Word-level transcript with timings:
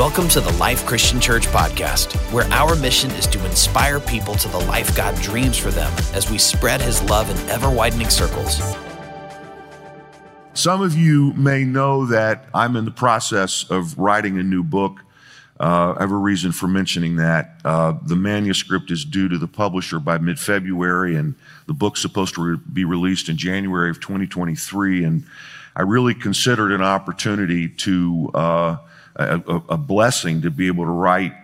Welcome 0.00 0.28
to 0.28 0.40
the 0.40 0.52
Life 0.54 0.86
Christian 0.86 1.20
Church 1.20 1.46
podcast, 1.48 2.16
where 2.32 2.46
our 2.46 2.74
mission 2.74 3.10
is 3.10 3.26
to 3.26 3.44
inspire 3.44 4.00
people 4.00 4.34
to 4.36 4.48
the 4.48 4.60
life 4.60 4.96
God 4.96 5.14
dreams 5.16 5.58
for 5.58 5.70
them 5.70 5.92
as 6.14 6.30
we 6.30 6.38
spread 6.38 6.80
his 6.80 7.02
love 7.02 7.28
in 7.28 7.50
ever 7.50 7.68
widening 7.68 8.08
circles. 8.08 8.62
Some 10.54 10.80
of 10.80 10.96
you 10.96 11.34
may 11.34 11.64
know 11.64 12.06
that 12.06 12.46
I'm 12.54 12.76
in 12.76 12.86
the 12.86 12.90
process 12.90 13.70
of 13.70 13.98
writing 13.98 14.38
a 14.38 14.42
new 14.42 14.62
book. 14.62 15.04
Uh, 15.60 15.92
I 15.94 16.00
have 16.00 16.12
a 16.12 16.16
reason 16.16 16.52
for 16.52 16.66
mentioning 16.66 17.16
that. 17.16 17.56
Uh, 17.62 17.92
the 18.02 18.16
manuscript 18.16 18.90
is 18.90 19.04
due 19.04 19.28
to 19.28 19.36
the 19.36 19.48
publisher 19.48 20.00
by 20.00 20.16
mid 20.16 20.40
February, 20.40 21.14
and 21.14 21.34
the 21.66 21.74
book's 21.74 22.00
supposed 22.00 22.36
to 22.36 22.52
re- 22.52 22.60
be 22.72 22.86
released 22.86 23.28
in 23.28 23.36
January 23.36 23.90
of 23.90 24.00
2023. 24.00 25.04
And 25.04 25.26
I 25.76 25.82
really 25.82 26.14
considered 26.14 26.72
an 26.72 26.80
opportunity 26.80 27.68
to. 27.68 28.30
Uh, 28.32 28.76
a, 29.16 29.62
a 29.70 29.76
blessing 29.76 30.42
to 30.42 30.50
be 30.50 30.66
able 30.66 30.84
to 30.84 30.90
write 30.90 31.34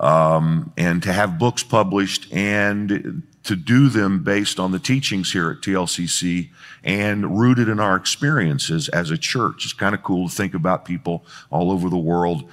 um, 0.00 0.72
and 0.76 1.02
to 1.02 1.12
have 1.12 1.38
books 1.38 1.62
published 1.62 2.32
and 2.32 3.22
to 3.44 3.56
do 3.56 3.88
them 3.88 4.24
based 4.24 4.58
on 4.58 4.72
the 4.72 4.78
teachings 4.78 5.32
here 5.32 5.50
at 5.50 5.58
TLCC 5.58 6.50
and 6.82 7.38
rooted 7.38 7.68
in 7.68 7.78
our 7.78 7.94
experiences 7.94 8.88
as 8.88 9.10
a 9.10 9.18
church. 9.18 9.64
It's 9.64 9.72
kind 9.72 9.94
of 9.94 10.02
cool 10.02 10.28
to 10.28 10.34
think 10.34 10.54
about 10.54 10.84
people 10.84 11.24
all 11.50 11.70
over 11.70 11.88
the 11.90 11.98
world 11.98 12.50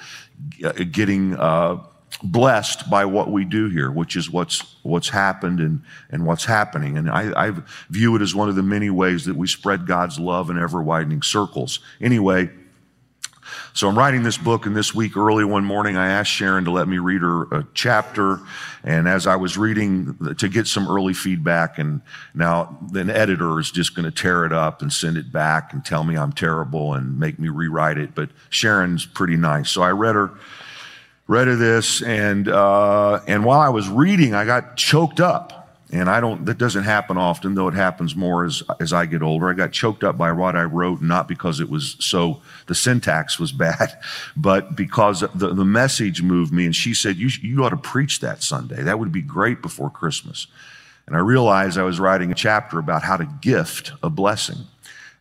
getting 0.92 1.36
uh, 1.36 1.78
blessed 2.24 2.90
by 2.90 3.06
what 3.06 3.32
we 3.32 3.46
do 3.46 3.70
here, 3.70 3.90
which 3.90 4.16
is 4.16 4.30
what's 4.30 4.76
what's 4.84 5.10
happened 5.10 5.60
and 5.60 5.82
and 6.10 6.26
what's 6.26 6.46
happening. 6.46 6.98
And 6.98 7.10
I, 7.10 7.48
I 7.48 7.54
view 7.90 8.16
it 8.16 8.22
as 8.22 8.36
one 8.36 8.50
of 8.50 8.56
the 8.56 8.64
many 8.64 8.90
ways 8.90 9.26
that 9.26 9.36
we 9.36 9.48
spread 9.48 9.88
God's 9.88 10.20
love 10.20 10.50
in 10.50 10.58
ever 10.58 10.82
widening 10.82 11.22
circles. 11.22 11.80
Anyway. 12.00 12.50
So 13.74 13.88
I'm 13.88 13.98
writing 13.98 14.24
this 14.24 14.38
book, 14.38 14.66
and 14.66 14.76
this 14.76 14.94
week, 14.94 15.16
early 15.16 15.46
one 15.46 15.64
morning, 15.64 15.98
I 15.98 16.08
asked 16.08 16.32
Sharon 16.32 16.66
to 16.66 16.72
let 16.72 16.88
me 16.88 16.98
read 16.98 17.22
her 17.22 17.44
a 17.44 17.68
chapter. 17.74 18.40
And 18.84 19.08
as 19.08 19.28
I 19.28 19.36
was 19.36 19.58
reading, 19.58 20.36
to 20.38 20.50
get 20.50 20.68
some 20.68 20.88
early 20.90 21.14
feedback, 21.14 21.78
and 21.80 22.02
now 22.34 22.78
an 22.94 23.10
editor 23.10 23.60
is 23.60 23.72
just 23.72 23.96
going 23.96 24.06
to 24.06 24.12
tear 24.12 24.46
it 24.46 24.54
up 24.54 24.82
and 24.82 24.92
send 24.92 25.18
it 25.18 25.32
back 25.32 25.74
and 25.74 25.84
tell 25.86 26.04
me 26.04 26.18
I'm 26.18 26.34
terrible 26.34 26.94
and 26.94 27.20
make 27.20 27.40
me 27.40 27.50
rewrite 27.50 27.98
it. 27.98 28.16
But 28.16 28.30
Sharon's 28.50 29.06
pretty 29.06 29.38
nice. 29.38 29.70
So 29.70 29.82
I 29.82 29.92
read 29.92 30.16
her, 30.16 30.32
read 31.28 31.48
her 31.48 31.56
this, 31.56 32.02
and, 32.02 32.48
uh, 32.48 33.22
and 33.28 33.46
while 33.46 33.60
I 33.60 33.70
was 33.70 33.88
reading, 33.88 34.34
I 34.34 34.46
got 34.46 34.76
choked 34.78 35.20
up 35.20 35.61
and 35.92 36.10
I 36.10 36.22
don't, 36.22 36.46
that 36.46 36.58
doesn't 36.58 36.86
happen 36.86 37.18
often, 37.18 37.54
though 37.54 37.68
it 37.68 37.74
happens 37.74 38.16
more 38.16 38.46
as, 38.46 38.64
as 38.80 38.94
I 38.94 39.06
get 39.06 39.22
older. 39.22 39.50
I 39.50 39.54
got 39.54 39.74
choked 39.74 40.06
up 40.06 40.18
by 40.18 40.32
what 40.32 40.56
I 40.56 40.64
wrote, 40.64 41.02
not 41.02 41.28
because 41.28 41.60
it 41.60 41.70
was 41.70 41.98
so, 42.00 42.42
the 42.68 42.76
syntax 42.76 43.38
was 43.38 43.52
bad, 43.52 44.00
but 44.36 44.76
because 44.76 45.20
the, 45.20 45.54
the 45.54 45.66
message 45.66 46.22
moved 46.22 46.54
me. 46.54 46.66
And 46.66 46.76
she 46.76 46.94
said, 46.94 47.18
you, 47.18 47.30
you 47.42 47.64
ought 47.64 47.70
to 47.70 47.78
preach 47.78 48.22
that 48.22 48.42
Sunday. 48.42 48.82
That 48.84 49.00
would 49.00 49.12
be 49.12 49.22
great 49.22 49.62
before 49.62 49.90
Christmas. 49.90 50.48
And 51.08 51.16
I 51.16 51.20
realized 51.20 51.78
I 51.78 51.84
was 51.84 52.00
writing 52.00 52.32
a 52.32 52.36
chapter 52.36 52.80
about 52.80 53.04
how 53.04 53.18
to 53.18 53.26
gift 53.42 53.92
a 54.02 54.10
blessing. 54.10 54.60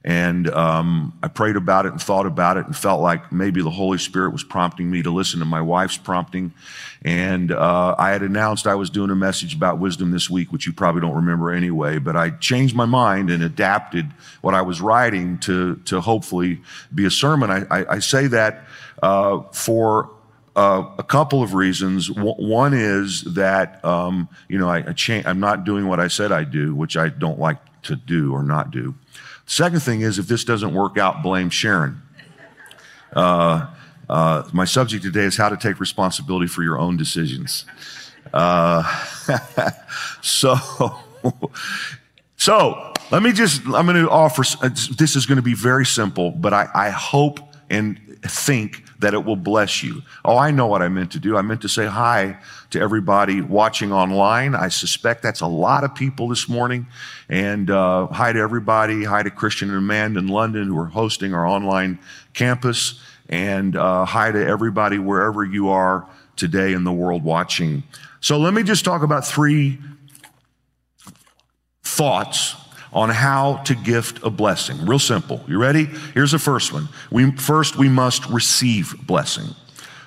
And 0.03 0.49
um, 0.49 1.19
I 1.23 1.29
prayed 1.29 1.57
about 1.57 1.85
it 1.85 1.93
and 1.93 2.01
thought 2.01 2.25
about 2.25 2.57
it 2.57 2.65
and 2.65 2.75
felt 2.75 3.03
like 3.03 3.31
maybe 3.31 3.63
the 3.63 3.71
Holy 3.71 3.99
Spirit 3.99 4.31
was 4.31 4.43
prompting 4.43 4.91
me 4.91 5.03
to 5.03 5.11
listen 5.11 5.41
to 5.41 5.45
my 5.45 5.61
wife's 5.61 5.99
prompting. 5.99 6.55
And 7.03 7.53
uh, 7.53 7.95
I 7.99 8.11
had 8.11 8.23
announced 8.23 8.67
I 8.67 8.77
was 8.77 8.89
doing 8.89 9.11
a 9.11 9.15
message 9.15 9.55
about 9.55 9.79
wisdom 9.79 10.11
this 10.11 10.31
week, 10.31 10.53
which 10.53 10.67
you 10.67 10.73
probably 10.73 11.03
don't 11.03 11.17
remember 11.17 11.51
anyway. 11.51 11.99
But 11.99 12.17
I 12.17 12.31
changed 12.31 12.75
my 12.75 12.87
mind 12.87 13.29
and 13.29 13.43
adapted 13.43 14.07
what 14.41 14.55
I 14.55 14.63
was 14.63 14.81
writing 14.81 15.39
to 15.41 15.77
to 15.85 16.01
hopefully 16.01 16.63
be 16.95 17.05
a 17.05 17.11
sermon. 17.11 17.51
I, 17.51 17.65
I, 17.71 17.97
I 17.97 17.99
say 17.99 18.27
that 18.29 18.65
uh, 19.03 19.41
for 19.53 20.11
uh, 20.57 20.85
a 20.99 21.03
couple 21.03 21.43
of 21.43 21.55
reasons. 21.55 22.09
W- 22.09 22.35
one 22.35 22.75
is 22.75 23.23
that 23.35 23.85
um, 23.85 24.29
you 24.49 24.59
know 24.59 24.69
I, 24.69 24.79
I 24.79 24.93
cha- 24.93 25.23
I'm 25.25 25.41
not 25.41 25.65
doing 25.65 25.87
what 25.89 26.01
I 26.01 26.09
said 26.09 26.33
I 26.33 26.45
do, 26.45 26.75
which 26.75 26.97
I 26.97 27.09
don't 27.09 27.39
like 27.39 27.59
to 27.83 27.97
do 27.97 28.33
or 28.33 28.43
not 28.43 28.71
do. 28.71 28.95
Second 29.51 29.81
thing 29.81 30.03
is, 30.03 30.21
if 30.21 30.29
this 30.29 30.45
doesn't 30.45 30.73
work 30.73 30.97
out, 30.97 31.25
blame 31.25 31.51
Sharon. 31.51 32.01
Uh, 33.13 33.67
uh, 34.09 34.49
my 34.53 34.65
subject 34.65 35.03
today 35.03 35.25
is 35.25 35.37
how 35.37 35.49
to 35.49 35.57
take 35.57 35.81
responsibility 35.81 36.47
for 36.47 36.63
your 36.63 36.79
own 36.79 36.97
decisions. 36.97 37.65
Uh, 38.33 38.85
so, 40.23 40.55
so 42.37 42.93
let 43.11 43.25
me 43.25 43.33
just, 43.33 43.63
I'm 43.67 43.87
going 43.87 43.97
to 43.97 44.09
offer, 44.09 44.45
this 44.97 45.17
is 45.17 45.27
going 45.27 45.35
to 45.35 45.43
be 45.43 45.55
very 45.55 45.85
simple, 45.85 46.31
but 46.31 46.55
I, 46.55 46.69
I 46.73 46.91
hope 46.91 47.41
and 47.69 47.99
think 48.23 48.85
that 49.01 49.15
it 49.15 49.25
will 49.25 49.37
bless 49.37 49.83
you. 49.83 50.03
Oh, 50.25 50.37
I 50.37 50.51
know 50.51 50.67
what 50.67 50.83
I 50.83 50.89
meant 50.89 51.13
to 51.13 51.19
do. 51.19 51.37
I 51.37 51.43
meant 51.43 51.63
to 51.63 51.69
say 51.69 51.87
hi 51.87 52.39
to 52.71 52.81
everybody 52.81 53.41
watching 53.41 53.93
online. 53.93 54.55
I 54.55 54.69
suspect 54.69 55.23
that's 55.23 55.41
a 55.41 55.47
lot 55.47 55.85
of 55.85 55.95
people 55.95 56.29
this 56.29 56.49
morning. 56.49 56.87
And 57.29 57.71
uh, 57.71 58.07
hi 58.09 58.33
to 58.33 58.39
everybody. 58.39 59.05
Hi 59.05 59.23
to 59.23 59.31
Christian 59.31 59.71
and 59.71 59.79
Amanda 59.79 60.21
in 60.21 60.29
London 60.29 60.69
who 60.69 60.79
are 60.79 60.87
hosting 60.87 61.35
our 61.35 61.47
online 61.47 61.99
campus. 62.35 63.01
And 63.29 63.75
uh, 63.77 64.05
hi 64.05 64.31
to 64.31 64.47
everybody 64.47 64.99
wherever 64.99 65.45
you 65.45 65.71
are 65.71 66.07
today 66.37 66.73
in 66.73 66.85
the 66.85 66.93
world 66.93 67.25
watching. 67.25 67.83
So 68.21 68.39
let 68.39 68.53
me 68.53 68.63
just 68.63 68.85
talk 68.85 69.03
about 69.03 69.27
three 69.27 69.79
thoughts 71.83 72.55
on 72.93 73.09
how 73.11 73.57
to 73.65 73.75
gift 73.75 74.23
a 74.23 74.31
blessing. 74.31 74.85
Real 74.85 74.99
simple. 74.99 75.41
You 75.47 75.61
ready? 75.61 75.85
Here's 76.15 76.33
the 76.33 76.39
first 76.39 76.73
one. 76.73 76.89
We, 77.11 77.31
first, 77.33 77.77
we 77.77 77.89
must 77.89 78.27
receive 78.29 78.95
blessing. 79.07 79.55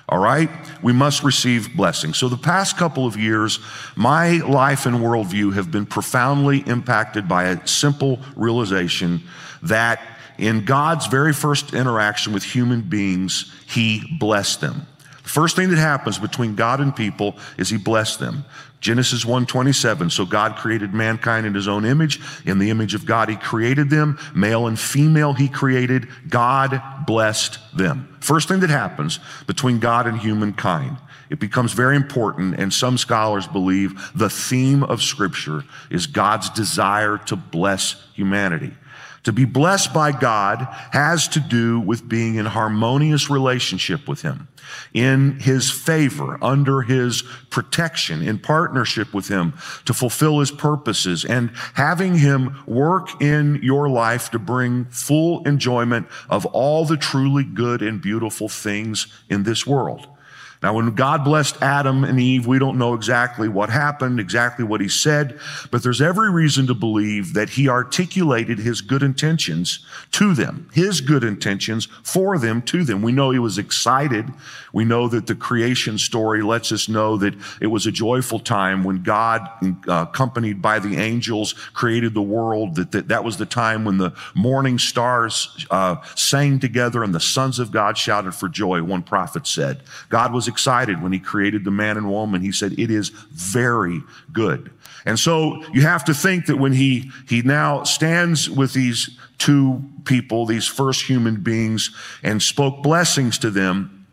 All 0.08 0.18
right? 0.18 0.50
We 0.82 0.92
must 0.92 1.24
receive 1.24 1.74
blessing. 1.74 2.12
So, 2.12 2.28
the 2.28 2.36
past 2.36 2.76
couple 2.76 3.06
of 3.06 3.16
years, 3.16 3.58
my 3.96 4.38
life 4.38 4.84
and 4.84 4.96
worldview 4.96 5.54
have 5.54 5.70
been 5.70 5.86
profoundly 5.86 6.58
impacted 6.66 7.26
by 7.26 7.44
a 7.44 7.66
simple 7.66 8.20
realization 8.36 9.22
that 9.62 10.00
in 10.36 10.64
God's 10.64 11.06
very 11.06 11.32
first 11.32 11.72
interaction 11.72 12.32
with 12.32 12.42
human 12.42 12.82
beings, 12.82 13.52
He 13.66 14.04
blessed 14.18 14.60
them. 14.60 14.86
The 15.22 15.30
first 15.30 15.56
thing 15.56 15.70
that 15.70 15.78
happens 15.78 16.18
between 16.18 16.54
God 16.54 16.80
and 16.80 16.94
people 16.94 17.36
is 17.56 17.70
He 17.70 17.78
blessed 17.78 18.18
them. 18.18 18.44
Genesis 18.84 19.24
1:27 19.24 20.10
so 20.10 20.26
God 20.26 20.56
created 20.56 20.92
mankind 20.92 21.46
in 21.46 21.54
his 21.54 21.66
own 21.66 21.86
image. 21.86 22.20
In 22.44 22.58
the 22.58 22.68
image 22.68 22.92
of 22.92 23.06
God 23.06 23.30
he 23.30 23.36
created 23.36 23.88
them. 23.88 24.18
Male 24.34 24.66
and 24.66 24.78
female 24.78 25.32
he 25.32 25.48
created. 25.48 26.06
God 26.28 26.82
blessed 27.06 27.58
them. 27.74 28.06
First 28.20 28.46
thing 28.46 28.60
that 28.60 28.68
happens 28.68 29.20
between 29.46 29.78
God 29.78 30.06
and 30.06 30.18
humankind 30.18 30.98
it 31.30 31.40
becomes 31.40 31.72
very 31.72 31.96
important 31.96 32.56
and 32.58 32.74
some 32.74 32.98
scholars 32.98 33.46
believe 33.46 34.12
the 34.14 34.28
theme 34.28 34.82
of 34.82 35.02
scripture 35.02 35.64
is 35.88 36.06
God's 36.06 36.50
desire 36.50 37.16
to 37.24 37.36
bless 37.36 37.96
humanity 38.12 38.74
to 39.24 39.32
be 39.32 39.44
blessed 39.44 39.92
by 39.92 40.12
God 40.12 40.68
has 40.92 41.26
to 41.28 41.40
do 41.40 41.80
with 41.80 42.08
being 42.08 42.36
in 42.36 42.46
harmonious 42.46 43.28
relationship 43.28 44.06
with 44.06 44.22
Him, 44.22 44.48
in 44.92 45.40
His 45.40 45.70
favor, 45.70 46.38
under 46.42 46.82
His 46.82 47.22
protection, 47.50 48.22
in 48.22 48.38
partnership 48.38 49.12
with 49.12 49.28
Him 49.28 49.54
to 49.86 49.94
fulfill 49.94 50.40
His 50.40 50.50
purposes, 50.50 51.24
and 51.24 51.50
having 51.74 52.18
Him 52.18 52.62
work 52.66 53.20
in 53.20 53.60
your 53.62 53.88
life 53.88 54.30
to 54.30 54.38
bring 54.38 54.84
full 54.86 55.42
enjoyment 55.46 56.06
of 56.28 56.46
all 56.46 56.84
the 56.84 56.96
truly 56.96 57.44
good 57.44 57.82
and 57.82 58.00
beautiful 58.00 58.48
things 58.48 59.06
in 59.28 59.42
this 59.42 59.66
world. 59.66 60.06
Now, 60.64 60.72
when 60.72 60.94
God 60.94 61.24
blessed 61.24 61.60
Adam 61.60 62.04
and 62.04 62.18
Eve, 62.18 62.46
we 62.46 62.58
don't 62.58 62.78
know 62.78 62.94
exactly 62.94 63.48
what 63.48 63.68
happened, 63.68 64.18
exactly 64.18 64.64
what 64.64 64.80
he 64.80 64.88
said, 64.88 65.38
but 65.70 65.82
there's 65.82 66.00
every 66.00 66.30
reason 66.30 66.66
to 66.68 66.74
believe 66.74 67.34
that 67.34 67.50
he 67.50 67.68
articulated 67.68 68.60
his 68.60 68.80
good 68.80 69.02
intentions 69.02 69.84
to 70.12 70.32
them, 70.32 70.70
his 70.72 71.02
good 71.02 71.22
intentions 71.22 71.84
for 72.02 72.38
them 72.38 72.62
to 72.62 72.82
them. 72.82 73.02
We 73.02 73.12
know 73.12 73.30
he 73.30 73.38
was 73.38 73.58
excited. 73.58 74.32
We 74.72 74.86
know 74.86 75.06
that 75.08 75.26
the 75.26 75.34
creation 75.34 75.98
story 75.98 76.40
lets 76.40 76.72
us 76.72 76.88
know 76.88 77.18
that 77.18 77.34
it 77.60 77.66
was 77.66 77.86
a 77.86 77.92
joyful 77.92 78.38
time 78.38 78.84
when 78.84 79.02
God, 79.02 79.46
uh, 79.86 80.06
accompanied 80.08 80.62
by 80.62 80.78
the 80.78 80.96
angels, 80.96 81.52
created 81.74 82.14
the 82.14 82.22
world, 82.22 82.76
that, 82.76 82.90
that 82.92 83.08
that 83.08 83.22
was 83.22 83.36
the 83.36 83.44
time 83.44 83.84
when 83.84 83.98
the 83.98 84.14
morning 84.34 84.78
stars 84.78 85.66
uh, 85.70 85.96
sang 86.14 86.58
together 86.58 87.04
and 87.04 87.14
the 87.14 87.20
sons 87.20 87.58
of 87.58 87.70
God 87.70 87.98
shouted 87.98 88.32
for 88.34 88.48
joy, 88.48 88.82
one 88.82 89.02
prophet 89.02 89.46
said. 89.46 89.82
God 90.08 90.32
was 90.32 90.48
excited 90.54 91.02
when 91.02 91.12
he 91.12 91.18
created 91.18 91.64
the 91.64 91.70
man 91.70 91.96
and 91.96 92.08
woman. 92.08 92.40
He 92.40 92.52
said, 92.52 92.78
it 92.78 92.90
is 92.90 93.10
very 93.32 94.00
good. 94.32 94.70
And 95.04 95.18
so 95.18 95.62
you 95.72 95.82
have 95.82 96.04
to 96.04 96.14
think 96.14 96.46
that 96.46 96.56
when 96.56 96.72
he, 96.72 97.10
he 97.28 97.42
now 97.42 97.84
stands 97.84 98.48
with 98.48 98.72
these 98.72 99.18
two 99.38 99.82
people, 100.04 100.46
these 100.46 100.66
first 100.66 101.04
human 101.10 101.42
beings, 101.42 101.90
and 102.22 102.42
spoke 102.42 102.82
blessings 102.82 103.38
to 103.38 103.50
them, 103.50 104.06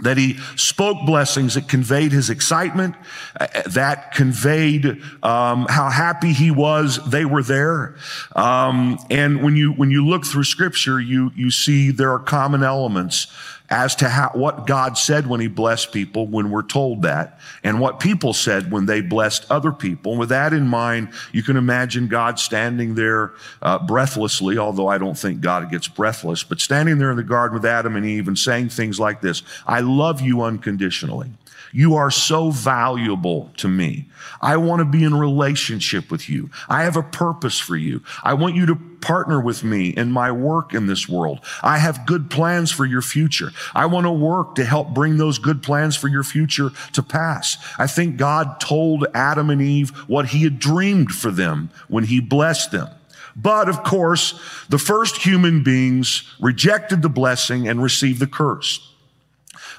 that 0.00 0.16
he 0.16 0.38
spoke 0.54 1.04
blessings 1.04 1.54
that 1.54 1.68
conveyed 1.68 2.12
his 2.12 2.30
excitement, 2.30 2.94
uh, 3.40 3.46
that 3.66 4.14
conveyed 4.14 5.02
um, 5.22 5.66
how 5.68 5.90
happy 5.90 6.32
he 6.32 6.50
was 6.50 7.00
they 7.10 7.24
were 7.24 7.42
there. 7.42 7.96
Um, 8.36 8.98
and 9.10 9.42
when 9.42 9.56
you 9.56 9.72
when 9.72 9.90
you 9.90 10.06
look 10.06 10.24
through 10.24 10.44
Scripture, 10.44 11.00
you 11.00 11.32
you 11.34 11.50
see 11.50 11.90
there 11.90 12.12
are 12.12 12.20
common 12.20 12.62
elements 12.62 13.26
as 13.70 13.94
to 13.96 14.08
how, 14.08 14.30
what 14.34 14.66
God 14.66 14.96
said 14.96 15.26
when 15.26 15.40
he 15.40 15.46
blessed 15.46 15.92
people 15.92 16.26
when 16.26 16.50
we're 16.50 16.62
told 16.62 17.02
that 17.02 17.38
and 17.62 17.80
what 17.80 18.00
people 18.00 18.32
said 18.32 18.70
when 18.70 18.86
they 18.86 19.00
blessed 19.00 19.46
other 19.50 19.72
people. 19.72 20.12
And 20.12 20.20
with 20.20 20.30
that 20.30 20.52
in 20.52 20.66
mind, 20.66 21.10
you 21.32 21.42
can 21.42 21.56
imagine 21.56 22.08
God 22.08 22.38
standing 22.38 22.94
there 22.94 23.32
uh, 23.60 23.78
breathlessly, 23.78 24.56
although 24.56 24.88
I 24.88 24.96
don't 24.96 25.18
think 25.18 25.40
God 25.40 25.70
gets 25.70 25.86
breathless, 25.86 26.42
but 26.42 26.60
standing 26.60 26.98
there 26.98 27.10
in 27.10 27.16
the 27.16 27.22
garden 27.22 27.54
with 27.54 27.66
Adam 27.66 27.94
and 27.96 28.06
Eve 28.06 28.26
and 28.26 28.38
saying 28.38 28.70
things 28.70 28.98
like 28.98 29.20
this, 29.20 29.42
I 29.66 29.80
love 29.80 30.20
you 30.20 30.42
unconditionally. 30.42 31.30
You 31.72 31.96
are 31.96 32.10
so 32.10 32.50
valuable 32.50 33.50
to 33.58 33.68
me. 33.68 34.06
I 34.40 34.56
want 34.56 34.80
to 34.80 34.84
be 34.84 35.04
in 35.04 35.14
relationship 35.14 36.10
with 36.10 36.28
you. 36.28 36.50
I 36.68 36.84
have 36.84 36.96
a 36.96 37.02
purpose 37.02 37.58
for 37.58 37.76
you. 37.76 38.02
I 38.22 38.34
want 38.34 38.54
you 38.54 38.66
to 38.66 38.78
partner 39.00 39.40
with 39.40 39.64
me 39.64 39.88
in 39.88 40.10
my 40.10 40.30
work 40.30 40.74
in 40.74 40.86
this 40.86 41.08
world. 41.08 41.40
I 41.62 41.78
have 41.78 42.06
good 42.06 42.30
plans 42.30 42.70
for 42.70 42.84
your 42.84 43.02
future. 43.02 43.50
I 43.74 43.86
want 43.86 44.06
to 44.06 44.10
work 44.10 44.54
to 44.56 44.64
help 44.64 44.94
bring 44.94 45.16
those 45.16 45.38
good 45.38 45.62
plans 45.62 45.96
for 45.96 46.08
your 46.08 46.24
future 46.24 46.70
to 46.92 47.02
pass. 47.02 47.56
I 47.78 47.86
think 47.86 48.16
God 48.16 48.60
told 48.60 49.06
Adam 49.14 49.50
and 49.50 49.62
Eve 49.62 49.90
what 50.08 50.26
he 50.28 50.44
had 50.44 50.58
dreamed 50.58 51.12
for 51.12 51.30
them 51.30 51.70
when 51.88 52.04
he 52.04 52.20
blessed 52.20 52.72
them. 52.72 52.88
But 53.34 53.68
of 53.68 53.84
course, 53.84 54.38
the 54.68 54.78
first 54.78 55.18
human 55.18 55.62
beings 55.62 56.24
rejected 56.40 57.02
the 57.02 57.08
blessing 57.08 57.68
and 57.68 57.82
received 57.82 58.18
the 58.18 58.26
curse. 58.26 58.92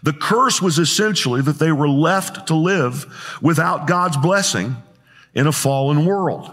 The 0.01 0.13
curse 0.13 0.61
was 0.61 0.79
essentially 0.79 1.41
that 1.41 1.59
they 1.59 1.73
were 1.73 1.89
left 1.89 2.47
to 2.47 2.55
live 2.55 3.37
without 3.41 3.85
God's 3.85 4.15
blessing 4.15 4.77
in 5.33 5.45
a 5.45 5.51
fallen 5.51 6.05
world. 6.05 6.49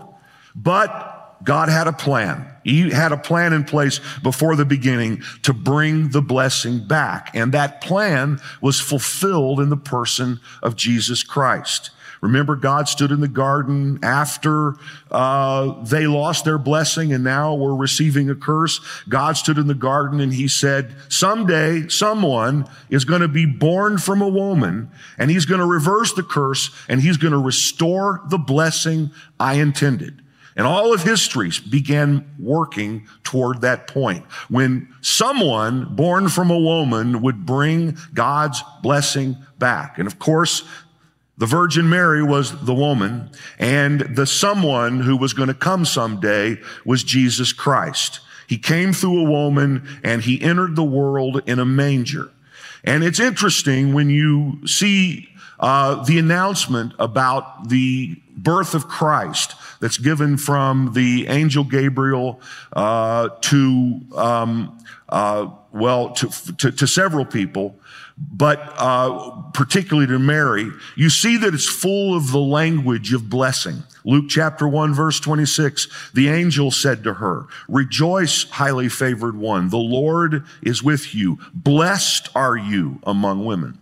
But 0.54 1.15
God 1.46 1.68
had 1.68 1.86
a 1.86 1.92
plan. 1.92 2.46
He 2.64 2.90
had 2.90 3.12
a 3.12 3.16
plan 3.16 3.52
in 3.52 3.64
place 3.64 4.00
before 4.22 4.56
the 4.56 4.64
beginning 4.64 5.22
to 5.42 5.54
bring 5.54 6.10
the 6.10 6.20
blessing 6.20 6.86
back. 6.86 7.30
And 7.34 7.52
that 7.52 7.80
plan 7.80 8.40
was 8.60 8.80
fulfilled 8.80 9.60
in 9.60 9.70
the 9.70 9.76
person 9.76 10.40
of 10.62 10.76
Jesus 10.76 11.22
Christ. 11.22 11.90
Remember, 12.20 12.56
God 12.56 12.88
stood 12.88 13.12
in 13.12 13.20
the 13.20 13.28
garden 13.28 14.00
after 14.02 14.74
uh, 15.12 15.80
they 15.84 16.08
lost 16.08 16.44
their 16.44 16.58
blessing 16.58 17.12
and 17.12 17.22
now 17.22 17.54
were 17.54 17.76
receiving 17.76 18.28
a 18.28 18.34
curse. 18.34 18.80
God 19.08 19.36
stood 19.36 19.58
in 19.58 19.68
the 19.68 19.74
garden 19.74 20.18
and 20.18 20.34
he 20.34 20.48
said, 20.48 20.96
Someday 21.08 21.86
someone 21.88 22.68
is 22.90 23.04
going 23.04 23.20
to 23.20 23.28
be 23.28 23.46
born 23.46 23.98
from 23.98 24.22
a 24.22 24.28
woman 24.28 24.90
and 25.18 25.30
he's 25.30 25.44
going 25.44 25.60
to 25.60 25.66
reverse 25.66 26.14
the 26.14 26.24
curse 26.24 26.70
and 26.88 27.00
he's 27.00 27.18
going 27.18 27.32
to 27.32 27.38
restore 27.38 28.22
the 28.28 28.38
blessing 28.38 29.10
I 29.38 29.54
intended. 29.54 30.22
And 30.56 30.66
all 30.66 30.94
of 30.94 31.02
history 31.02 31.52
began 31.68 32.34
working 32.38 33.06
toward 33.24 33.60
that 33.60 33.86
point 33.86 34.24
when 34.48 34.88
someone 35.02 35.94
born 35.94 36.28
from 36.28 36.50
a 36.50 36.58
woman 36.58 37.20
would 37.20 37.44
bring 37.44 37.98
God's 38.14 38.62
blessing 38.82 39.36
back. 39.58 39.98
And 39.98 40.06
of 40.06 40.18
course, 40.18 40.62
the 41.38 41.46
Virgin 41.46 41.90
Mary 41.90 42.22
was 42.22 42.64
the 42.64 42.72
woman, 42.72 43.28
and 43.58 44.00
the 44.00 44.26
someone 44.26 45.00
who 45.00 45.18
was 45.18 45.34
going 45.34 45.48
to 45.48 45.54
come 45.54 45.84
someday 45.84 46.58
was 46.86 47.04
Jesus 47.04 47.52
Christ. 47.52 48.20
He 48.46 48.56
came 48.56 48.94
through 48.94 49.20
a 49.20 49.30
woman 49.30 49.86
and 50.02 50.22
he 50.22 50.40
entered 50.40 50.76
the 50.76 50.84
world 50.84 51.42
in 51.46 51.58
a 51.58 51.66
manger. 51.66 52.30
And 52.84 53.02
it's 53.02 53.20
interesting 53.20 53.92
when 53.92 54.08
you 54.08 54.60
see 54.66 55.28
uh, 55.60 56.04
the 56.04 56.18
announcement 56.18 56.92
about 56.98 57.68
the 57.68 58.20
birth 58.36 58.74
of 58.74 58.88
Christ 58.88 59.54
that's 59.80 59.98
given 59.98 60.36
from 60.36 60.92
the 60.92 61.26
angel 61.28 61.64
Gabriel 61.64 62.40
uh, 62.72 63.30
to, 63.42 64.00
um, 64.14 64.78
uh, 65.08 65.48
well, 65.72 66.10
to, 66.10 66.56
to, 66.56 66.70
to 66.72 66.86
several 66.86 67.24
people 67.24 67.76
but 68.18 68.72
uh, 68.78 69.42
particularly 69.52 70.06
to 70.06 70.18
Mary, 70.18 70.70
you 70.94 71.10
see 71.10 71.36
that 71.36 71.52
it's 71.52 71.68
full 71.68 72.16
of 72.16 72.32
the 72.32 72.40
language 72.40 73.12
of 73.12 73.28
blessing. 73.28 73.82
Luke 74.04 74.26
chapter 74.28 74.66
1 74.66 74.94
verse 74.94 75.20
26, 75.20 76.12
the 76.14 76.28
angel 76.28 76.70
said 76.70 77.04
to 77.04 77.14
her, 77.14 77.46
rejoice, 77.68 78.44
highly 78.44 78.88
favored 78.88 79.36
one. 79.36 79.68
The 79.68 79.76
Lord 79.76 80.44
is 80.62 80.82
with 80.82 81.14
you. 81.14 81.38
Blessed 81.52 82.30
are 82.34 82.56
you 82.56 83.00
among 83.02 83.44
women. 83.44 83.78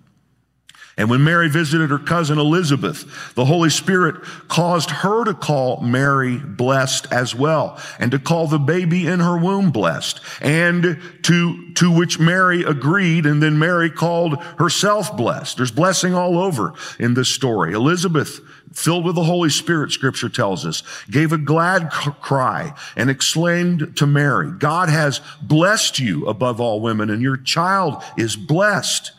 And 0.97 1.11
when 1.11 1.25
Mary 1.25 1.49
visited 1.49 1.91
her 1.91 1.99
cousin 1.99 2.39
Elizabeth, 2.39 3.35
the 3.35 3.47
Holy 3.47 3.71
Spirit 3.71 4.23
caused 4.47 4.91
her 4.91 5.25
to 5.25 5.35
call 5.35 5.81
Mary 5.81 6.39
blessed 6.39 7.13
as 7.13 7.35
well, 7.35 7.81
and 7.99 8.13
to 8.13 8.19
call 8.21 8.47
the 8.47 8.61
baby 8.61 9.07
in 9.07 9.19
her 9.19 9.37
womb 9.37 9.73
blessed, 9.73 10.21
and 10.41 11.01
to, 11.23 11.73
to 11.75 11.91
which 11.91 12.21
Mary 12.21 12.63
agreed, 12.63 13.27
and 13.27 13.43
then 13.43 13.59
Mary 13.59 13.91
called 13.91 14.41
herself 14.59 15.17
blessed. 15.17 15.57
There's 15.57 15.73
blessing 15.73 16.15
all 16.15 16.39
over 16.39 16.75
in 17.01 17.15
this 17.15 17.29
story. 17.29 17.73
Elizabeth, 17.73 18.41
filled 18.73 19.05
with 19.05 19.17
the 19.17 19.25
Holy 19.25 19.51
Spirit, 19.51 19.91
scripture 19.91 20.29
tells 20.29 20.65
us, 20.65 20.85
gave 21.11 21.33
a 21.33 21.39
glad 21.39 21.91
cry 21.91 22.73
and 22.97 23.11
exclaimed 23.11 23.97
to 23.97 24.07
Mary, 24.07 24.53
God 24.53 24.89
has 24.89 25.21
blessed 25.43 25.99
you 25.99 26.27
above 26.27 26.61
all 26.61 26.81
women, 26.81 27.11
and 27.11 27.21
your 27.21 27.37
child 27.37 28.01
is 28.17 28.37
blessed. 28.37 29.11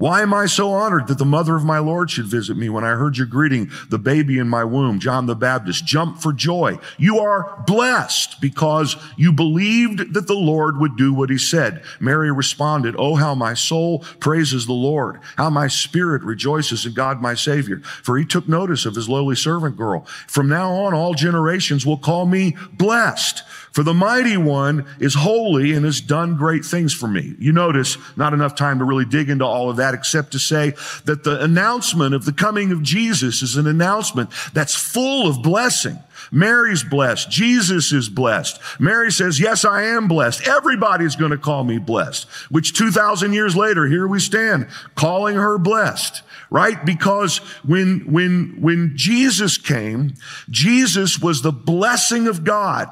Why 0.00 0.22
am 0.22 0.32
I 0.32 0.46
so 0.46 0.72
honored 0.72 1.08
that 1.08 1.18
the 1.18 1.26
mother 1.26 1.54
of 1.54 1.62
my 1.66 1.78
Lord 1.78 2.10
should 2.10 2.24
visit 2.24 2.56
me 2.56 2.70
when 2.70 2.84
I 2.84 2.94
heard 2.94 3.18
your 3.18 3.26
greeting, 3.26 3.70
the 3.90 3.98
baby 3.98 4.38
in 4.38 4.48
my 4.48 4.64
womb, 4.64 4.98
John 4.98 5.26
the 5.26 5.36
Baptist, 5.36 5.84
jump 5.84 6.22
for 6.22 6.32
joy. 6.32 6.78
You 6.96 7.18
are 7.18 7.62
blessed 7.66 8.40
because 8.40 8.96
you 9.18 9.30
believed 9.30 10.14
that 10.14 10.26
the 10.26 10.32
Lord 10.32 10.78
would 10.78 10.96
do 10.96 11.12
what 11.12 11.28
he 11.28 11.36
said. 11.36 11.84
Mary 12.00 12.32
responded, 12.32 12.94
Oh, 12.96 13.16
how 13.16 13.34
my 13.34 13.52
soul 13.52 13.98
praises 14.20 14.64
the 14.64 14.72
Lord, 14.72 15.20
how 15.36 15.50
my 15.50 15.68
spirit 15.68 16.22
rejoices 16.22 16.86
in 16.86 16.94
God 16.94 17.20
my 17.20 17.34
Savior, 17.34 17.80
for 17.80 18.16
he 18.16 18.24
took 18.24 18.48
notice 18.48 18.86
of 18.86 18.94
his 18.94 19.06
lowly 19.06 19.36
servant 19.36 19.76
girl. 19.76 20.06
From 20.26 20.48
now 20.48 20.72
on, 20.72 20.94
all 20.94 21.12
generations 21.12 21.84
will 21.84 21.98
call 21.98 22.24
me 22.24 22.56
blessed. 22.72 23.42
For 23.72 23.84
the 23.84 23.94
mighty 23.94 24.36
one 24.36 24.84
is 24.98 25.14
holy 25.14 25.72
and 25.72 25.84
has 25.84 26.00
done 26.00 26.36
great 26.36 26.64
things 26.64 26.92
for 26.92 27.06
me. 27.06 27.34
You 27.38 27.52
notice 27.52 27.96
not 28.16 28.34
enough 28.34 28.56
time 28.56 28.80
to 28.80 28.84
really 28.84 29.04
dig 29.04 29.30
into 29.30 29.44
all 29.44 29.70
of 29.70 29.76
that 29.76 29.94
except 29.94 30.32
to 30.32 30.38
say 30.38 30.74
that 31.04 31.22
the 31.22 31.42
announcement 31.42 32.14
of 32.14 32.24
the 32.24 32.32
coming 32.32 32.72
of 32.72 32.82
Jesus 32.82 33.42
is 33.42 33.56
an 33.56 33.68
announcement 33.68 34.30
that's 34.52 34.74
full 34.74 35.28
of 35.28 35.42
blessing. 35.42 35.98
Mary's 36.32 36.82
blessed. 36.82 37.30
Jesus 37.30 37.92
is 37.92 38.08
blessed. 38.08 38.60
Mary 38.78 39.10
says, 39.10 39.40
yes, 39.40 39.64
I 39.64 39.82
am 39.82 40.08
blessed. 40.08 40.46
Everybody's 40.46 41.16
going 41.16 41.30
to 41.30 41.38
call 41.38 41.64
me 41.64 41.78
blessed, 41.78 42.28
which 42.50 42.72
2000 42.72 43.32
years 43.32 43.56
later, 43.56 43.86
here 43.86 44.06
we 44.06 44.20
stand 44.20 44.66
calling 44.94 45.36
her 45.36 45.58
blessed 45.58 46.22
right? 46.52 46.84
Because 46.84 47.38
when, 47.64 48.00
when, 48.10 48.56
when 48.60 48.96
Jesus 48.96 49.56
came, 49.56 50.14
Jesus 50.48 51.20
was 51.20 51.42
the 51.42 51.52
blessing 51.52 52.26
of 52.26 52.42
God 52.42 52.88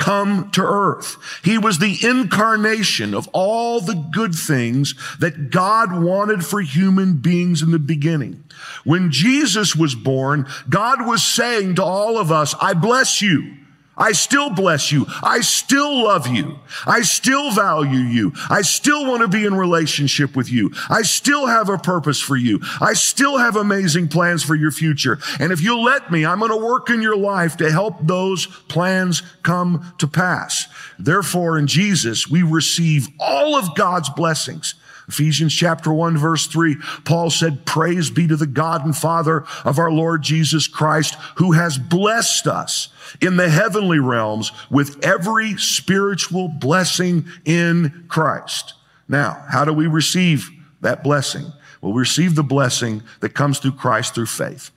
come 0.00 0.50
to 0.50 0.62
earth. 0.62 1.16
He 1.44 1.58
was 1.58 1.78
the 1.78 1.98
incarnation 2.02 3.14
of 3.14 3.28
all 3.32 3.80
the 3.80 3.94
good 3.94 4.34
things 4.34 4.94
that 5.20 5.50
God 5.50 6.02
wanted 6.02 6.44
for 6.44 6.60
human 6.60 7.18
beings 7.18 7.62
in 7.62 7.70
the 7.70 7.78
beginning. 7.78 8.42
When 8.82 9.12
Jesus 9.12 9.76
was 9.76 9.94
born, 9.94 10.48
God 10.68 11.06
was 11.06 11.22
saying 11.22 11.76
to 11.76 11.84
all 11.84 12.18
of 12.18 12.32
us, 12.32 12.54
I 12.60 12.74
bless 12.74 13.22
you. 13.22 13.58
I 14.00 14.12
still 14.12 14.48
bless 14.48 14.90
you. 14.90 15.06
I 15.22 15.42
still 15.42 16.04
love 16.04 16.26
you. 16.26 16.58
I 16.86 17.02
still 17.02 17.50
value 17.52 17.98
you. 17.98 18.32
I 18.48 18.62
still 18.62 19.06
want 19.06 19.20
to 19.20 19.28
be 19.28 19.44
in 19.44 19.54
relationship 19.54 20.34
with 20.34 20.50
you. 20.50 20.72
I 20.88 21.02
still 21.02 21.46
have 21.46 21.68
a 21.68 21.76
purpose 21.76 22.18
for 22.18 22.36
you. 22.36 22.60
I 22.80 22.94
still 22.94 23.36
have 23.36 23.56
amazing 23.56 24.08
plans 24.08 24.42
for 24.42 24.54
your 24.54 24.70
future. 24.70 25.18
And 25.38 25.52
if 25.52 25.60
you'll 25.60 25.84
let 25.84 26.10
me, 26.10 26.24
I'm 26.24 26.38
going 26.38 26.50
to 26.50 26.56
work 26.56 26.88
in 26.88 27.02
your 27.02 27.16
life 27.16 27.58
to 27.58 27.70
help 27.70 27.96
those 28.00 28.46
plans 28.46 29.22
come 29.42 29.92
to 29.98 30.08
pass. 30.08 30.66
Therefore, 30.98 31.58
in 31.58 31.66
Jesus, 31.66 32.26
we 32.26 32.42
receive 32.42 33.08
all 33.20 33.54
of 33.54 33.74
God's 33.74 34.08
blessings. 34.08 34.74
Ephesians 35.10 35.52
chapter 35.52 35.92
1 35.92 36.16
verse 36.16 36.46
3, 36.46 36.76
Paul 37.04 37.30
said, 37.30 37.66
praise 37.66 38.10
be 38.10 38.28
to 38.28 38.36
the 38.36 38.46
God 38.46 38.84
and 38.84 38.96
Father 38.96 39.44
of 39.64 39.78
our 39.78 39.90
Lord 39.90 40.22
Jesus 40.22 40.68
Christ, 40.68 41.14
who 41.36 41.52
has 41.52 41.78
blessed 41.78 42.46
us 42.46 42.88
in 43.20 43.36
the 43.36 43.50
heavenly 43.50 43.98
realms 43.98 44.52
with 44.70 45.04
every 45.04 45.56
spiritual 45.56 46.46
blessing 46.46 47.26
in 47.44 48.04
Christ. 48.06 48.74
Now, 49.08 49.44
how 49.50 49.64
do 49.64 49.72
we 49.72 49.88
receive 49.88 50.48
that 50.80 51.02
blessing? 51.02 51.52
Well, 51.80 51.92
we 51.92 52.00
receive 52.00 52.36
the 52.36 52.44
blessing 52.44 53.02
that 53.18 53.34
comes 53.34 53.58
through 53.58 53.72
Christ 53.72 54.14
through 54.14 54.26
faith. 54.26 54.70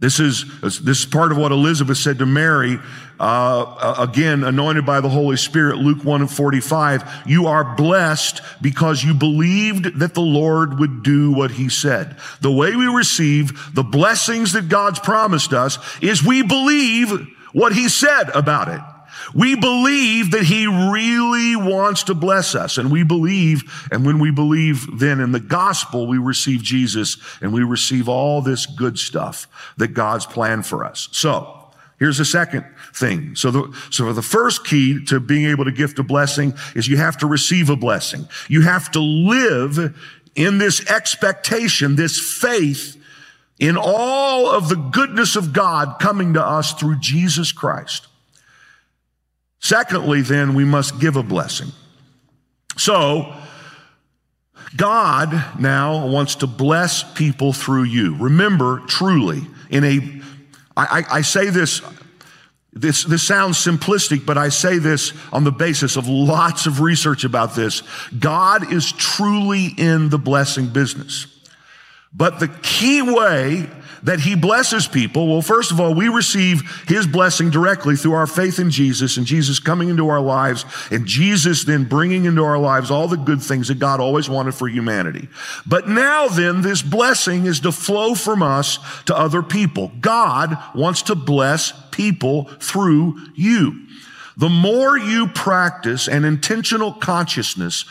This 0.00 0.20
is, 0.20 0.44
this 0.60 1.00
is 1.00 1.06
part 1.06 1.32
of 1.32 1.38
what 1.38 1.50
Elizabeth 1.50 1.98
said 1.98 2.18
to 2.18 2.26
Mary, 2.26 2.78
uh, 3.18 3.96
again, 3.98 4.44
anointed 4.44 4.86
by 4.86 5.00
the 5.00 5.08
Holy 5.08 5.36
Spirit, 5.36 5.78
Luke 5.78 6.04
1 6.04 6.20
and 6.20 6.30
45. 6.30 7.24
You 7.26 7.48
are 7.48 7.74
blessed 7.74 8.40
because 8.62 9.02
you 9.02 9.12
believed 9.12 9.98
that 9.98 10.14
the 10.14 10.20
Lord 10.20 10.78
would 10.78 11.02
do 11.02 11.32
what 11.32 11.50
he 11.50 11.68
said. 11.68 12.16
The 12.40 12.52
way 12.52 12.76
we 12.76 12.86
receive 12.86 13.74
the 13.74 13.82
blessings 13.82 14.52
that 14.52 14.68
God's 14.68 15.00
promised 15.00 15.52
us 15.52 15.78
is 16.00 16.24
we 16.24 16.42
believe 16.42 17.10
what 17.52 17.72
he 17.72 17.88
said 17.88 18.30
about 18.36 18.68
it. 18.68 18.80
We 19.34 19.56
believe 19.56 20.30
that 20.32 20.44
he 20.44 20.66
really 20.66 21.56
wants 21.56 22.04
to 22.04 22.14
bless 22.14 22.54
us. 22.54 22.78
And 22.78 22.90
we 22.90 23.02
believe, 23.02 23.88
and 23.90 24.04
when 24.06 24.18
we 24.18 24.30
believe 24.30 24.86
then 24.98 25.20
in 25.20 25.32
the 25.32 25.40
gospel, 25.40 26.06
we 26.06 26.18
receive 26.18 26.62
Jesus 26.62 27.18
and 27.40 27.52
we 27.52 27.62
receive 27.62 28.08
all 28.08 28.42
this 28.42 28.66
good 28.66 28.98
stuff 28.98 29.46
that 29.76 29.88
God's 29.88 30.26
planned 30.26 30.66
for 30.66 30.84
us. 30.84 31.08
So, 31.12 31.54
Here's 31.98 32.18
the 32.18 32.24
second 32.24 32.64
thing. 32.94 33.34
So 33.34 33.50
the, 33.50 33.76
so 33.90 34.12
the 34.12 34.22
first 34.22 34.64
key 34.64 35.04
to 35.06 35.18
being 35.18 35.46
able 35.46 35.64
to 35.64 35.72
gift 35.72 35.98
a 35.98 36.04
blessing 36.04 36.54
is 36.76 36.86
you 36.86 36.96
have 36.96 37.18
to 37.18 37.26
receive 37.26 37.70
a 37.70 37.76
blessing. 37.76 38.28
You 38.46 38.60
have 38.62 38.92
to 38.92 39.00
live 39.00 39.96
in 40.36 40.58
this 40.58 40.88
expectation, 40.88 41.96
this 41.96 42.20
faith 42.20 42.96
in 43.58 43.76
all 43.76 44.48
of 44.48 44.68
the 44.68 44.76
goodness 44.76 45.34
of 45.34 45.52
God 45.52 45.98
coming 45.98 46.34
to 46.34 46.44
us 46.44 46.72
through 46.72 47.00
Jesus 47.00 47.50
Christ. 47.50 48.07
Secondly, 49.60 50.22
then, 50.22 50.54
we 50.54 50.64
must 50.64 51.00
give 51.00 51.16
a 51.16 51.22
blessing. 51.22 51.68
So, 52.76 53.34
God 54.76 55.58
now 55.58 56.06
wants 56.06 56.36
to 56.36 56.46
bless 56.46 57.02
people 57.14 57.52
through 57.52 57.84
you. 57.84 58.16
Remember, 58.16 58.80
truly, 58.86 59.46
in 59.70 59.84
a, 59.84 60.22
I, 60.76 61.04
I 61.10 61.20
say 61.22 61.50
this, 61.50 61.82
this, 62.72 63.02
this 63.04 63.26
sounds 63.26 63.56
simplistic, 63.56 64.24
but 64.24 64.38
I 64.38 64.50
say 64.50 64.78
this 64.78 65.12
on 65.32 65.44
the 65.44 65.50
basis 65.50 65.96
of 65.96 66.06
lots 66.06 66.66
of 66.66 66.80
research 66.80 67.24
about 67.24 67.54
this. 67.54 67.82
God 68.18 68.72
is 68.72 68.92
truly 68.92 69.68
in 69.76 70.10
the 70.10 70.18
blessing 70.18 70.68
business. 70.68 71.26
But 72.18 72.40
the 72.40 72.48
key 72.48 73.00
way 73.00 73.70
that 74.02 74.20
he 74.20 74.34
blesses 74.34 74.86
people, 74.86 75.28
well, 75.28 75.42
first 75.42 75.70
of 75.70 75.80
all, 75.80 75.94
we 75.94 76.08
receive 76.08 76.84
his 76.86 77.06
blessing 77.06 77.50
directly 77.50 77.94
through 77.96 78.12
our 78.12 78.26
faith 78.26 78.58
in 78.58 78.70
Jesus 78.70 79.16
and 79.16 79.24
Jesus 79.24 79.58
coming 79.60 79.88
into 79.88 80.08
our 80.08 80.20
lives 80.20 80.64
and 80.90 81.06
Jesus 81.06 81.64
then 81.64 81.84
bringing 81.84 82.24
into 82.24 82.44
our 82.44 82.58
lives 82.58 82.90
all 82.90 83.08
the 83.08 83.16
good 83.16 83.40
things 83.40 83.68
that 83.68 83.78
God 83.78 84.00
always 84.00 84.28
wanted 84.28 84.54
for 84.54 84.68
humanity. 84.68 85.28
But 85.66 85.88
now 85.88 86.28
then, 86.28 86.62
this 86.62 86.82
blessing 86.82 87.46
is 87.46 87.60
to 87.60 87.72
flow 87.72 88.14
from 88.14 88.42
us 88.42 88.78
to 89.04 89.16
other 89.16 89.42
people. 89.42 89.92
God 90.00 90.58
wants 90.74 91.02
to 91.02 91.14
bless 91.14 91.72
people 91.90 92.44
through 92.60 93.16
you. 93.34 93.86
The 94.36 94.48
more 94.48 94.96
you 94.96 95.26
practice 95.28 96.08
an 96.08 96.24
intentional 96.24 96.92
consciousness 96.92 97.84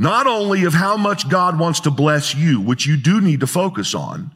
not 0.00 0.26
only 0.26 0.64
of 0.64 0.72
how 0.72 0.96
much 0.96 1.28
God 1.28 1.58
wants 1.58 1.80
to 1.80 1.90
bless 1.90 2.34
you, 2.34 2.58
which 2.58 2.86
you 2.86 2.96
do 2.96 3.20
need 3.20 3.40
to 3.40 3.46
focus 3.46 3.94
on, 3.94 4.30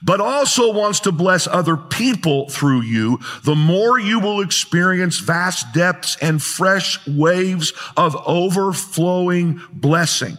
but 0.00 0.20
also 0.20 0.72
wants 0.72 1.00
to 1.00 1.10
bless 1.10 1.48
other 1.48 1.76
people 1.76 2.48
through 2.48 2.82
you, 2.82 3.18
the 3.42 3.56
more 3.56 3.98
you 3.98 4.20
will 4.20 4.40
experience 4.40 5.18
vast 5.18 5.74
depths 5.74 6.16
and 6.22 6.40
fresh 6.40 7.04
waves 7.08 7.72
of 7.96 8.16
overflowing 8.28 9.60
blessing. 9.72 10.38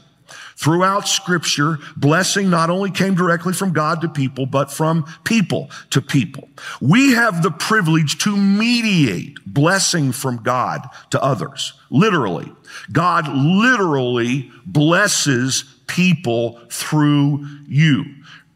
Throughout 0.56 1.10
scripture, 1.10 1.80
blessing 1.98 2.50
not 2.50 2.70
only 2.70 2.92
came 2.92 3.16
directly 3.16 3.52
from 3.52 3.74
God 3.74 4.00
to 4.02 4.08
people, 4.08 4.46
but 4.46 4.72
from 4.72 5.06
people 5.26 5.72
to 5.90 6.02
people. 6.02 6.48
We 6.80 7.14
have 7.14 7.44
the 7.44 7.52
privilege 7.52 8.18
to 8.20 8.38
mediate 8.38 9.40
blessing 9.46 10.14
from 10.14 10.38
God 10.38 10.88
to 11.10 11.22
others. 11.22 11.74
Literally. 11.90 12.52
God 12.92 13.28
literally 13.28 14.52
blesses 14.66 15.64
people 15.88 16.60
through 16.70 17.48
you 17.68 18.06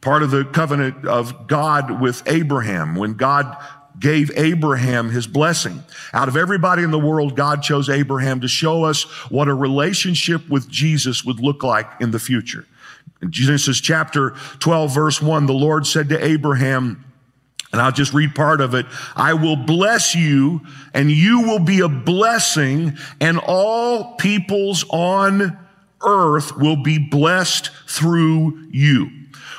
part 0.04 0.22
of 0.22 0.32
the 0.32 0.44
covenant 0.44 1.08
of 1.08 1.48
God 1.48 2.02
with 2.02 2.22
Abraham 2.28 2.96
when 2.96 3.14
God 3.14 3.58
gave 3.98 4.32
Abraham 4.38 5.10
his 5.10 5.26
blessing. 5.26 5.82
Out 6.12 6.28
of 6.28 6.36
everybody 6.36 6.84
in 6.84 6.92
the 6.92 7.00
world, 7.00 7.38
God 7.38 7.64
chose 7.64 7.90
Abraham 7.90 8.42
to 8.42 8.50
show 8.50 8.84
us 8.84 9.04
what 9.32 9.48
a 9.48 9.54
relationship 9.54 10.50
with 10.50 10.68
Jesus 10.70 11.24
would 11.24 11.40
look 11.40 11.64
like 11.64 11.88
in 12.02 12.12
the 12.12 12.20
future. 12.20 12.68
In 13.22 13.32
Genesis 13.32 13.80
chapter 13.80 14.32
12, 14.60 14.94
verse 14.94 15.22
1, 15.22 15.46
the 15.46 15.54
Lord 15.54 15.88
said 15.88 16.10
to 16.10 16.24
Abraham, 16.24 17.06
and 17.74 17.82
I'll 17.82 17.92
just 17.92 18.14
read 18.14 18.36
part 18.36 18.62
of 18.62 18.76
it. 18.76 18.86
I 19.16 19.34
will 19.34 19.58
bless 19.58 20.16
you 20.16 20.62
and 20.94 21.12
you 21.12 21.42
will 21.42 21.60
be 21.60 21.82
a 21.82 21.90
blessing 21.90 22.98
and 23.20 23.40
all 23.40 24.16
peoples 24.16 24.86
on 24.90 25.58
earth 26.06 26.56
will 26.56 26.82
be 26.82 27.00
blessed 27.00 27.72
through 27.88 28.68
you. 28.70 29.10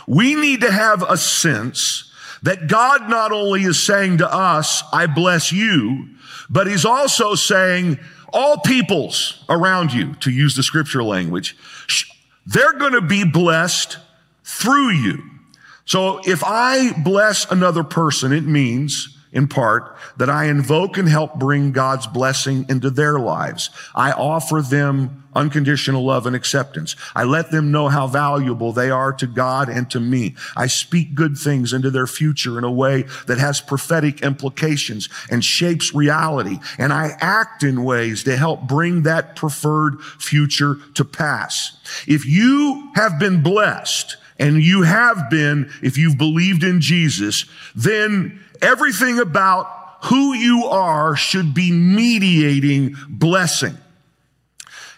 We 0.06 0.36
need 0.36 0.60
to 0.60 0.70
have 0.70 1.02
a 1.02 1.16
sense 1.16 2.12
that 2.42 2.68
God 2.68 3.08
not 3.08 3.32
only 3.32 3.62
is 3.64 3.82
saying 3.82 4.18
to 4.18 4.32
us, 4.32 4.82
I 4.92 5.06
bless 5.06 5.50
you, 5.50 6.10
but 6.48 6.66
he's 6.66 6.84
also 6.84 7.34
saying, 7.34 7.98
all 8.32 8.58
peoples 8.58 9.44
around 9.48 9.92
you, 9.92 10.14
to 10.16 10.30
use 10.30 10.56
the 10.56 10.62
scripture 10.62 11.02
language, 11.02 11.56
they're 12.44 12.74
going 12.74 12.92
to 12.92 13.00
be 13.00 13.24
blessed 13.24 13.98
through 14.42 14.90
you. 14.90 15.22
So 15.84 16.20
if 16.24 16.42
I 16.44 16.92
bless 17.02 17.50
another 17.50 17.84
person, 17.84 18.32
it 18.32 18.44
means 18.44 19.14
in 19.34 19.48
part 19.48 19.96
that 20.16 20.30
I 20.30 20.44
invoke 20.44 20.96
and 20.96 21.08
help 21.08 21.34
bring 21.34 21.72
God's 21.72 22.06
blessing 22.06 22.64
into 22.68 22.88
their 22.88 23.18
lives. 23.18 23.68
I 23.94 24.12
offer 24.12 24.62
them 24.62 25.24
unconditional 25.34 26.04
love 26.04 26.24
and 26.26 26.36
acceptance. 26.36 26.94
I 27.16 27.24
let 27.24 27.50
them 27.50 27.72
know 27.72 27.88
how 27.88 28.06
valuable 28.06 28.72
they 28.72 28.90
are 28.90 29.12
to 29.14 29.26
God 29.26 29.68
and 29.68 29.90
to 29.90 29.98
me. 29.98 30.36
I 30.56 30.68
speak 30.68 31.16
good 31.16 31.36
things 31.36 31.72
into 31.72 31.90
their 31.90 32.06
future 32.06 32.56
in 32.56 32.62
a 32.62 32.70
way 32.70 33.02
that 33.26 33.38
has 33.38 33.60
prophetic 33.60 34.22
implications 34.22 35.08
and 35.28 35.44
shapes 35.44 35.92
reality. 35.92 36.58
And 36.78 36.92
I 36.92 37.16
act 37.20 37.64
in 37.64 37.82
ways 37.82 38.22
to 38.24 38.36
help 38.36 38.62
bring 38.68 39.02
that 39.02 39.34
preferred 39.34 40.00
future 40.00 40.76
to 40.94 41.04
pass. 41.04 41.76
If 42.06 42.24
you 42.24 42.92
have 42.94 43.18
been 43.18 43.42
blessed, 43.42 44.16
and 44.38 44.62
you 44.62 44.82
have 44.82 45.30
been, 45.30 45.70
if 45.82 45.96
you've 45.96 46.18
believed 46.18 46.64
in 46.64 46.80
Jesus, 46.80 47.46
then 47.74 48.44
Everything 48.64 49.18
about 49.18 49.98
who 50.04 50.32
you 50.32 50.64
are 50.64 51.16
should 51.16 51.52
be 51.52 51.70
mediating 51.70 52.96
blessing. 53.08 53.76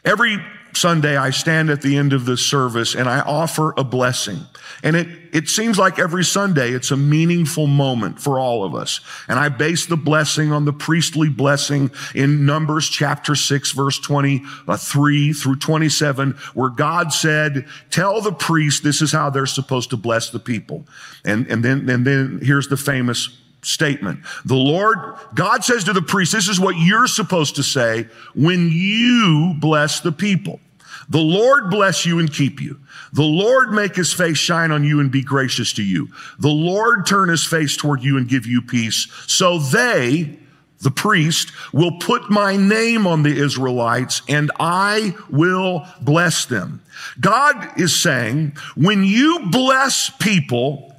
Every 0.05 0.39
Sunday, 0.77 1.17
I 1.17 1.31
stand 1.31 1.71
at 1.71 1.83
the 1.83 1.97
end 1.97 2.13
of 2.13 2.25
the 2.27 2.37
service 2.37 2.95
and 2.95 3.09
I 3.09 3.21
offer 3.21 3.75
a 3.77 3.85
blessing. 3.85 4.41
And 4.83 4.95
it, 4.95 5.09
it 5.33 5.49
seems 5.49 5.79
like 5.79 5.99
every 5.99 6.25
Sunday 6.25 6.71
it's 6.71 6.91
a 6.91 6.97
meaningful 6.97 7.67
moment 7.67 8.21
for 8.21 8.39
all 8.39 8.63
of 8.65 8.75
us. 8.75 9.01
And 9.27 9.39
I 9.39 9.49
base 9.49 9.87
the 9.87 9.97
blessing 9.97 10.53
on 10.53 10.65
the 10.65 10.73
priestly 10.73 11.29
blessing 11.29 11.91
in 12.15 12.47
Numbers 12.47 12.89
chapter 12.89 13.35
6, 13.35 13.73
verse 13.73 13.99
23 13.99 14.47
uh, 14.69 15.35
through 15.35 15.57
27, 15.57 16.33
where 16.55 16.71
God 16.71 17.13
said, 17.13 17.67
Tell 17.91 18.21
the 18.21 18.33
priest 18.33 18.85
this 18.85 19.03
is 19.03 19.13
how 19.13 19.31
they're 19.31 19.47
supposed 19.47 19.91
to 19.91 19.97
bless 19.97 20.31
the 20.31 20.39
people. 20.39 20.87
And, 21.25 21.47
and, 21.49 21.65
then, 21.65 21.89
and 21.89 22.07
then 22.07 22.41
here's 22.43 22.69
the 22.69 22.77
famous 22.77 23.31
statement. 23.63 24.21
The 24.45 24.55
Lord, 24.55 24.99
God 25.35 25.65
says 25.65 25.85
to 25.85 25.93
the 25.93 26.03
priest, 26.03 26.33
this 26.33 26.49
is 26.49 26.61
what 26.61 26.77
you're 26.79 27.09
supposed 27.09 27.57
to 27.57 27.63
say 27.63 28.09
when 28.35 28.71
you 28.71 29.55
bless 29.59 30.01
the 30.01 30.13
people. 30.13 30.61
The 31.09 31.19
Lord 31.19 31.71
bless 31.71 32.05
you 32.05 32.19
and 32.19 32.33
keep 32.33 32.61
you. 32.61 32.81
The 33.13 33.23
Lord 33.23 33.73
make 33.73 33.97
his 33.97 34.13
face 34.13 34.39
shine 34.39 34.71
on 34.71 34.85
you 34.85 35.01
and 35.01 35.11
be 35.11 35.23
gracious 35.23 35.73
to 35.75 35.83
you. 35.83 36.09
The 36.39 36.49
Lord 36.49 37.07
turn 37.07 37.29
his 37.29 37.45
face 37.45 37.77
toward 37.77 38.03
you 38.03 38.17
and 38.17 38.29
give 38.29 38.47
you 38.47 38.63
peace. 38.63 39.09
So 39.27 39.59
they, 39.59 40.39
the 40.81 40.91
priest, 40.91 41.53
will 41.73 41.99
put 41.99 42.31
my 42.31 42.57
name 42.57 43.07
on 43.07 43.23
the 43.23 43.37
Israelites 43.37 44.23
and 44.29 44.51
I 44.59 45.17
will 45.31 45.87
bless 46.01 46.45
them. 46.47 46.83
God 47.21 47.81
is 47.81 47.99
saying, 47.99 48.57
when 48.75 49.05
you 49.05 49.47
bless 49.51 50.11
people, 50.11 50.95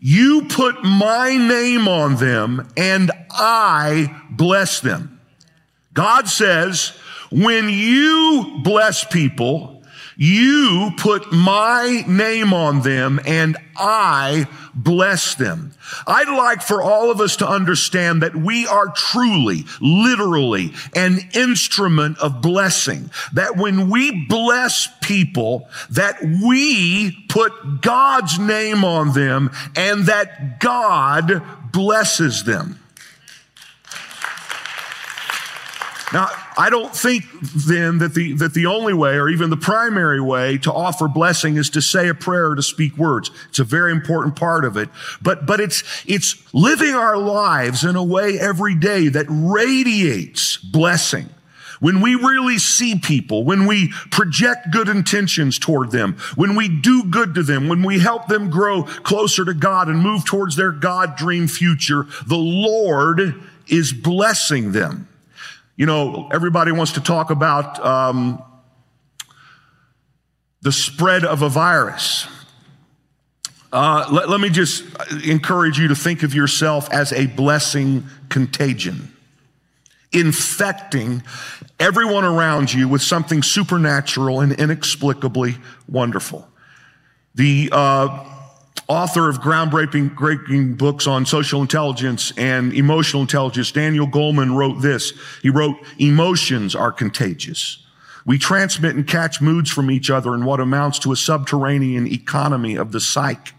you 0.00 0.46
put 0.48 0.84
my 0.84 1.36
name 1.36 1.88
on 1.88 2.16
them 2.16 2.68
and 2.76 3.10
I 3.30 4.22
bless 4.30 4.80
them. 4.80 5.20
God 5.92 6.28
says, 6.28 6.92
when 7.30 7.68
you 7.68 8.60
bless 8.62 9.04
people, 9.04 9.78
You 10.20 10.90
put 10.96 11.30
my 11.32 12.02
name 12.08 12.52
on 12.52 12.82
them 12.82 13.20
and 13.24 13.56
I 13.76 14.48
bless 14.74 15.36
them. 15.36 15.74
I'd 16.08 16.28
like 16.28 16.60
for 16.60 16.82
all 16.82 17.12
of 17.12 17.20
us 17.20 17.36
to 17.36 17.48
understand 17.48 18.22
that 18.22 18.34
we 18.34 18.66
are 18.66 18.88
truly, 18.88 19.64
literally 19.80 20.72
an 20.96 21.20
instrument 21.34 22.18
of 22.18 22.42
blessing. 22.42 23.12
That 23.34 23.56
when 23.56 23.90
we 23.90 24.26
bless 24.26 24.88
people, 25.02 25.68
that 25.90 26.20
we 26.20 27.12
put 27.28 27.80
God's 27.80 28.40
name 28.40 28.84
on 28.84 29.12
them 29.12 29.50
and 29.76 30.06
that 30.06 30.58
God 30.58 31.42
blesses 31.70 32.42
them. 32.42 32.80
Now, 36.12 36.28
I 36.56 36.70
don't 36.70 36.94
think 36.94 37.24
then 37.42 37.98
that 37.98 38.14
the, 38.14 38.32
that 38.34 38.54
the 38.54 38.66
only 38.66 38.94
way 38.94 39.16
or 39.16 39.28
even 39.28 39.50
the 39.50 39.58
primary 39.58 40.20
way 40.20 40.56
to 40.58 40.72
offer 40.72 41.06
blessing 41.06 41.56
is 41.56 41.68
to 41.70 41.82
say 41.82 42.08
a 42.08 42.14
prayer 42.14 42.50
or 42.50 42.54
to 42.54 42.62
speak 42.62 42.96
words. 42.96 43.30
It's 43.50 43.58
a 43.58 43.64
very 43.64 43.92
important 43.92 44.34
part 44.34 44.64
of 44.64 44.76
it. 44.78 44.88
But, 45.20 45.44
but 45.44 45.60
it's, 45.60 45.84
it's 46.06 46.42
living 46.54 46.94
our 46.94 47.18
lives 47.18 47.84
in 47.84 47.94
a 47.94 48.02
way 48.02 48.38
every 48.38 48.74
day 48.74 49.08
that 49.08 49.26
radiates 49.28 50.56
blessing. 50.56 51.28
When 51.80 52.00
we 52.00 52.14
really 52.14 52.58
see 52.58 52.98
people, 52.98 53.44
when 53.44 53.66
we 53.66 53.88
project 54.10 54.72
good 54.72 54.88
intentions 54.88 55.58
toward 55.58 55.90
them, 55.92 56.16
when 56.34 56.56
we 56.56 56.68
do 56.68 57.04
good 57.04 57.34
to 57.34 57.42
them, 57.42 57.68
when 57.68 57.82
we 57.82 58.00
help 58.00 58.26
them 58.26 58.50
grow 58.50 58.82
closer 58.82 59.44
to 59.44 59.54
God 59.54 59.88
and 59.88 60.00
move 60.00 60.24
towards 60.24 60.56
their 60.56 60.72
God 60.72 61.16
dream 61.16 61.46
future, 61.46 62.06
the 62.26 62.36
Lord 62.36 63.40
is 63.68 63.92
blessing 63.92 64.72
them. 64.72 65.06
You 65.78 65.86
know, 65.86 66.28
everybody 66.32 66.72
wants 66.72 66.94
to 66.94 67.00
talk 67.00 67.30
about 67.30 67.78
um, 67.86 68.42
the 70.60 70.72
spread 70.72 71.24
of 71.24 71.42
a 71.42 71.48
virus. 71.48 72.26
Uh, 73.72 74.08
let, 74.10 74.28
let 74.28 74.40
me 74.40 74.48
just 74.48 74.82
encourage 75.24 75.78
you 75.78 75.86
to 75.86 75.94
think 75.94 76.24
of 76.24 76.34
yourself 76.34 76.90
as 76.90 77.12
a 77.12 77.26
blessing 77.26 78.02
contagion, 78.28 79.14
infecting 80.10 81.22
everyone 81.78 82.24
around 82.24 82.74
you 82.74 82.88
with 82.88 83.00
something 83.00 83.40
supernatural 83.40 84.40
and 84.40 84.54
inexplicably 84.54 85.58
wonderful. 85.86 86.48
The 87.36 87.68
uh, 87.70 88.37
author 88.86 89.28
of 89.28 89.38
groundbreaking 89.40 90.16
breaking 90.16 90.74
books 90.74 91.06
on 91.06 91.26
social 91.26 91.60
intelligence 91.60 92.32
and 92.36 92.72
emotional 92.72 93.22
intelligence, 93.22 93.72
Daniel 93.72 94.06
Goleman 94.06 94.56
wrote 94.56 94.80
this. 94.80 95.12
He 95.42 95.50
wrote, 95.50 95.76
emotions 95.98 96.74
are 96.74 96.92
contagious. 96.92 97.84
We 98.24 98.38
transmit 98.38 98.94
and 98.94 99.06
catch 99.06 99.40
moods 99.40 99.70
from 99.70 99.90
each 99.90 100.10
other 100.10 100.34
in 100.34 100.44
what 100.44 100.60
amounts 100.60 100.98
to 101.00 101.12
a 101.12 101.16
subterranean 101.16 102.06
economy 102.06 102.76
of 102.76 102.92
the 102.92 103.00
psyche. 103.00 103.52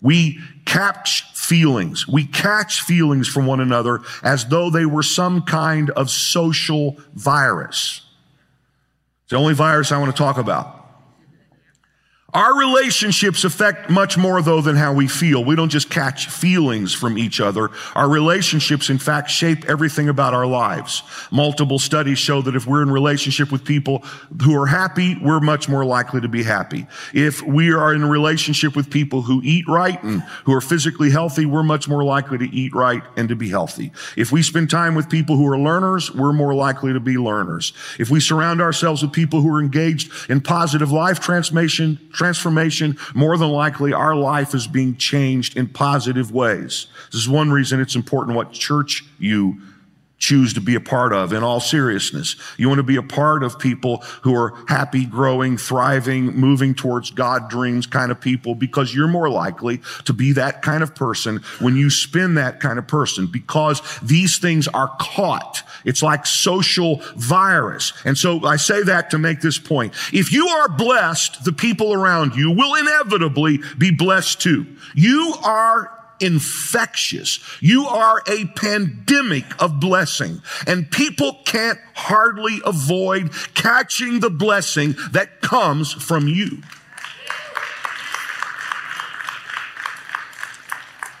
We 0.00 0.40
catch 0.64 1.24
feelings. 1.34 2.08
We 2.08 2.24
catch 2.24 2.80
feelings 2.80 3.28
from 3.28 3.44
one 3.44 3.60
another 3.60 4.00
as 4.22 4.46
though 4.46 4.70
they 4.70 4.86
were 4.86 5.02
some 5.02 5.42
kind 5.42 5.90
of 5.90 6.08
social 6.08 6.96
virus. 7.14 8.00
It's 9.24 9.30
the 9.32 9.36
only 9.36 9.52
virus 9.52 9.92
I 9.92 9.98
want 9.98 10.14
to 10.14 10.18
talk 10.18 10.38
about. 10.38 10.79
Our 12.32 12.56
relationships 12.56 13.42
affect 13.42 13.90
much 13.90 14.16
more 14.16 14.40
though 14.40 14.60
than 14.60 14.76
how 14.76 14.92
we 14.92 15.08
feel. 15.08 15.44
We 15.44 15.56
don't 15.56 15.68
just 15.68 15.90
catch 15.90 16.28
feelings 16.28 16.94
from 16.94 17.18
each 17.18 17.40
other. 17.40 17.70
Our 17.94 18.08
relationships, 18.08 18.88
in 18.88 18.98
fact, 18.98 19.30
shape 19.30 19.64
everything 19.68 20.08
about 20.08 20.32
our 20.32 20.46
lives. 20.46 21.02
Multiple 21.32 21.80
studies 21.80 22.18
show 22.18 22.40
that 22.42 22.54
if 22.54 22.66
we're 22.66 22.82
in 22.82 22.90
relationship 22.90 23.50
with 23.50 23.64
people 23.64 24.04
who 24.42 24.56
are 24.60 24.66
happy, 24.66 25.16
we're 25.20 25.40
much 25.40 25.68
more 25.68 25.84
likely 25.84 26.20
to 26.20 26.28
be 26.28 26.44
happy. 26.44 26.86
If 27.12 27.42
we 27.42 27.72
are 27.72 27.92
in 27.92 28.04
relationship 28.04 28.76
with 28.76 28.90
people 28.90 29.22
who 29.22 29.40
eat 29.42 29.66
right 29.66 30.00
and 30.04 30.22
who 30.44 30.54
are 30.54 30.60
physically 30.60 31.10
healthy, 31.10 31.46
we're 31.46 31.64
much 31.64 31.88
more 31.88 32.04
likely 32.04 32.38
to 32.38 32.48
eat 32.54 32.72
right 32.74 33.02
and 33.16 33.28
to 33.28 33.34
be 33.34 33.48
healthy. 33.48 33.90
If 34.16 34.30
we 34.30 34.42
spend 34.42 34.70
time 34.70 34.94
with 34.94 35.10
people 35.10 35.36
who 35.36 35.46
are 35.48 35.58
learners, 35.58 36.14
we're 36.14 36.32
more 36.32 36.54
likely 36.54 36.92
to 36.92 37.00
be 37.00 37.16
learners. 37.16 37.72
If 37.98 38.08
we 38.08 38.20
surround 38.20 38.60
ourselves 38.60 39.02
with 39.02 39.12
people 39.12 39.40
who 39.40 39.52
are 39.52 39.60
engaged 39.60 40.30
in 40.30 40.40
positive 40.40 40.92
life 40.92 41.18
transformation, 41.18 41.98
transformation, 42.20 42.98
more 43.14 43.38
than 43.38 43.48
likely 43.48 43.94
our 43.94 44.14
life 44.14 44.54
is 44.54 44.66
being 44.66 44.94
changed 44.94 45.56
in 45.56 45.66
positive 45.66 46.30
ways. 46.30 46.86
This 47.10 47.22
is 47.22 47.30
one 47.30 47.50
reason 47.50 47.80
it's 47.80 47.96
important 47.96 48.36
what 48.36 48.52
church 48.52 49.06
you 49.18 49.62
choose 50.20 50.52
to 50.52 50.60
be 50.60 50.74
a 50.74 50.80
part 50.80 51.12
of 51.12 51.32
in 51.32 51.42
all 51.42 51.58
seriousness. 51.60 52.36
You 52.58 52.68
want 52.68 52.78
to 52.78 52.84
be 52.84 52.96
a 52.96 53.02
part 53.02 53.42
of 53.42 53.58
people 53.58 54.04
who 54.22 54.34
are 54.36 54.54
happy, 54.68 55.06
growing, 55.06 55.56
thriving, 55.56 56.26
moving 56.36 56.74
towards 56.74 57.10
God 57.10 57.48
dreams 57.48 57.86
kind 57.86 58.12
of 58.12 58.20
people 58.20 58.54
because 58.54 58.94
you're 58.94 59.08
more 59.08 59.30
likely 59.30 59.80
to 60.04 60.12
be 60.12 60.32
that 60.32 60.60
kind 60.60 60.82
of 60.82 60.94
person 60.94 61.38
when 61.58 61.74
you 61.74 61.88
spin 61.88 62.34
that 62.34 62.60
kind 62.60 62.78
of 62.78 62.86
person 62.86 63.26
because 63.26 63.80
these 64.02 64.38
things 64.38 64.68
are 64.68 64.94
caught. 65.00 65.62
It's 65.86 66.02
like 66.02 66.26
social 66.26 67.00
virus. 67.16 67.94
And 68.04 68.16
so 68.16 68.44
I 68.44 68.56
say 68.56 68.82
that 68.82 69.10
to 69.10 69.18
make 69.18 69.40
this 69.40 69.58
point. 69.58 69.94
If 70.12 70.32
you 70.34 70.46
are 70.46 70.68
blessed, 70.68 71.44
the 71.44 71.52
people 71.52 71.94
around 71.94 72.36
you 72.36 72.50
will 72.50 72.74
inevitably 72.74 73.60
be 73.78 73.90
blessed 73.90 74.42
too. 74.42 74.66
You 74.94 75.34
are 75.42 75.99
infectious. 76.20 77.40
You 77.60 77.86
are 77.86 78.22
a 78.26 78.46
pandemic 78.56 79.44
of 79.62 79.80
blessing 79.80 80.42
and 80.66 80.90
people 80.90 81.40
can't 81.44 81.78
hardly 81.94 82.60
avoid 82.64 83.32
catching 83.54 84.20
the 84.20 84.30
blessing 84.30 84.94
that 85.12 85.40
comes 85.40 85.92
from 85.92 86.28
you. 86.28 86.62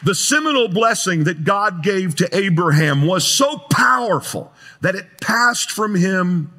The 0.02 0.14
seminal 0.14 0.68
blessing 0.68 1.24
that 1.24 1.44
God 1.44 1.82
gave 1.82 2.16
to 2.16 2.36
Abraham 2.36 3.06
was 3.06 3.26
so 3.26 3.58
powerful 3.70 4.52
that 4.80 4.94
it 4.94 5.20
passed 5.20 5.70
from 5.70 5.94
him 5.94 6.50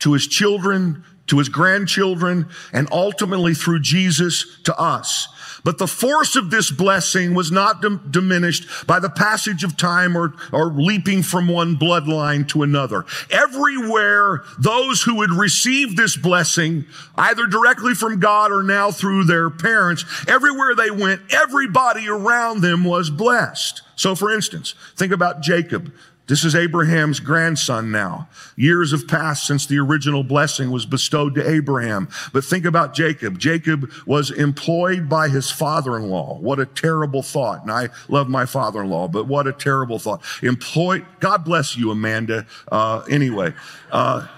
to 0.00 0.12
his 0.12 0.26
children, 0.26 1.04
to 1.28 1.38
his 1.38 1.48
grandchildren, 1.48 2.48
and 2.72 2.88
ultimately 2.92 3.54
through 3.54 3.80
Jesus 3.80 4.60
to 4.64 4.76
us. 4.76 5.28
But 5.64 5.78
the 5.78 5.86
force 5.86 6.34
of 6.34 6.50
this 6.50 6.70
blessing 6.70 7.34
was 7.34 7.52
not 7.52 7.80
dim- 7.80 8.08
diminished 8.10 8.86
by 8.86 8.98
the 8.98 9.10
passage 9.10 9.62
of 9.62 9.76
time 9.76 10.16
or, 10.16 10.34
or 10.52 10.66
leaping 10.66 11.22
from 11.22 11.46
one 11.46 11.76
bloodline 11.76 12.48
to 12.48 12.62
another. 12.62 13.04
Everywhere 13.30 14.42
those 14.58 15.02
who 15.02 15.20
had 15.20 15.30
received 15.30 15.96
this 15.96 16.16
blessing, 16.16 16.84
either 17.16 17.46
directly 17.46 17.94
from 17.94 18.18
God 18.18 18.50
or 18.50 18.62
now 18.62 18.90
through 18.90 19.24
their 19.24 19.50
parents, 19.50 20.04
everywhere 20.26 20.74
they 20.74 20.90
went, 20.90 21.22
everybody 21.32 22.08
around 22.08 22.60
them 22.60 22.84
was 22.84 23.10
blessed. 23.10 23.82
So 23.94 24.16
for 24.16 24.32
instance, 24.32 24.74
think 24.96 25.12
about 25.12 25.42
Jacob. 25.42 25.92
This 26.28 26.44
is 26.44 26.54
Abraham's 26.54 27.18
grandson 27.18 27.90
now. 27.90 28.28
Years 28.56 28.92
have 28.92 29.08
passed 29.08 29.46
since 29.46 29.66
the 29.66 29.78
original 29.78 30.22
blessing 30.22 30.70
was 30.70 30.86
bestowed 30.86 31.34
to 31.34 31.48
Abraham. 31.48 32.08
But 32.32 32.44
think 32.44 32.64
about 32.64 32.94
Jacob. 32.94 33.38
Jacob 33.38 33.90
was 34.06 34.30
employed 34.30 35.08
by 35.08 35.28
his 35.28 35.50
father-in-law. 35.50 36.38
What 36.38 36.60
a 36.60 36.66
terrible 36.66 37.22
thought. 37.22 37.62
And 37.62 37.72
I 37.72 37.88
love 38.08 38.28
my 38.28 38.46
father-in-law, 38.46 39.08
but 39.08 39.26
what 39.26 39.48
a 39.48 39.52
terrible 39.52 39.98
thought. 39.98 40.22
Employed, 40.42 41.04
God 41.18 41.44
bless 41.44 41.76
you, 41.76 41.90
Amanda. 41.90 42.46
Uh, 42.70 43.02
anyway, 43.10 43.52
uh, 43.90 44.28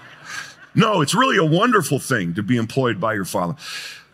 no, 0.73 1.01
it's 1.01 1.13
really 1.13 1.37
a 1.37 1.45
wonderful 1.45 1.99
thing 1.99 2.33
to 2.33 2.43
be 2.43 2.57
employed 2.57 2.99
by 2.99 3.13
your 3.13 3.25
father 3.25 3.55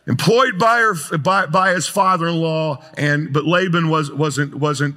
employed 0.08 0.58
by, 0.58 0.80
her, 0.80 1.18
by, 1.20 1.46
by 1.46 1.74
his 1.74 1.88
father-in-law 1.88 2.84
and 2.98 3.32
but 3.32 3.46
laban 3.46 3.88
was, 3.88 4.12
wasn't, 4.12 4.56
wasn't 4.56 4.96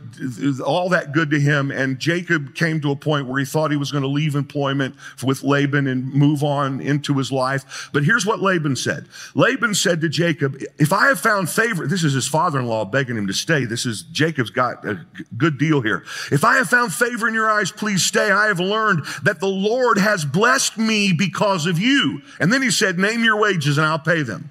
all 0.60 0.88
that 0.88 1.12
good 1.12 1.30
to 1.30 1.38
him 1.38 1.70
and 1.70 1.98
jacob 1.98 2.54
came 2.54 2.80
to 2.80 2.90
a 2.90 2.96
point 2.96 3.26
where 3.26 3.38
he 3.38 3.44
thought 3.44 3.70
he 3.70 3.76
was 3.76 3.92
going 3.92 4.02
to 4.02 4.08
leave 4.08 4.34
employment 4.34 4.94
with 5.22 5.42
laban 5.42 5.86
and 5.86 6.12
move 6.12 6.42
on 6.42 6.80
into 6.80 7.18
his 7.18 7.30
life. 7.30 7.90
But 7.92 8.04
here's 8.04 8.24
what 8.24 8.40
laban 8.40 8.76
said. 8.76 9.06
Laban 9.34 9.74
said 9.74 10.00
to 10.00 10.08
jacob 10.08 10.62
if 10.78 10.92
i 10.92 11.06
have 11.08 11.20
found 11.20 11.50
favor 11.50 11.86
this 11.86 12.02
is 12.02 12.14
his 12.14 12.26
father-in-law 12.26 12.86
begging 12.86 13.16
him 13.16 13.26
to 13.26 13.34
stay. 13.34 13.66
This 13.66 13.84
is 13.84 14.02
jacob's 14.04 14.50
got 14.50 14.86
a 14.86 15.04
good 15.36 15.58
deal 15.58 15.82
here. 15.82 16.04
If 16.32 16.44
i 16.44 16.56
have 16.56 16.70
found 16.70 16.94
favor 16.94 17.28
in 17.28 17.34
your 17.34 17.50
eyes 17.50 17.70
please 17.70 18.02
stay. 18.04 18.30
I 18.30 18.46
have 18.46 18.60
learned 18.60 19.04
that 19.22 19.40
the 19.40 19.48
lord 19.48 19.98
has 19.98 20.24
blessed 20.24 20.78
me 20.78 21.12
because 21.12 21.66
of 21.66 21.78
you. 21.78 22.22
And 22.40 22.50
then 22.50 22.62
he 22.62 22.70
said 22.70 22.98
name 22.98 23.22
your 23.22 23.38
wages 23.38 23.76
and 23.76 23.86
i'll 23.86 23.98
pay 23.98 24.22
them 24.22 24.50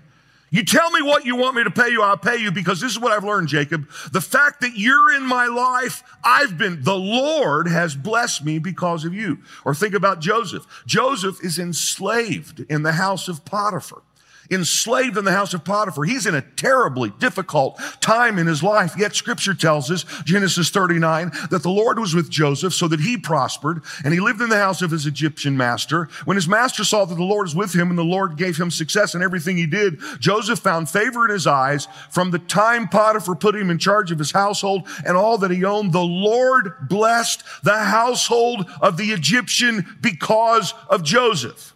you 0.53 0.63
tell 0.63 0.91
me 0.91 1.01
what 1.01 1.25
you 1.25 1.35
want 1.35 1.55
me 1.55 1.63
to 1.63 1.71
pay 1.71 1.89
you, 1.89 2.03
I'll 2.03 2.15
pay 2.15 2.37
you 2.37 2.51
because 2.51 2.79
this 2.79 2.91
is 2.91 2.99
what 2.99 3.11
I've 3.11 3.23
learned, 3.23 3.47
Jacob. 3.47 3.89
The 4.11 4.21
fact 4.21 4.61
that 4.61 4.77
you're 4.77 5.11
in 5.15 5.25
my 5.25 5.47
life, 5.47 6.03
I've 6.23 6.59
been, 6.59 6.83
the 6.83 6.95
Lord 6.95 7.67
has 7.67 7.95
blessed 7.95 8.45
me 8.45 8.59
because 8.59 9.03
of 9.03 9.15
you. 9.15 9.39
Or 9.65 9.73
think 9.73 9.95
about 9.95 10.21
Joseph. 10.21 10.67
Joseph 10.85 11.43
is 11.43 11.57
enslaved 11.57 12.59
in 12.69 12.83
the 12.83 12.91
house 12.91 13.27
of 13.27 13.43
Potiphar. 13.45 14.03
Enslaved 14.51 15.17
in 15.17 15.25
the 15.25 15.31
house 15.31 15.53
of 15.53 15.63
Potiphar. 15.63 16.03
He's 16.03 16.25
in 16.25 16.35
a 16.35 16.41
terribly 16.41 17.11
difficult 17.19 17.79
time 18.01 18.37
in 18.37 18.47
his 18.47 18.63
life. 18.63 18.95
Yet 18.97 19.15
scripture 19.15 19.53
tells 19.53 19.89
us, 19.89 20.05
Genesis 20.23 20.69
39, 20.69 21.31
that 21.49 21.63
the 21.63 21.69
Lord 21.69 21.99
was 21.99 22.13
with 22.13 22.29
Joseph 22.29 22.73
so 22.73 22.87
that 22.87 22.99
he 22.99 23.17
prospered 23.17 23.81
and 24.03 24.13
he 24.13 24.19
lived 24.19 24.41
in 24.41 24.49
the 24.49 24.57
house 24.57 24.81
of 24.81 24.91
his 24.91 25.05
Egyptian 25.05 25.57
master. 25.57 26.09
When 26.25 26.37
his 26.37 26.47
master 26.47 26.83
saw 26.83 27.05
that 27.05 27.15
the 27.15 27.23
Lord 27.23 27.45
was 27.45 27.55
with 27.55 27.73
him 27.73 27.89
and 27.89 27.97
the 27.97 28.03
Lord 28.03 28.37
gave 28.37 28.57
him 28.57 28.71
success 28.71 29.15
in 29.15 29.21
everything 29.23 29.57
he 29.57 29.67
did, 29.67 29.99
Joseph 30.19 30.59
found 30.59 30.89
favor 30.89 31.25
in 31.25 31.31
his 31.31 31.47
eyes 31.47 31.87
from 32.09 32.31
the 32.31 32.39
time 32.39 32.87
Potiphar 32.87 33.35
put 33.35 33.55
him 33.55 33.69
in 33.69 33.77
charge 33.77 34.11
of 34.11 34.19
his 34.19 34.31
household 34.31 34.87
and 35.05 35.17
all 35.17 35.37
that 35.39 35.51
he 35.51 35.63
owned. 35.65 35.93
The 35.93 36.01
Lord 36.01 36.87
blessed 36.87 37.43
the 37.63 37.79
household 37.79 38.69
of 38.81 38.97
the 38.97 39.11
Egyptian 39.11 39.97
because 40.01 40.73
of 40.89 41.03
Joseph. 41.03 41.72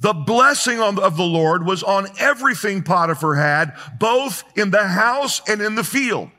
The 0.00 0.14
blessing 0.14 0.80
of 0.80 1.16
the 1.16 1.24
Lord 1.24 1.66
was 1.66 1.82
on 1.82 2.06
everything 2.20 2.82
Potiphar 2.82 3.34
had, 3.34 3.76
both 3.98 4.44
in 4.56 4.70
the 4.70 4.86
house 4.86 5.40
and 5.48 5.60
in 5.60 5.74
the 5.74 5.84
field. 5.84 6.30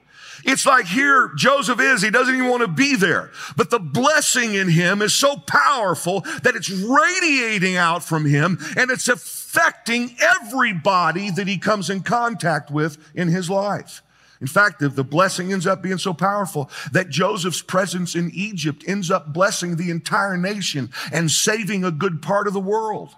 It's 0.45 0.65
like 0.65 0.85
here 0.85 1.31
Joseph 1.35 1.81
is, 1.81 2.01
he 2.01 2.09
doesn't 2.09 2.33
even 2.33 2.49
want 2.49 2.61
to 2.61 2.69
be 2.69 2.95
there. 2.95 3.31
But 3.57 3.69
the 3.69 3.79
blessing 3.79 4.53
in 4.53 4.69
him 4.69 5.01
is 5.01 5.13
so 5.13 5.35
powerful 5.35 6.21
that 6.43 6.55
it's 6.55 6.69
radiating 6.69 7.75
out 7.75 8.03
from 8.03 8.25
him 8.25 8.57
and 8.77 8.89
it's 8.89 9.09
affecting 9.09 10.15
everybody 10.19 11.29
that 11.31 11.47
he 11.47 11.57
comes 11.57 11.89
in 11.89 12.01
contact 12.01 12.71
with 12.71 12.97
in 13.13 13.27
his 13.27 13.49
life. 13.49 14.01
In 14.39 14.47
fact, 14.47 14.79
the 14.79 15.03
blessing 15.03 15.51
ends 15.51 15.67
up 15.67 15.81
being 15.81 15.97
so 15.97 16.13
powerful 16.13 16.69
that 16.93 17.09
Joseph's 17.09 17.61
presence 17.61 18.15
in 18.15 18.31
Egypt 18.33 18.85
ends 18.87 19.11
up 19.11 19.33
blessing 19.33 19.75
the 19.75 19.89
entire 19.89 20.37
nation 20.37 20.91
and 21.11 21.29
saving 21.29 21.83
a 21.83 21.91
good 21.91 22.21
part 22.21 22.47
of 22.47 22.53
the 22.53 22.59
world 22.61 23.15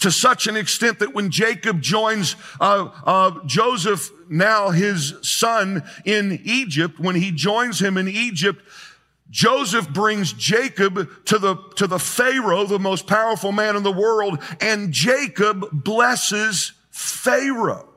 to 0.00 0.10
such 0.10 0.46
an 0.46 0.56
extent 0.56 0.98
that 0.98 1.14
when 1.14 1.30
Jacob 1.30 1.80
joins 1.80 2.36
uh, 2.60 2.90
uh, 3.04 3.32
Joseph, 3.46 4.10
now 4.28 4.70
his 4.70 5.14
son 5.22 5.82
in 6.04 6.40
Egypt, 6.44 6.98
when 6.98 7.14
he 7.14 7.30
joins 7.30 7.80
him 7.80 7.96
in 7.96 8.08
Egypt, 8.08 8.62
Joseph 9.30 9.88
brings 9.90 10.32
Jacob 10.32 11.24
to 11.26 11.38
the, 11.38 11.56
to 11.76 11.86
the 11.86 11.98
Pharaoh, 11.98 12.64
the 12.64 12.78
most 12.78 13.06
powerful 13.06 13.52
man 13.52 13.76
in 13.76 13.82
the 13.82 13.92
world, 13.92 14.42
and 14.60 14.92
Jacob 14.92 15.66
blesses 15.72 16.72
Pharaoh. 16.90 17.88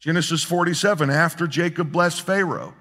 Genesis 0.00 0.42
47, 0.42 1.10
after 1.10 1.46
Jacob 1.46 1.92
blessed 1.92 2.22
Pharaoh. 2.22 2.74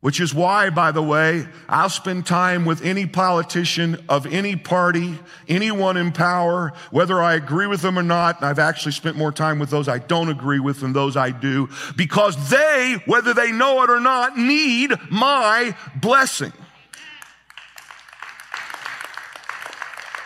Which 0.00 0.18
is 0.18 0.32
why, 0.32 0.70
by 0.70 0.92
the 0.92 1.02
way, 1.02 1.46
I'll 1.68 1.90
spend 1.90 2.24
time 2.24 2.64
with 2.64 2.82
any 2.82 3.04
politician 3.04 4.02
of 4.08 4.24
any 4.24 4.56
party, 4.56 5.18
anyone 5.46 5.98
in 5.98 6.10
power, 6.12 6.72
whether 6.90 7.20
I 7.20 7.34
agree 7.34 7.66
with 7.66 7.82
them 7.82 7.98
or 7.98 8.02
not. 8.02 8.38
And 8.38 8.46
I've 8.46 8.58
actually 8.58 8.92
spent 8.92 9.18
more 9.18 9.30
time 9.30 9.58
with 9.58 9.68
those 9.68 9.88
I 9.88 9.98
don't 9.98 10.30
agree 10.30 10.58
with 10.58 10.80
than 10.80 10.94
those 10.94 11.18
I 11.18 11.32
do, 11.32 11.68
because 11.96 12.48
they, 12.48 12.96
whether 13.04 13.34
they 13.34 13.52
know 13.52 13.82
it 13.82 13.90
or 13.90 14.00
not, 14.00 14.38
need 14.38 14.94
my 15.10 15.76
blessing. 15.96 16.54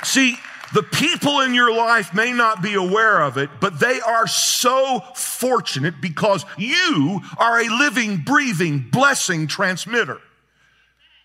See, 0.05 0.37
the 0.75 0.83
people 0.83 1.41
in 1.41 1.55
your 1.55 1.73
life 1.73 2.13
may 2.13 2.33
not 2.33 2.61
be 2.61 2.75
aware 2.75 3.23
of 3.23 3.39
it, 3.39 3.49
but 3.61 3.79
they 3.79 4.01
are 4.01 4.27
so 4.27 5.01
fortunate 5.15 6.01
because 6.01 6.45
you 6.59 7.21
are 7.39 7.61
a 7.61 7.69
living, 7.69 8.19
breathing, 8.19 8.85
blessing 8.91 9.47
transmitter. 9.47 10.21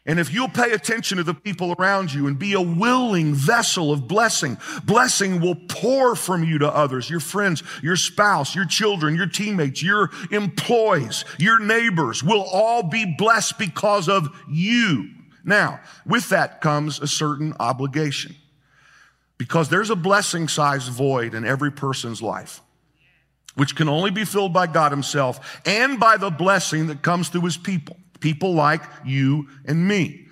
And 0.05 0.19
if 0.19 0.31
you'll 0.31 0.49
pay 0.49 0.71
attention 0.71 1.17
to 1.17 1.23
the 1.23 1.33
people 1.33 1.75
around 1.77 2.13
you 2.13 2.27
and 2.27 2.37
be 2.37 2.53
a 2.53 2.61
willing 2.61 3.33
vessel 3.33 3.91
of 3.91 4.07
blessing, 4.07 4.57
blessing 4.83 5.41
will 5.41 5.55
pour 5.67 6.15
from 6.15 6.43
you 6.43 6.59
to 6.59 6.67
others, 6.67 7.09
your 7.09 7.19
friends, 7.19 7.63
your 7.83 7.95
spouse, 7.95 8.55
your 8.55 8.65
children, 8.65 9.15
your 9.15 9.27
teammates, 9.27 9.83
your 9.83 10.09
employees, 10.31 11.25
your 11.37 11.59
neighbors 11.59 12.23
will 12.23 12.43
all 12.43 12.83
be 12.83 13.15
blessed 13.17 13.57
because 13.57 14.07
of 14.07 14.29
you. 14.47 15.09
Now, 15.43 15.79
with 16.05 16.29
that 16.29 16.61
comes 16.61 16.99
a 16.99 17.07
certain 17.07 17.55
obligation. 17.59 18.35
Because 19.39 19.69
there's 19.69 19.89
a 19.89 19.95
blessing 19.95 20.47
sized 20.47 20.91
void 20.91 21.33
in 21.33 21.43
every 21.43 21.71
person's 21.71 22.21
life, 22.21 22.61
which 23.55 23.75
can 23.75 23.89
only 23.89 24.11
be 24.11 24.25
filled 24.25 24.53
by 24.53 24.67
God 24.67 24.91
Himself 24.91 25.59
and 25.65 25.99
by 25.99 26.17
the 26.17 26.29
blessing 26.29 26.85
that 26.87 27.01
comes 27.01 27.29
through 27.29 27.45
His 27.45 27.57
people, 27.57 27.97
people 28.19 28.53
like 28.53 28.83
you 29.03 29.47
and 29.65 29.87
me. 29.87 30.27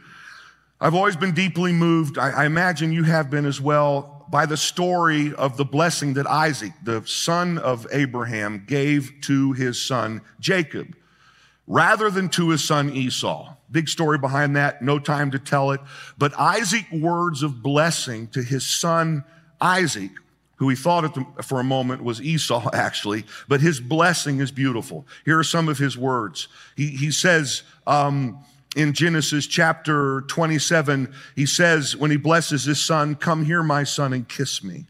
I've 0.79 0.93
always 0.93 1.15
been 1.15 1.33
deeply 1.33 1.73
moved, 1.73 2.19
I, 2.19 2.29
I 2.29 2.45
imagine 2.45 2.91
you 2.91 3.03
have 3.03 3.31
been 3.31 3.47
as 3.47 3.59
well, 3.59 4.25
by 4.29 4.45
the 4.45 4.57
story 4.57 5.33
of 5.33 5.57
the 5.57 5.65
blessing 5.65 6.13
that 6.15 6.27
Isaac, 6.27 6.73
the 6.83 7.01
son 7.05 7.57
of 7.57 7.87
Abraham, 7.91 8.63
gave 8.67 9.13
to 9.21 9.53
his 9.53 9.81
son 9.81 10.21
Jacob 10.39 10.95
rather 11.65 12.09
than 12.09 12.29
to 12.29 12.49
his 12.49 12.63
son 12.63 12.89
Esau. 12.89 13.56
Big 13.69 13.89
story 13.89 14.17
behind 14.17 14.55
that, 14.55 14.81
no 14.81 14.97
time 14.99 15.31
to 15.31 15.39
tell 15.39 15.71
it. 15.71 15.81
But 16.17 16.37
Isaac 16.39 16.85
words 16.91 17.43
of 17.43 17.61
blessing 17.61 18.27
to 18.29 18.41
his 18.41 18.65
son 18.65 19.23
Isaac, 19.59 20.11
who 20.57 20.69
he 20.69 20.75
thought 20.75 21.13
the, 21.13 21.25
for 21.43 21.59
a 21.59 21.63
moment 21.63 22.03
was 22.03 22.21
Esau 22.21 22.69
actually, 22.73 23.25
but 23.47 23.61
his 23.61 23.79
blessing 23.79 24.39
is 24.39 24.51
beautiful. 24.51 25.05
Here 25.25 25.37
are 25.37 25.43
some 25.43 25.69
of 25.69 25.77
his 25.77 25.97
words. 25.97 26.47
He, 26.75 26.87
he 26.87 27.11
says, 27.11 27.63
um, 27.85 28.39
in 28.75 28.93
Genesis 28.93 29.47
chapter 29.47 30.21
27, 30.21 31.13
he 31.35 31.45
says, 31.45 31.95
when 31.95 32.11
he 32.11 32.17
blesses 32.17 32.63
his 32.63 32.83
son, 32.83 33.15
come 33.15 33.45
here, 33.45 33.63
my 33.63 33.83
son, 33.83 34.13
and 34.13 34.27
kiss 34.27 34.63
me. 34.63 34.85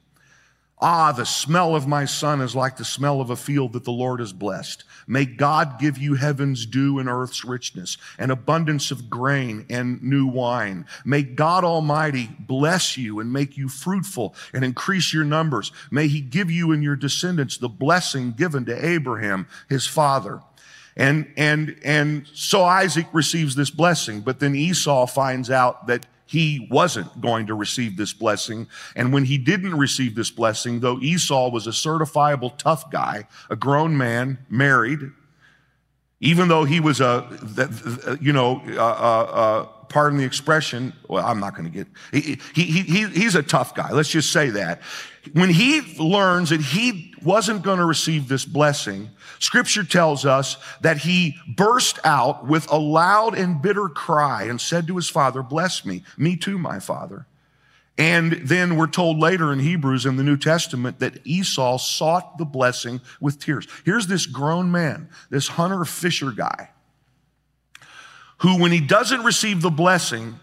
Ah, 0.80 1.12
the 1.12 1.26
smell 1.26 1.76
of 1.76 1.88
my 1.88 2.06
son 2.06 2.40
is 2.40 2.56
like 2.56 2.78
the 2.78 2.86
smell 2.86 3.20
of 3.20 3.32
a 3.32 3.36
field 3.36 3.74
that 3.74 3.84
the 3.84 3.92
Lord 3.92 4.20
has 4.20 4.32
blessed. 4.32 4.84
May 5.08 5.26
God 5.26 5.80
give 5.80 5.98
you 5.98 6.13
heaven's 6.13 6.68
dew 6.68 7.00
and 7.00 7.10
earth's 7.10 7.44
richness, 7.44 7.98
an 8.20 8.30
abundance 8.30 8.92
of 8.92 9.10
grain 9.10 9.66
and 9.72 10.04
new 10.04 10.28
wine. 10.28 10.86
May 11.04 11.24
God 11.24 11.63
Almighty 11.63 12.30
bless 12.40 12.96
you 12.96 13.20
and 13.20 13.34
make 13.34 13.58
you 13.58 13.70
fruitful 13.70 14.36
and 14.54 14.63
increase 14.63 15.12
your 15.12 15.24
numbers. 15.24 15.72
May 15.90 16.08
he 16.08 16.22
give 16.22 16.52
you 16.52 16.72
and 16.72 16.84
your 16.84 16.96
descendants 16.96 17.58
the 17.58 17.70
blessing 17.70 18.34
given 18.34 18.66
to 18.66 18.86
Abraham, 18.86 19.48
his 19.68 19.88
father. 19.88 20.42
And, 20.96 21.32
and, 21.38 21.76
and 21.84 22.28
so 22.34 22.63
Isaac 22.63 23.08
receives 23.13 23.56
this 23.56 23.72
blessing, 23.72 24.22
but 24.22 24.40
then 24.40 24.54
Esau 24.54 25.08
finds 25.08 25.50
out 25.50 25.88
that 25.88 26.06
he 26.28 26.68
wasn't 26.70 27.20
going 27.20 27.48
to 27.48 27.56
receive 27.56 27.98
this 27.98 28.13
blessing. 28.13 28.68
And 28.96 29.12
when 29.13 29.26
he 29.26 29.38
didn't 29.38 29.76
receive 29.76 30.13
this 30.13 30.30
blessing, 30.30 30.82
though 30.82 31.00
Esau 31.00 31.50
was 31.50 31.66
a 31.66 31.72
certifiable 31.72 32.56
tough 32.58 32.92
guy, 32.92 33.28
a 33.50 33.56
grown 33.56 33.98
man, 33.98 34.38
married, 34.50 35.00
even 36.20 36.48
though 36.48 36.63
he 36.63 36.80
was 36.80 37.00
a, 37.00 38.18
you 38.20 38.34
know, 38.34 38.62
uh, 38.68 38.80
uh, 38.80 38.82
uh, 38.82 39.63
pardon 39.88 40.18
the 40.20 40.26
expression, 40.26 40.94
well, 41.08 41.26
I'm 41.26 41.40
not 41.40 41.56
going 41.56 41.72
to 41.72 41.76
get, 41.76 41.88
he, 42.12 42.40
he, 42.54 42.82
he, 42.82 43.08
he's 43.08 43.36
a 43.36 43.44
tough 43.44 43.74
guy. 43.74 43.92
Let's 43.92 44.10
just 44.10 44.32
say 44.34 44.50
that. 44.50 44.82
When 45.34 45.50
he 45.50 45.82
learns 46.00 46.50
that 46.50 46.62
he 46.62 47.13
wasn't 47.24 47.62
going 47.62 47.80
to 47.80 47.86
receive 47.86 48.28
this 48.28 48.46
blessing, 48.46 49.12
scripture 49.39 49.84
tells 49.84 50.26
us 50.26 50.58
that 50.82 51.00
he 51.00 51.36
burst 51.47 52.00
out 52.04 52.47
with 52.47 52.69
a 52.71 52.78
loud 52.78 53.38
and 53.38 53.62
bitter 53.62 53.89
cry 53.89 54.43
and 54.43 54.60
said 54.60 54.88
to 54.88 54.95
his 54.95 55.10
father, 55.10 55.41
bless 55.41 55.86
me, 55.86 56.04
me 56.17 56.36
too, 56.36 56.58
my 56.58 56.80
father. 56.80 57.26
And 57.97 58.34
then 58.34 58.76
we're 58.78 58.88
told 58.88 59.17
later 59.17 59.52
in 59.52 59.60
Hebrews 59.60 60.06
in 60.06 60.17
the 60.17 60.23
New 60.23 60.38
Testament 60.38 61.00
that 61.00 61.26
Esau 61.26 61.78
sought 61.80 62.38
the 62.38 62.45
blessing 62.45 63.02
with 63.19 63.39
tears. 63.39 63.67
Here's 63.86 64.06
this 64.06 64.28
grown 64.28 64.71
man, 64.71 65.10
this 65.32 65.47
hunter 65.47 65.84
fisher 65.84 66.32
guy, 66.32 66.69
who 68.39 68.62
when 68.62 68.71
he 68.71 68.82
doesn't 68.82 69.23
receive 69.23 69.62
the 69.62 69.71
blessing, 69.71 70.39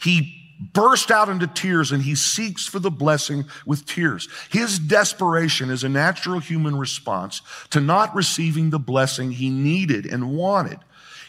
he 0.00 0.37
burst 0.60 1.10
out 1.10 1.28
into 1.28 1.46
tears 1.46 1.92
and 1.92 2.02
he 2.02 2.14
seeks 2.14 2.66
for 2.66 2.78
the 2.78 2.90
blessing 2.90 3.44
with 3.64 3.86
tears. 3.86 4.28
His 4.50 4.78
desperation 4.78 5.70
is 5.70 5.84
a 5.84 5.88
natural 5.88 6.40
human 6.40 6.76
response 6.76 7.42
to 7.70 7.80
not 7.80 8.14
receiving 8.14 8.70
the 8.70 8.78
blessing 8.78 9.32
he 9.32 9.50
needed 9.50 10.06
and 10.06 10.36
wanted. 10.36 10.78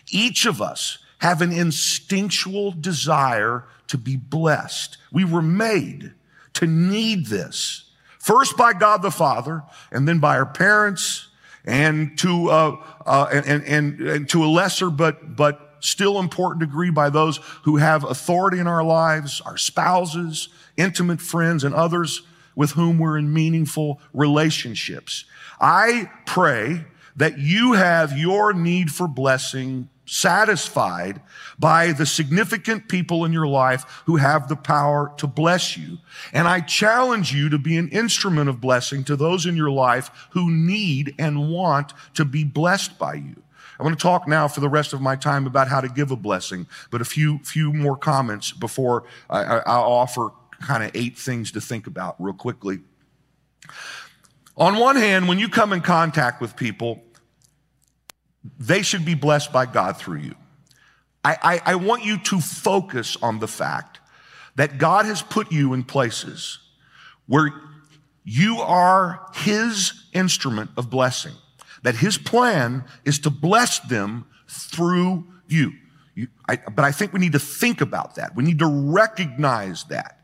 Each 0.10 0.46
of 0.46 0.62
us 0.62 1.00
have 1.20 1.42
an 1.42 1.52
instinctual 1.52 2.72
desire 2.72 3.66
to 3.88 3.98
be 3.98 4.16
blessed. 4.16 4.98
We 5.12 5.26
were 5.26 5.42
made 5.42 6.14
to 6.54 6.66
need 6.66 7.28
this. 7.28 7.86
First 8.18 8.58
by 8.58 8.74
God 8.74 9.02
the 9.02 9.12
Father, 9.12 9.64
and 9.92 10.08
then 10.08 10.20
by 10.20 10.38
our 10.38 10.46
parents, 10.46 11.28
and 11.66 12.18
to 12.20 12.50
uh, 12.50 12.86
uh, 13.06 13.28
and, 13.32 13.64
and, 13.64 14.00
and 14.02 14.30
to 14.30 14.44
a 14.44 14.48
lesser 14.48 14.90
but 14.90 15.36
but 15.36 15.69
still 15.80 16.20
important 16.20 16.60
degree 16.60 16.90
by 16.90 17.10
those 17.10 17.38
who 17.64 17.78
have 17.78 18.04
authority 18.04 18.60
in 18.60 18.68
our 18.68 18.84
lives, 18.84 19.42
our 19.42 19.58
spouses, 19.58 20.50
intimate 20.78 21.22
friends, 21.22 21.64
and 21.64 21.76
others 21.76 22.22
with 22.56 22.72
whom 22.72 23.00
we're 23.00 23.18
in 23.18 23.34
meaningful 23.34 24.02
relationships. 24.14 25.26
I 25.60 26.10
pray 26.26 26.86
that 27.16 27.38
you 27.38 27.74
have 27.74 28.18
your 28.18 28.54
need 28.54 28.92
for 28.92 29.08
blessing 29.08 29.90
satisfied 30.06 31.22
by 31.60 31.92
the 31.92 32.06
significant 32.06 32.90
people 32.90 33.26
in 33.26 33.32
your 33.32 33.46
life 33.46 34.02
who 34.06 34.16
have 34.16 34.48
the 34.48 34.56
power 34.56 35.14
to 35.18 35.28
bless 35.28 35.78
you. 35.78 36.00
And 36.34 36.48
I 36.48 36.62
challenge 36.62 37.32
you 37.34 37.50
to 37.50 37.60
be 37.60 37.78
an 37.78 37.90
instrument 37.90 38.50
of 38.50 38.60
blessing 38.60 39.04
to 39.04 39.16
those 39.16 39.46
in 39.46 39.56
your 39.56 39.70
life 39.70 40.10
who 40.32 40.50
need 40.50 41.14
and 41.20 41.52
want 41.52 41.94
to 42.16 42.26
be 42.26 42.44
blessed 42.44 42.98
by 42.98 43.16
you. 43.16 43.44
I 43.80 43.84
want 43.84 43.98
to 43.98 44.02
talk 44.02 44.28
now 44.28 44.48
for 44.48 44.60
the 44.60 44.70
rest 44.70 44.92
of 44.92 45.02
my 45.02 45.16
time 45.16 45.48
about 45.48 45.70
how 45.70 45.80
to 45.80 45.88
give 45.88 46.12
a 46.12 46.18
blessing, 46.18 46.68
but 46.92 47.02
a 47.02 47.06
few, 47.06 47.40
few 47.40 47.72
more 47.72 47.96
comments 47.96 48.52
before 48.52 49.06
I, 49.30 49.44
I, 49.44 49.58
I'll 49.66 49.84
offer 49.84 50.32
kind 50.60 50.84
of 50.84 50.92
eight 50.94 51.18
things 51.18 51.52
to 51.54 51.62
think 51.62 51.88
about 51.88 52.16
real 52.20 52.34
quickly. 52.34 52.80
On 54.58 54.78
one 54.78 54.98
hand, 54.98 55.30
when 55.30 55.40
you 55.40 55.48
come 55.48 55.72
in 55.72 55.80
contact 55.80 56.42
with 56.42 56.58
people, 56.58 57.02
they 58.60 58.82
should 58.82 59.06
be 59.06 59.16
blessed 59.16 59.54
by 59.54 59.66
God 59.66 59.98
through 59.98 60.20
you. 60.20 60.36
I, 61.24 61.38
I, 61.42 61.72
I, 61.74 61.76
want 61.76 62.06
you 62.06 62.18
to 62.18 62.40
focus 62.40 63.18
on 63.22 63.40
the 63.40 63.48
fact 63.48 64.00
that 64.56 64.78
God 64.78 65.06
has 65.06 65.22
put 65.22 65.52
you 65.52 65.74
in 65.74 65.84
places 65.84 66.60
where 67.28 67.52
you 68.24 68.58
are 68.60 69.26
His 69.34 70.06
instrument 70.14 70.72
of 70.78 70.90
blessing, 70.90 71.34
that 71.84 71.96
His 71.96 72.18
plan 72.18 72.84
is 73.06 73.20
to 73.20 73.30
bless 73.30 73.80
them 73.80 74.26
through 74.48 75.28
you. 75.48 75.74
you 76.16 76.28
I, 76.48 76.58
but 76.58 76.86
I 76.86 76.92
think 76.92 77.14
we 77.14 77.20
need 77.20 77.34
to 77.34 77.40
think 77.40 77.82
about 77.82 78.16
that. 78.16 78.36
We 78.36 78.44
need 78.44 78.60
to 78.60 78.68
recognize 78.68 79.86
that. 79.86 80.20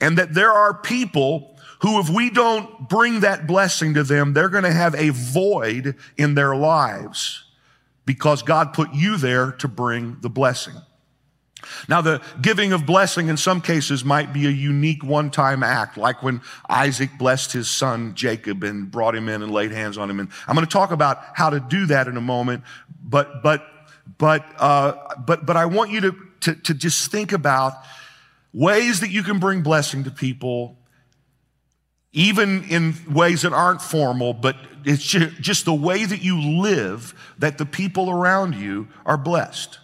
And 0.00 0.18
that 0.18 0.34
there 0.34 0.52
are 0.52 0.74
people 0.74 1.56
who, 1.80 2.00
if 2.00 2.08
we 2.08 2.30
don't 2.30 2.88
bring 2.88 3.20
that 3.20 3.46
blessing 3.46 3.94
to 3.94 4.02
them, 4.02 4.32
they're 4.32 4.48
going 4.48 4.64
to 4.64 4.72
have 4.72 4.94
a 4.94 5.10
void 5.10 5.94
in 6.16 6.34
their 6.34 6.56
lives 6.56 7.44
because 8.04 8.42
God 8.42 8.72
put 8.72 8.94
you 8.94 9.16
there 9.16 9.52
to 9.52 9.68
bring 9.68 10.18
the 10.20 10.30
blessing. 10.30 10.74
Now, 11.88 12.00
the 12.00 12.20
giving 12.40 12.72
of 12.72 12.86
blessing 12.86 13.28
in 13.28 13.36
some 13.36 13.60
cases 13.60 14.04
might 14.04 14.32
be 14.32 14.46
a 14.46 14.50
unique 14.50 15.04
one 15.04 15.30
time 15.30 15.62
act, 15.62 15.96
like 15.96 16.22
when 16.22 16.40
Isaac 16.68 17.10
blessed 17.18 17.52
his 17.52 17.68
son 17.68 18.14
Jacob 18.14 18.62
and 18.62 18.90
brought 18.90 19.14
him 19.14 19.28
in 19.28 19.42
and 19.42 19.52
laid 19.52 19.72
hands 19.72 19.98
on 19.98 20.10
him. 20.10 20.20
And 20.20 20.28
I'm 20.46 20.54
going 20.54 20.66
to 20.66 20.72
talk 20.72 20.90
about 20.90 21.20
how 21.34 21.50
to 21.50 21.60
do 21.60 21.86
that 21.86 22.08
in 22.08 22.16
a 22.16 22.20
moment, 22.20 22.64
but, 23.02 23.42
but, 23.42 23.66
but, 24.18 24.44
uh, 24.58 24.94
but, 25.18 25.46
but 25.46 25.56
I 25.56 25.66
want 25.66 25.90
you 25.90 26.00
to, 26.02 26.16
to, 26.40 26.54
to 26.54 26.74
just 26.74 27.10
think 27.10 27.32
about 27.32 27.74
ways 28.52 29.00
that 29.00 29.10
you 29.10 29.22
can 29.22 29.38
bring 29.38 29.62
blessing 29.62 30.04
to 30.04 30.10
people, 30.10 30.76
even 32.12 32.64
in 32.64 32.94
ways 33.10 33.42
that 33.42 33.52
aren't 33.52 33.82
formal, 33.82 34.32
but 34.32 34.56
it's 34.84 35.02
just 35.02 35.64
the 35.64 35.74
way 35.74 36.04
that 36.04 36.22
you 36.22 36.40
live 36.40 37.12
that 37.38 37.58
the 37.58 37.66
people 37.66 38.08
around 38.08 38.54
you 38.54 38.88
are 39.04 39.18
blessed. 39.18 39.80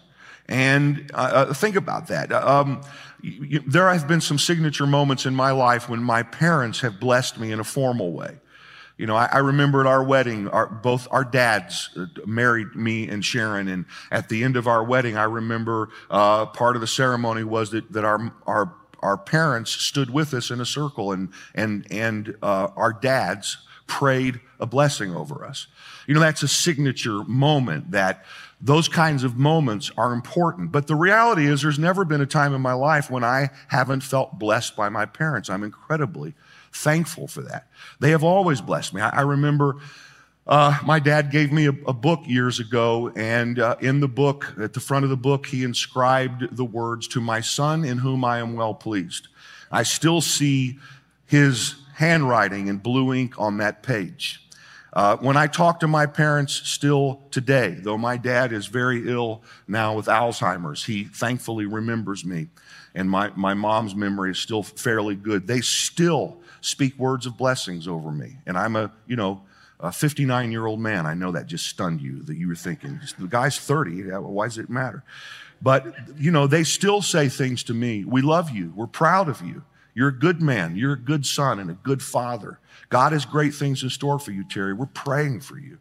And 0.48 1.10
uh, 1.14 1.46
uh 1.48 1.54
think 1.54 1.76
about 1.76 2.08
that. 2.08 2.32
Uh, 2.32 2.60
um, 2.60 2.82
there 3.66 3.88
have 3.88 4.08
been 4.08 4.20
some 4.20 4.38
signature 4.38 4.86
moments 4.86 5.26
in 5.26 5.34
my 5.34 5.52
life 5.52 5.88
when 5.88 6.02
my 6.02 6.22
parents 6.22 6.80
have 6.80 6.98
blessed 6.98 7.38
me 7.38 7.52
in 7.52 7.60
a 7.60 7.64
formal 7.64 8.12
way. 8.12 8.38
You 8.98 9.06
know, 9.06 9.16
I, 9.16 9.28
I 9.32 9.38
remember 9.38 9.80
at 9.80 9.86
our 9.86 10.02
wedding, 10.02 10.48
our, 10.48 10.66
both 10.66 11.08
our 11.10 11.24
dads 11.24 11.90
uh, 11.96 12.06
married 12.26 12.74
me 12.74 13.08
and 13.08 13.24
Sharon, 13.24 13.68
and 13.68 13.86
at 14.10 14.28
the 14.28 14.44
end 14.44 14.56
of 14.56 14.66
our 14.66 14.84
wedding, 14.84 15.16
I 15.16 15.24
remember 15.24 15.88
uh, 16.10 16.46
part 16.46 16.76
of 16.76 16.80
the 16.80 16.86
ceremony 16.86 17.44
was 17.44 17.70
that, 17.70 17.90
that 17.92 18.04
our, 18.04 18.32
our, 18.46 18.74
our 19.00 19.16
parents 19.16 19.70
stood 19.70 20.10
with 20.10 20.34
us 20.34 20.50
in 20.50 20.60
a 20.60 20.66
circle, 20.66 21.12
and, 21.12 21.30
and, 21.54 21.86
and 21.90 22.36
uh, 22.42 22.68
our 22.76 22.92
dads 22.92 23.58
prayed 23.86 24.40
a 24.60 24.66
blessing 24.66 25.14
over 25.14 25.44
us. 25.44 25.66
You 26.06 26.14
know, 26.14 26.20
that's 26.20 26.42
a 26.42 26.48
signature 26.48 27.24
moment 27.24 27.90
that 27.92 28.24
those 28.64 28.86
kinds 28.86 29.24
of 29.24 29.36
moments 29.36 29.90
are 29.96 30.12
important. 30.12 30.70
But 30.70 30.86
the 30.86 30.94
reality 30.94 31.46
is, 31.46 31.62
there's 31.62 31.80
never 31.80 32.04
been 32.04 32.20
a 32.20 32.26
time 32.26 32.54
in 32.54 32.60
my 32.60 32.72
life 32.72 33.10
when 33.10 33.24
I 33.24 33.50
haven't 33.68 34.02
felt 34.02 34.38
blessed 34.38 34.76
by 34.76 34.88
my 34.88 35.04
parents. 35.04 35.50
I'm 35.50 35.64
incredibly 35.64 36.34
thankful 36.72 37.26
for 37.26 37.42
that. 37.42 37.66
They 37.98 38.10
have 38.10 38.22
always 38.22 38.60
blessed 38.60 38.94
me. 38.94 39.00
I, 39.00 39.18
I 39.18 39.20
remember 39.22 39.78
uh, 40.46 40.78
my 40.84 40.98
dad 40.98 41.30
gave 41.30 41.52
me 41.52 41.66
a, 41.66 41.74
a 41.86 41.92
book 41.92 42.20
years 42.24 42.60
ago, 42.60 43.12
and 43.14 43.58
uh, 43.58 43.76
in 43.80 44.00
the 44.00 44.08
book, 44.08 44.54
at 44.60 44.72
the 44.72 44.80
front 44.80 45.04
of 45.04 45.10
the 45.10 45.16
book, 45.16 45.46
he 45.46 45.64
inscribed 45.64 46.56
the 46.56 46.64
words, 46.64 47.06
To 47.08 47.20
my 47.20 47.40
son 47.40 47.84
in 47.84 47.98
whom 47.98 48.24
I 48.24 48.38
am 48.38 48.54
well 48.54 48.74
pleased. 48.74 49.28
I 49.70 49.82
still 49.82 50.20
see 50.20 50.78
his 51.26 51.76
handwriting 51.94 52.68
in 52.68 52.78
blue 52.78 53.12
ink 53.14 53.38
on 53.38 53.58
that 53.58 53.82
page. 53.82 54.46
Uh, 54.92 55.16
when 55.16 55.38
I 55.38 55.46
talk 55.46 55.80
to 55.80 55.88
my 55.88 56.04
parents 56.04 56.52
still 56.52 57.22
today, 57.30 57.70
though 57.80 57.96
my 57.96 58.18
dad 58.18 58.52
is 58.52 58.66
very 58.66 59.08
ill 59.08 59.42
now 59.66 59.94
with 59.94 60.06
Alzheimer's, 60.06 60.84
he 60.84 61.04
thankfully 61.04 61.64
remembers 61.64 62.24
me, 62.26 62.48
and 62.94 63.08
my, 63.08 63.30
my 63.34 63.54
mom's 63.54 63.94
memory 63.94 64.32
is 64.32 64.38
still 64.38 64.62
fairly 64.62 65.16
good. 65.16 65.46
They 65.46 65.62
still 65.62 66.42
speak 66.60 66.98
words 66.98 67.24
of 67.24 67.38
blessings 67.38 67.88
over 67.88 68.12
me. 68.12 68.36
And 68.46 68.58
I'm 68.58 68.76
a, 68.76 68.92
you 69.06 69.16
know, 69.16 69.42
a 69.80 69.90
59 69.90 70.52
year 70.52 70.66
old 70.66 70.78
man. 70.78 71.06
I 71.06 71.14
know 71.14 71.32
that 71.32 71.46
just 71.46 71.66
stunned 71.66 72.02
you 72.02 72.22
that 72.24 72.36
you 72.36 72.48
were 72.48 72.54
thinking, 72.54 73.00
the 73.18 73.26
guy's 73.26 73.58
30. 73.58 74.02
Why 74.10 74.46
does 74.46 74.58
it 74.58 74.68
matter? 74.68 75.02
But, 75.62 75.94
you 76.18 76.30
know, 76.30 76.46
they 76.46 76.64
still 76.64 77.00
say 77.02 77.28
things 77.28 77.62
to 77.64 77.74
me. 77.74 78.04
We 78.04 78.20
love 78.20 78.50
you. 78.50 78.72
We're 78.76 78.86
proud 78.86 79.28
of 79.28 79.40
you. 79.40 79.64
You're 79.94 80.08
a 80.08 80.18
good 80.18 80.40
man. 80.40 80.76
You're 80.76 80.94
a 80.94 80.98
good 80.98 81.26
son 81.26 81.58
and 81.58 81.70
a 81.70 81.74
good 81.74 82.02
father. 82.02 82.58
God 82.88 83.12
has 83.12 83.24
great 83.24 83.54
things 83.54 83.82
in 83.82 83.90
store 83.90 84.18
for 84.18 84.30
you, 84.30 84.44
Terry. 84.44 84.72
We're 84.72 84.86
praying 84.86 85.40
for 85.40 85.58
you. 85.58 85.78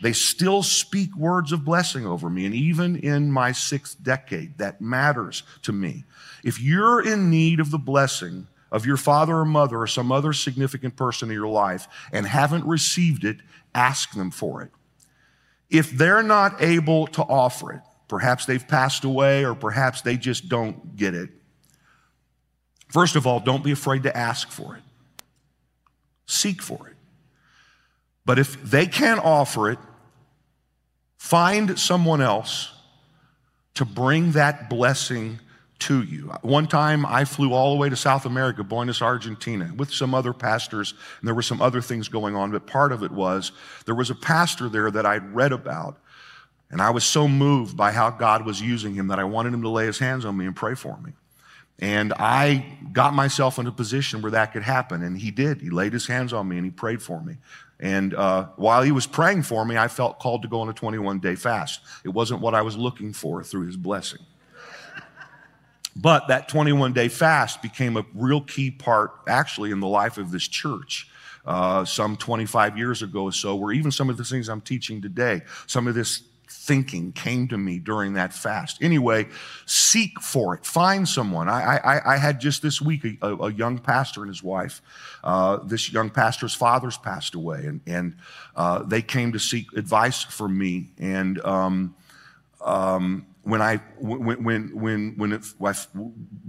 They 0.00 0.12
still 0.12 0.62
speak 0.62 1.16
words 1.16 1.50
of 1.50 1.64
blessing 1.64 2.06
over 2.06 2.30
me. 2.30 2.46
And 2.46 2.54
even 2.54 2.96
in 2.96 3.32
my 3.32 3.52
sixth 3.52 4.02
decade, 4.02 4.58
that 4.58 4.80
matters 4.80 5.42
to 5.62 5.72
me. 5.72 6.04
If 6.44 6.60
you're 6.60 7.00
in 7.00 7.30
need 7.30 7.58
of 7.58 7.70
the 7.70 7.78
blessing 7.78 8.46
of 8.70 8.86
your 8.86 8.96
father 8.96 9.36
or 9.36 9.44
mother 9.44 9.80
or 9.80 9.86
some 9.86 10.12
other 10.12 10.32
significant 10.32 10.94
person 10.94 11.30
in 11.30 11.34
your 11.34 11.48
life 11.48 11.88
and 12.12 12.26
haven't 12.26 12.64
received 12.64 13.24
it, 13.24 13.38
ask 13.74 14.12
them 14.12 14.30
for 14.30 14.62
it. 14.62 14.70
If 15.70 15.90
they're 15.90 16.22
not 16.22 16.62
able 16.62 17.06
to 17.08 17.22
offer 17.22 17.72
it, 17.72 17.80
perhaps 18.08 18.46
they've 18.46 18.66
passed 18.66 19.04
away 19.04 19.44
or 19.44 19.54
perhaps 19.54 20.02
they 20.02 20.16
just 20.16 20.48
don't 20.48 20.96
get 20.96 21.14
it, 21.14 21.30
First 22.88 23.16
of 23.16 23.26
all, 23.26 23.40
don't 23.40 23.62
be 23.62 23.72
afraid 23.72 24.02
to 24.04 24.16
ask 24.16 24.50
for 24.50 24.76
it, 24.76 24.82
seek 26.26 26.62
for 26.62 26.88
it. 26.88 26.96
But 28.24 28.38
if 28.38 28.62
they 28.62 28.86
can't 28.86 29.24
offer 29.24 29.70
it, 29.70 29.78
find 31.16 31.78
someone 31.78 32.20
else 32.20 32.72
to 33.74 33.84
bring 33.84 34.32
that 34.32 34.68
blessing 34.68 35.38
to 35.78 36.02
you. 36.02 36.32
One 36.42 36.66
time 36.66 37.06
I 37.06 37.24
flew 37.24 37.52
all 37.52 37.72
the 37.72 37.80
way 37.80 37.88
to 37.88 37.96
South 37.96 38.26
America, 38.26 38.64
Buenos 38.64 39.00
Argentina, 39.00 39.72
with 39.76 39.92
some 39.92 40.14
other 40.14 40.32
pastors, 40.32 40.94
and 41.20 41.28
there 41.28 41.34
were 41.34 41.42
some 41.42 41.62
other 41.62 41.80
things 41.80 42.08
going 42.08 42.34
on, 42.34 42.50
but 42.50 42.66
part 42.66 42.92
of 42.92 43.02
it 43.02 43.12
was 43.12 43.52
there 43.86 43.94
was 43.94 44.10
a 44.10 44.14
pastor 44.14 44.68
there 44.68 44.90
that 44.90 45.06
I'd 45.06 45.34
read 45.34 45.52
about, 45.52 45.98
and 46.70 46.82
I 46.82 46.90
was 46.90 47.04
so 47.04 47.28
moved 47.28 47.76
by 47.76 47.92
how 47.92 48.10
God 48.10 48.44
was 48.44 48.60
using 48.60 48.94
him 48.94 49.06
that 49.08 49.18
I 49.18 49.24
wanted 49.24 49.54
him 49.54 49.62
to 49.62 49.68
lay 49.68 49.86
his 49.86 49.98
hands 49.98 50.24
on 50.24 50.36
me 50.36 50.46
and 50.46 50.56
pray 50.56 50.74
for 50.74 50.98
me. 50.98 51.12
And 51.78 52.12
I 52.14 52.64
got 52.92 53.14
myself 53.14 53.58
in 53.58 53.66
a 53.66 53.72
position 53.72 54.20
where 54.20 54.32
that 54.32 54.52
could 54.52 54.64
happen. 54.64 55.02
And 55.02 55.16
he 55.16 55.30
did. 55.30 55.60
He 55.60 55.70
laid 55.70 55.92
his 55.92 56.06
hands 56.06 56.32
on 56.32 56.48
me 56.48 56.56
and 56.56 56.64
he 56.64 56.70
prayed 56.70 57.00
for 57.00 57.22
me. 57.22 57.36
And 57.80 58.14
uh, 58.14 58.48
while 58.56 58.82
he 58.82 58.90
was 58.90 59.06
praying 59.06 59.44
for 59.44 59.64
me, 59.64 59.76
I 59.76 59.86
felt 59.86 60.18
called 60.18 60.42
to 60.42 60.48
go 60.48 60.60
on 60.60 60.68
a 60.68 60.72
21 60.72 61.20
day 61.20 61.36
fast. 61.36 61.80
It 62.04 62.08
wasn't 62.08 62.40
what 62.40 62.54
I 62.54 62.62
was 62.62 62.76
looking 62.76 63.12
for 63.12 63.44
through 63.44 63.66
his 63.66 63.76
blessing. 63.76 64.20
But 65.94 66.28
that 66.28 66.48
21 66.48 66.92
day 66.92 67.08
fast 67.08 67.62
became 67.62 67.96
a 67.96 68.04
real 68.14 68.40
key 68.40 68.70
part, 68.70 69.12
actually, 69.28 69.70
in 69.70 69.80
the 69.80 69.86
life 69.88 70.18
of 70.18 70.30
this 70.30 70.46
church. 70.46 71.08
Uh, 71.44 71.82
some 71.82 72.14
25 72.14 72.76
years 72.76 73.00
ago 73.00 73.22
or 73.22 73.32
so, 73.32 73.54
where 73.56 73.72
even 73.72 73.90
some 73.90 74.10
of 74.10 74.18
the 74.18 74.24
things 74.24 74.50
I'm 74.50 74.60
teaching 74.60 75.00
today, 75.00 75.40
some 75.66 75.86
of 75.86 75.94
this 75.94 76.22
thinking 76.68 77.12
came 77.12 77.48
to 77.48 77.56
me 77.56 77.78
during 77.78 78.12
that 78.12 78.34
fast. 78.34 78.82
Anyway, 78.82 79.26
seek 79.64 80.20
for 80.20 80.54
it. 80.54 80.66
Find 80.66 81.08
someone. 81.08 81.48
I, 81.48 81.78
I, 81.78 82.14
I 82.14 82.16
had 82.18 82.40
just 82.40 82.60
this 82.60 82.78
week 82.78 83.06
a, 83.22 83.26
a, 83.26 83.50
young 83.50 83.78
pastor 83.78 84.20
and 84.20 84.28
his 84.28 84.42
wife. 84.42 84.82
Uh, 85.24 85.56
this 85.64 85.90
young 85.90 86.10
pastor's 86.10 86.54
father's 86.54 86.98
passed 86.98 87.34
away, 87.34 87.64
and, 87.64 87.80
and 87.86 88.16
uh, 88.54 88.82
they 88.82 89.00
came 89.00 89.32
to 89.32 89.38
seek 89.38 89.72
advice 89.78 90.24
from 90.24 90.58
me. 90.58 90.90
And 90.98 91.40
um, 91.42 91.96
um, 92.60 93.24
when 93.44 93.62
I 93.62 93.76
when 93.98 94.44
when 94.44 94.78
when 94.78 95.14
when 95.16 95.32
it, 95.32 95.46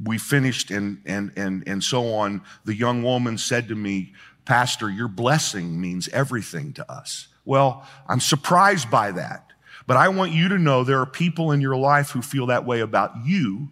we 0.03 0.17
finished 0.17 0.69
and 0.69 1.01
and 1.05 1.31
and 1.37 1.63
and 1.65 1.81
so 1.81 2.13
on, 2.13 2.41
the 2.65 2.75
young 2.75 3.03
woman 3.03 3.37
said 3.37 3.69
to 3.69 3.75
me, 3.75 4.13
"Pastor, 4.43 4.89
your 4.89 5.07
blessing 5.07 5.79
means 5.79 6.09
everything 6.09 6.73
to 6.73 6.91
us." 6.91 7.29
Well, 7.45 7.87
I'm 8.05 8.19
surprised 8.19 8.91
by 8.91 9.13
that 9.13 9.48
but 9.89 9.97
I 9.97 10.09
want 10.09 10.33
you 10.33 10.49
to 10.49 10.59
know 10.59 10.83
there 10.83 10.99
are 10.99 11.07
people 11.07 11.51
in 11.51 11.61
your 11.61 11.75
life 11.75 12.11
who 12.11 12.21
feel 12.21 12.45
that 12.45 12.63
way 12.63 12.81
about 12.81 13.11
you. 13.25 13.69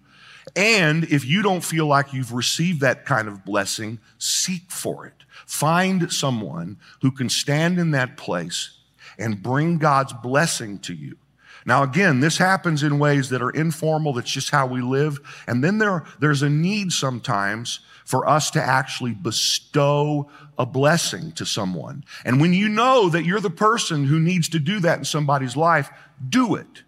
And 0.56 1.04
if 1.04 1.24
you 1.24 1.44
don't 1.44 1.64
feel 1.64 1.86
like 1.86 2.12
you've 2.12 2.34
received 2.34 2.82
that 2.82 3.06
kind 3.06 3.28
of 3.28 3.46
blessing, 3.46 4.00
seek 4.18 4.72
for 4.72 5.06
it. 5.06 5.14
Find 5.46 6.12
someone 6.12 6.78
who 7.04 7.12
can 7.12 7.30
stand 7.30 7.78
in 7.78 7.92
that 7.92 8.18
place 8.18 8.80
and 9.20 9.44
bring 9.44 9.78
God's 9.78 10.12
blessing 10.12 10.80
to 10.80 10.96
you. 10.96 11.18
Now, 11.66 11.84
again, 11.84 12.20
this 12.20 12.38
happens 12.38 12.84
in 12.84 13.00
ways 13.00 13.30
that 13.30 13.42
are 13.42 13.50
informal. 13.50 14.14
That's 14.14 14.32
just 14.32 14.50
how 14.50 14.68
we 14.68 14.82
live. 14.82 15.20
And 15.48 15.64
then 15.64 15.78
there, 15.78 16.06
there's 16.20 16.42
a 16.42 16.50
need 16.50 16.92
sometimes 16.92 17.80
for 18.06 18.28
us 18.28 18.52
to 18.52 18.62
actually 18.62 19.14
bestow 19.14 20.30
a 20.58 20.66
blessing 20.66 21.34
to 21.34 21.46
someone. 21.46 22.06
And 22.24 22.40
when 22.40 22.54
you 22.54 22.70
know 22.70 23.10
that 23.10 23.26
you're 23.26 23.42
the 23.42 23.50
person 23.50 24.06
who 24.06 24.20
needs 24.20 24.48
to 24.50 24.60
do 24.60 24.80
that 24.80 25.00
in 25.00 25.06
somebody's 25.06 25.58
life, 25.58 25.90
do 26.30 26.56
it. 26.56 26.84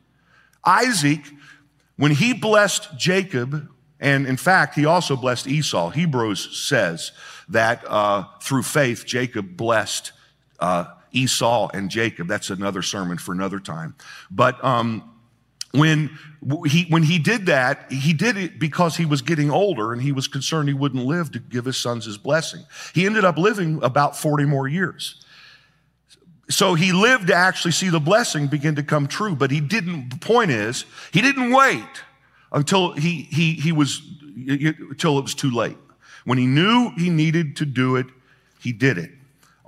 Isaac, 0.64 1.22
when 1.98 2.12
he 2.12 2.34
blessed 2.34 2.98
Jacob, 2.98 3.70
and 4.00 4.26
in 4.26 4.38
fact, 4.38 4.76
he 4.76 4.86
also 4.86 5.18
blessed 5.18 5.48
Esau. 5.48 5.90
Hebrews 5.90 6.58
says 6.58 7.12
that 7.50 7.84
uh, 7.86 8.24
through 8.42 8.64
faith, 8.64 9.06
Jacob 9.06 9.58
blessed 9.58 10.14
uh, 10.60 10.86
Esau 11.12 11.70
and 11.74 11.90
Jacob. 11.90 12.28
That's 12.28 12.50
another 12.50 12.82
sermon 12.82 13.18
for 13.18 13.32
another 13.32 13.60
time. 13.60 13.96
But 14.30 14.64
um, 14.64 15.10
when 15.72 16.18
he 16.66 16.86
when 16.90 17.04
he 17.04 17.20
did 17.20 17.46
that, 17.48 17.92
he 17.92 18.14
did 18.14 18.38
it 18.38 18.60
because 18.60 18.98
he 18.98 19.06
was 19.06 19.22
getting 19.22 19.52
older 19.52 19.94
and 19.94 20.02
he 20.02 20.12
was 20.12 20.28
concerned 20.28 20.68
he 20.68 20.74
wouldn't 20.74 21.06
live 21.06 21.32
to 21.32 21.40
give 21.40 21.66
his 21.66 21.78
sons 21.78 22.06
his 22.06 22.18
blessing. 22.18 22.64
He 22.94 23.06
ended 23.06 23.26
up 23.26 23.38
living 23.38 23.82
about 23.84 24.18
40 24.18 24.46
more 24.46 24.68
years. 24.68 25.24
So 26.50 26.74
he 26.74 26.92
lived 26.92 27.28
to 27.28 27.36
actually 27.36 27.72
see 27.72 27.90
the 27.90 28.00
blessing 28.00 28.48
begin 28.48 28.76
to 28.76 28.84
come 28.84 29.08
true, 29.08 29.36
but 29.36 29.52
he 29.52 29.62
didn't, 29.62 30.10
the 30.10 30.18
point 30.18 30.50
is, 30.50 30.86
he 31.12 31.22
didn't 31.22 31.52
wait 31.52 31.86
until 32.52 32.94
he, 32.94 33.28
he, 33.30 33.54
he 33.54 33.72
was, 33.72 34.02
until 34.36 35.20
it 35.20 35.22
was 35.22 35.36
too 35.36 35.52
late. 35.52 35.78
When 36.26 36.40
he 36.40 36.48
knew 36.48 36.92
he 36.98 37.12
needed 37.12 37.56
to 37.58 37.66
do 37.66 37.98
it, 37.98 38.08
he 38.60 38.72
did 38.72 38.98
it. 38.98 39.12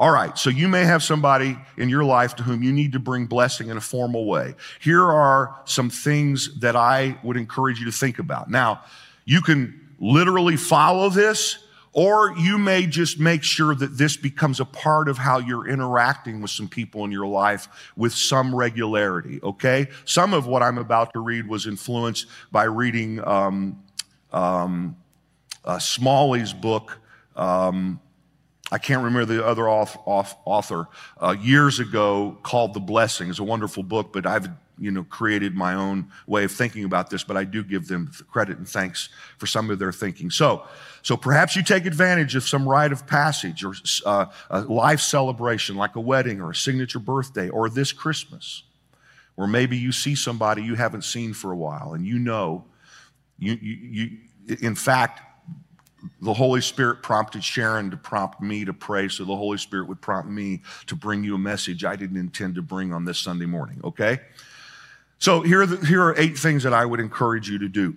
All 0.01 0.09
right, 0.09 0.35
so 0.35 0.49
you 0.49 0.67
may 0.67 0.83
have 0.83 1.03
somebody 1.03 1.55
in 1.77 1.87
your 1.87 2.03
life 2.03 2.35
to 2.37 2.43
whom 2.43 2.63
you 2.63 2.71
need 2.71 2.93
to 2.93 2.99
bring 2.99 3.27
blessing 3.27 3.69
in 3.69 3.77
a 3.77 3.81
formal 3.81 4.25
way. 4.25 4.55
Here 4.79 5.03
are 5.03 5.61
some 5.65 5.91
things 5.91 6.59
that 6.61 6.75
I 6.75 7.19
would 7.21 7.37
encourage 7.37 7.77
you 7.77 7.85
to 7.85 7.91
think 7.91 8.17
about. 8.17 8.49
Now, 8.49 8.81
you 9.25 9.43
can 9.43 9.79
literally 9.99 10.57
follow 10.57 11.09
this, 11.09 11.59
or 11.93 12.35
you 12.35 12.57
may 12.57 12.87
just 12.87 13.19
make 13.19 13.43
sure 13.43 13.75
that 13.75 13.95
this 13.95 14.17
becomes 14.17 14.59
a 14.59 14.65
part 14.65 15.07
of 15.07 15.19
how 15.19 15.37
you're 15.37 15.67
interacting 15.67 16.41
with 16.41 16.49
some 16.49 16.67
people 16.67 17.05
in 17.05 17.11
your 17.11 17.27
life 17.27 17.67
with 17.95 18.11
some 18.11 18.55
regularity, 18.55 19.39
okay? 19.43 19.87
Some 20.05 20.33
of 20.33 20.47
what 20.47 20.63
I'm 20.63 20.79
about 20.79 21.13
to 21.13 21.19
read 21.19 21.47
was 21.47 21.67
influenced 21.67 22.25
by 22.51 22.63
reading 22.63 23.23
um, 23.23 23.83
um, 24.31 24.97
uh, 25.63 25.77
Smalley's 25.77 26.53
book. 26.53 26.97
Um, 27.35 27.99
I 28.71 28.77
can't 28.77 29.03
remember 29.03 29.25
the 29.25 29.45
other 29.45 29.69
author, 29.69 30.87
uh, 31.19 31.35
years 31.39 31.79
ago 31.79 32.37
called 32.41 32.73
The 32.73 32.79
Blessing. 32.79 33.29
It's 33.29 33.39
a 33.39 33.43
wonderful 33.43 33.83
book, 33.83 34.13
but 34.13 34.25
I've 34.25 34.47
you 34.81 34.89
know, 34.89 35.03
created 35.03 35.55
my 35.55 35.75
own 35.75 36.11
way 36.25 36.43
of 36.43 36.51
thinking 36.51 36.83
about 36.85 37.11
this, 37.11 37.23
but 37.23 37.37
I 37.37 37.43
do 37.43 37.63
give 37.63 37.87
them 37.87 38.11
credit 38.31 38.57
and 38.57 38.67
thanks 38.67 39.09
for 39.37 39.45
some 39.45 39.69
of 39.69 39.77
their 39.77 39.91
thinking. 39.91 40.31
So, 40.31 40.65
so 41.03 41.15
perhaps 41.15 41.55
you 41.55 41.61
take 41.61 41.85
advantage 41.85 42.35
of 42.35 42.47
some 42.47 42.67
rite 42.67 42.91
of 42.91 43.05
passage 43.05 43.63
or 43.63 43.75
uh, 44.05 44.25
a 44.49 44.61
life 44.61 44.99
celebration 44.99 45.75
like 45.75 45.95
a 45.95 45.99
wedding 45.99 46.41
or 46.41 46.49
a 46.49 46.55
signature 46.55 46.97
birthday 46.97 47.47
or 47.49 47.69
this 47.69 47.91
Christmas, 47.91 48.63
or 49.37 49.45
maybe 49.45 49.77
you 49.77 49.91
see 49.91 50.15
somebody 50.15 50.63
you 50.63 50.73
haven't 50.73 51.03
seen 51.03 51.33
for 51.33 51.51
a 51.51 51.57
while 51.57 51.93
and 51.93 52.05
you 52.05 52.17
know, 52.17 52.65
you, 53.37 53.57
you, 53.61 53.75
you 53.75 54.57
in 54.61 54.75
fact, 54.75 55.21
the 56.21 56.33
Holy 56.33 56.61
Spirit 56.61 57.03
prompted 57.03 57.43
Sharon 57.43 57.91
to 57.91 57.97
prompt 57.97 58.41
me 58.41 58.65
to 58.65 58.73
pray, 58.73 59.07
so 59.07 59.23
the 59.23 59.35
Holy 59.35 59.57
Spirit 59.57 59.87
would 59.87 60.01
prompt 60.01 60.29
me 60.29 60.61
to 60.87 60.95
bring 60.95 61.23
you 61.23 61.35
a 61.35 61.39
message 61.39 61.83
I 61.83 61.95
didn't 61.95 62.17
intend 62.17 62.55
to 62.55 62.61
bring 62.61 62.93
on 62.93 63.05
this 63.05 63.19
Sunday 63.19 63.45
morning, 63.45 63.81
okay? 63.83 64.19
So 65.19 65.41
here 65.41 65.61
are, 65.61 65.65
the, 65.65 65.85
here 65.85 66.01
are 66.01 66.15
eight 66.17 66.37
things 66.37 66.63
that 66.63 66.73
I 66.73 66.85
would 66.85 66.99
encourage 66.99 67.49
you 67.49 67.59
to 67.59 67.67
do. 67.67 67.95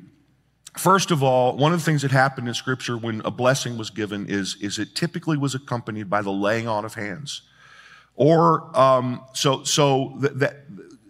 First 0.76 1.10
of 1.10 1.22
all, 1.22 1.56
one 1.56 1.72
of 1.72 1.78
the 1.78 1.84
things 1.84 2.02
that 2.02 2.10
happened 2.10 2.48
in 2.48 2.54
Scripture 2.54 2.98
when 2.98 3.22
a 3.24 3.30
blessing 3.30 3.78
was 3.78 3.90
given 3.90 4.26
is, 4.28 4.56
is 4.60 4.78
it 4.78 4.94
typically 4.94 5.38
was 5.38 5.54
accompanied 5.54 6.10
by 6.10 6.20
the 6.20 6.32
laying 6.32 6.66
on 6.68 6.84
of 6.84 6.94
hands. 6.94 7.42
Or, 8.16 8.76
um, 8.78 9.22
so, 9.32 9.64
so 9.64 10.14
that, 10.18 10.38
that 10.40 10.56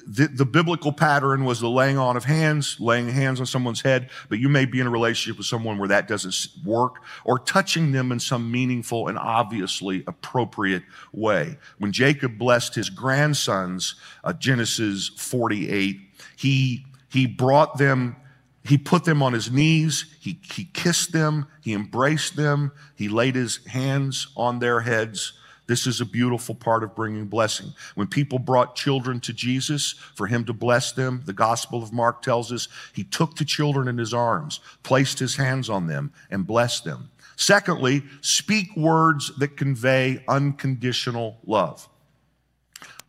the, 0.06 0.28
the, 0.28 0.44
biblical 0.44 0.92
pattern 0.92 1.44
was 1.44 1.60
the 1.60 1.68
laying 1.68 1.98
on 1.98 2.16
of 2.16 2.24
hands, 2.24 2.78
laying 2.78 3.08
hands 3.08 3.40
on 3.40 3.46
someone's 3.46 3.80
head, 3.80 4.10
but 4.28 4.38
you 4.38 4.48
may 4.48 4.64
be 4.64 4.80
in 4.80 4.86
a 4.86 4.90
relationship 4.90 5.38
with 5.38 5.46
someone 5.46 5.78
where 5.78 5.88
that 5.88 6.08
doesn't 6.08 6.64
work, 6.64 6.96
or 7.24 7.38
touching 7.38 7.92
them 7.92 8.12
in 8.12 8.20
some 8.20 8.50
meaningful 8.50 9.08
and 9.08 9.18
obviously 9.18 10.04
appropriate 10.06 10.82
way. 11.12 11.56
When 11.78 11.92
Jacob 11.92 12.38
blessed 12.38 12.74
his 12.74 12.90
grandsons, 12.90 13.94
uh, 14.22 14.32
Genesis 14.34 15.08
48, 15.16 15.98
he, 16.36 16.86
he 17.10 17.26
brought 17.26 17.78
them, 17.78 18.16
he 18.64 18.78
put 18.78 19.04
them 19.04 19.22
on 19.22 19.32
his 19.32 19.50
knees, 19.50 20.16
he, 20.20 20.38
he 20.52 20.64
kissed 20.64 21.12
them, 21.12 21.46
he 21.62 21.72
embraced 21.72 22.36
them, 22.36 22.72
he 22.94 23.08
laid 23.08 23.34
his 23.34 23.64
hands 23.66 24.28
on 24.36 24.58
their 24.58 24.80
heads 24.80 25.32
this 25.66 25.87
is 25.87 26.00
a 26.00 26.07
beautiful 26.07 26.55
part 26.55 26.83
of 26.83 26.94
bringing 26.94 27.27
blessing. 27.27 27.72
When 27.94 28.07
people 28.07 28.38
brought 28.38 28.77
children 28.77 29.20
to 29.20 29.33
Jesus 29.33 29.94
for 30.14 30.27
him 30.27 30.44
to 30.44 30.53
bless 30.53 30.92
them, 30.92 31.22
the 31.24 31.33
Gospel 31.33 31.83
of 31.83 31.92
Mark 31.92 32.20
tells 32.20 32.53
us 32.53 32.68
he 32.92 33.05
took 33.05 33.37
the 33.37 33.44
children 33.44 33.88
in 33.88 33.96
his 33.96 34.12
arms, 34.12 34.61
placed 34.83 35.18
his 35.18 35.37
hands 35.37 35.70
on 35.70 35.87
them, 35.87 36.12
and 36.31 36.46
blessed 36.46 36.85
them. 36.85 37.11
Secondly, 37.37 38.03
speak 38.20 38.77
words 38.77 39.33
that 39.38 39.57
convey 39.57 40.22
unconditional 40.29 41.38
love. 41.46 41.88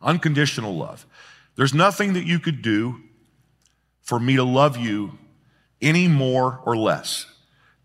Unconditional 0.02 0.76
love. 0.76 1.06
There's 1.56 1.74
nothing 1.74 2.14
that 2.14 2.24
you 2.24 2.38
could 2.38 2.62
do 2.62 3.02
for 4.02 4.18
me 4.18 4.36
to 4.36 4.44
love 4.44 4.76
you 4.76 5.18
any 5.82 6.08
more 6.08 6.60
or 6.64 6.76
less. 6.76 7.26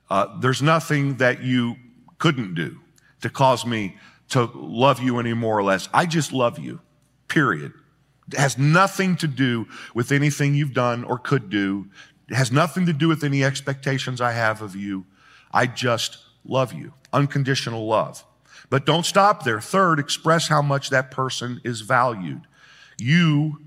Uh, 0.09 0.39
there's 0.39 0.61
nothing 0.61 1.17
that 1.17 1.43
you 1.43 1.75
couldn't 2.17 2.53
do 2.53 2.79
to 3.21 3.29
cause 3.29 3.65
me 3.65 3.97
to 4.31 4.45
love 4.55 5.01
you 5.01 5.19
any 5.19 5.33
more 5.33 5.57
or 5.57 5.63
less. 5.63 5.87
I 5.93 6.05
just 6.05 6.33
love 6.33 6.59
you, 6.59 6.81
period. 7.27 7.73
It 8.31 8.39
has 8.39 8.57
nothing 8.57 9.15
to 9.17 9.27
do 9.27 9.67
with 9.93 10.11
anything 10.11 10.55
you've 10.55 10.73
done 10.73 11.03
or 11.03 11.17
could 11.17 11.49
do. 11.49 11.87
It 12.29 12.35
has 12.35 12.51
nothing 12.51 12.85
to 12.85 12.93
do 12.93 13.07
with 13.07 13.23
any 13.23 13.43
expectations 13.43 14.21
I 14.21 14.31
have 14.31 14.61
of 14.61 14.75
you. 14.75 15.05
I 15.51 15.67
just 15.67 16.17
love 16.45 16.73
you. 16.73 16.93
Unconditional 17.11 17.85
love. 17.85 18.25
But 18.69 18.85
don't 18.85 19.05
stop 19.05 19.43
there. 19.43 19.59
Third, 19.59 19.99
express 19.99 20.47
how 20.47 20.61
much 20.61 20.89
that 20.89 21.11
person 21.11 21.59
is 21.65 21.81
valued. 21.81 22.47
You 22.97 23.61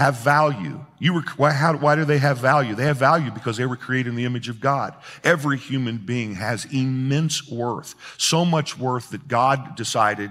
have 0.00 0.16
value. 0.16 0.82
You 0.98 1.12
were, 1.12 1.24
why, 1.36 1.52
how, 1.52 1.76
why 1.76 1.94
do 1.94 2.06
they 2.06 2.16
have 2.16 2.38
value? 2.38 2.74
They 2.74 2.86
have 2.86 2.96
value 2.96 3.30
because 3.30 3.58
they 3.58 3.66
were 3.66 3.76
created 3.76 4.08
in 4.08 4.16
the 4.16 4.24
image 4.24 4.48
of 4.48 4.58
God. 4.58 4.94
Every 5.22 5.58
human 5.58 5.98
being 5.98 6.36
has 6.36 6.64
immense 6.72 7.50
worth, 7.50 7.94
so 8.16 8.46
much 8.46 8.78
worth 8.78 9.10
that 9.10 9.28
God 9.28 9.76
decided 9.76 10.30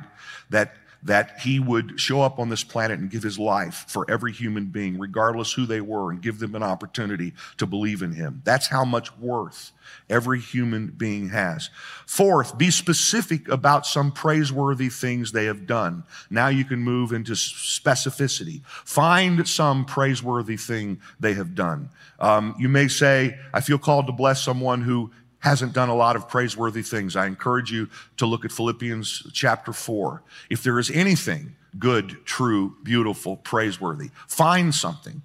that 0.50 0.74
that 1.04 1.40
he 1.40 1.60
would 1.60 2.00
show 2.00 2.22
up 2.22 2.40
on 2.40 2.50
this 2.50 2.64
planet 2.64 3.00
and 3.00 3.10
give 3.10 3.24
his 3.24 3.40
life 3.40 3.86
for 3.88 4.10
every 4.10 4.32
human 4.32 4.66
being, 4.66 5.00
regardless 5.00 5.54
who 5.54 5.66
they 5.66 5.82
were, 5.82 6.12
and 6.12 6.22
give 6.22 6.40
them 6.40 6.56
an 6.56 6.64
opportunity 6.64 7.34
to 7.58 7.66
believe 7.66 8.02
in 8.02 8.14
him. 8.14 8.42
That's 8.44 8.68
how 8.68 8.84
much 8.84 9.18
worth 9.18 9.72
every 10.10 10.40
human 10.40 10.88
being 10.88 11.30
has. 11.30 11.70
Fourth, 12.06 12.58
be 12.58 12.70
specific 12.70 13.48
about 13.48 13.86
some 13.86 14.12
praiseworthy 14.12 14.90
things 14.90 15.32
they 15.32 15.46
have 15.46 15.66
done. 15.66 16.04
Now 16.30 16.50
you 16.50 16.66
can 16.66 16.80
move 16.80 17.12
into 17.12 17.34
specificity. 17.34 18.64
Find 18.66 19.48
some 19.48 19.86
praiseworthy 19.86 20.58
thing 20.58 21.00
they 21.20 21.34
have 21.34 21.56
done. 21.56 21.90
Um, 22.20 22.56
you 22.60 22.70
may 22.70 22.88
say, 22.88 23.38
I 23.54 23.62
feel 23.62 23.78
called 23.78 24.08
to 24.08 24.14
bless 24.14 24.44
someone 24.44 24.82
who 24.82 25.12
hasn't 25.40 25.74
done 25.74 25.90
a 25.90 25.96
lot 25.96 26.16
of 26.16 26.28
praiseworthy 26.28 26.82
things. 26.82 27.16
I 27.16 27.26
encourage 27.26 27.72
you 27.72 27.90
to 28.18 28.26
look 28.26 28.46
at 28.46 28.52
Philippians 28.52 29.32
chapter 29.34 29.74
4. 29.74 30.22
If 30.50 30.64
there 30.64 30.80
is 30.80 30.92
anything 30.92 31.56
good, 31.78 32.26
true, 32.26 32.76
beautiful, 32.84 33.38
praiseworthy, 33.38 34.10
find 34.28 34.74
something. 34.74 35.22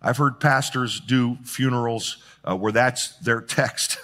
I've 0.00 0.18
heard 0.18 0.38
pastors 0.38 1.00
do 1.00 1.38
funerals 1.42 2.22
uh, 2.48 2.56
where 2.56 2.72
that's 2.72 3.16
their 3.18 3.40
text 3.58 3.98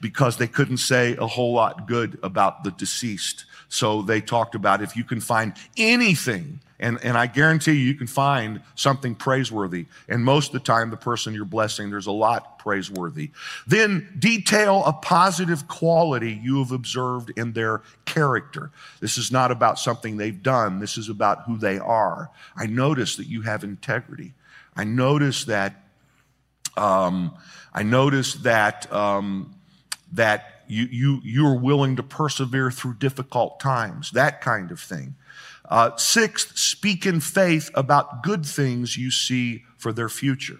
because 0.00 0.36
they 0.36 0.46
couldn't 0.46 0.78
say 0.78 1.16
a 1.16 1.26
whole 1.26 1.52
lot 1.52 1.88
good 1.88 2.18
about 2.22 2.62
the 2.62 2.70
deceased. 2.70 3.44
So 3.70 4.02
they 4.02 4.20
talked 4.20 4.54
about 4.54 4.82
if 4.82 4.96
you 4.96 5.04
can 5.04 5.20
find 5.20 5.54
anything 5.78 6.60
and, 6.80 6.98
and 7.04 7.16
I 7.16 7.26
guarantee 7.26 7.72
you, 7.72 7.84
you 7.84 7.94
can 7.94 8.06
find 8.06 8.62
something 8.74 9.14
praiseworthy. 9.14 9.86
And 10.08 10.24
most 10.24 10.48
of 10.48 10.52
the 10.54 10.60
time, 10.60 10.88
the 10.90 10.96
person 10.96 11.34
you're 11.34 11.44
blessing, 11.44 11.90
there's 11.90 12.06
a 12.06 12.12
lot 12.12 12.58
praiseworthy. 12.58 13.30
Then 13.66 14.16
detail 14.18 14.82
a 14.86 14.94
positive 14.94 15.68
quality 15.68 16.32
you 16.42 16.58
have 16.60 16.72
observed 16.72 17.32
in 17.36 17.52
their 17.52 17.82
character. 18.06 18.70
This 19.00 19.18
is 19.18 19.30
not 19.30 19.50
about 19.50 19.78
something 19.78 20.16
they've 20.16 20.42
done, 20.42 20.80
this 20.80 20.96
is 20.96 21.10
about 21.10 21.42
who 21.44 21.58
they 21.58 21.78
are. 21.78 22.30
I 22.56 22.66
notice 22.66 23.16
that 23.16 23.26
you 23.26 23.42
have 23.42 23.62
integrity. 23.62 24.32
I 24.74 24.84
notice 24.84 25.44
that. 25.44 25.84
Um, 26.76 27.36
I 27.74 27.82
notice 27.82 28.34
that 28.34 28.90
um, 28.92 29.54
that 30.12 30.49
you 30.70 30.88
you 30.90 31.20
you 31.24 31.46
are 31.46 31.58
willing 31.58 31.96
to 31.96 32.02
persevere 32.02 32.70
through 32.70 32.94
difficult 32.94 33.60
times. 33.60 34.10
That 34.12 34.40
kind 34.40 34.70
of 34.70 34.80
thing. 34.80 35.16
Uh, 35.68 35.96
sixth, 35.96 36.58
speak 36.58 37.06
in 37.06 37.20
faith 37.20 37.70
about 37.74 38.22
good 38.24 38.44
things 38.44 38.96
you 38.96 39.10
see 39.10 39.62
for 39.76 39.92
their 39.92 40.08
future. 40.08 40.58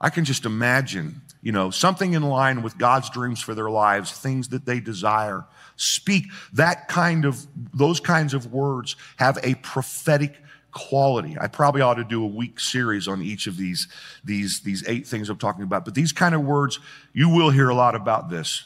I 0.00 0.08
can 0.08 0.24
just 0.24 0.46
imagine, 0.46 1.20
you 1.42 1.52
know, 1.52 1.70
something 1.70 2.14
in 2.14 2.22
line 2.22 2.62
with 2.62 2.78
God's 2.78 3.10
dreams 3.10 3.42
for 3.42 3.54
their 3.54 3.68
lives, 3.68 4.10
things 4.10 4.48
that 4.48 4.64
they 4.64 4.80
desire. 4.80 5.44
Speak 5.76 6.24
that 6.54 6.88
kind 6.88 7.26
of, 7.26 7.46
those 7.74 8.00
kinds 8.00 8.32
of 8.32 8.52
words 8.52 8.96
have 9.16 9.38
a 9.42 9.54
prophetic 9.56 10.36
quality. 10.72 11.36
I 11.38 11.48
probably 11.48 11.82
ought 11.82 11.94
to 11.94 12.04
do 12.04 12.24
a 12.24 12.26
week 12.26 12.58
series 12.58 13.06
on 13.06 13.20
each 13.20 13.46
of 13.46 13.58
these, 13.58 13.86
these, 14.24 14.60
these 14.60 14.82
eight 14.88 15.06
things 15.06 15.28
I'm 15.28 15.36
talking 15.36 15.62
about. 15.62 15.84
But 15.84 15.94
these 15.94 16.12
kind 16.12 16.34
of 16.34 16.40
words, 16.40 16.80
you 17.12 17.28
will 17.28 17.50
hear 17.50 17.68
a 17.68 17.74
lot 17.74 17.94
about 17.94 18.30
this 18.30 18.64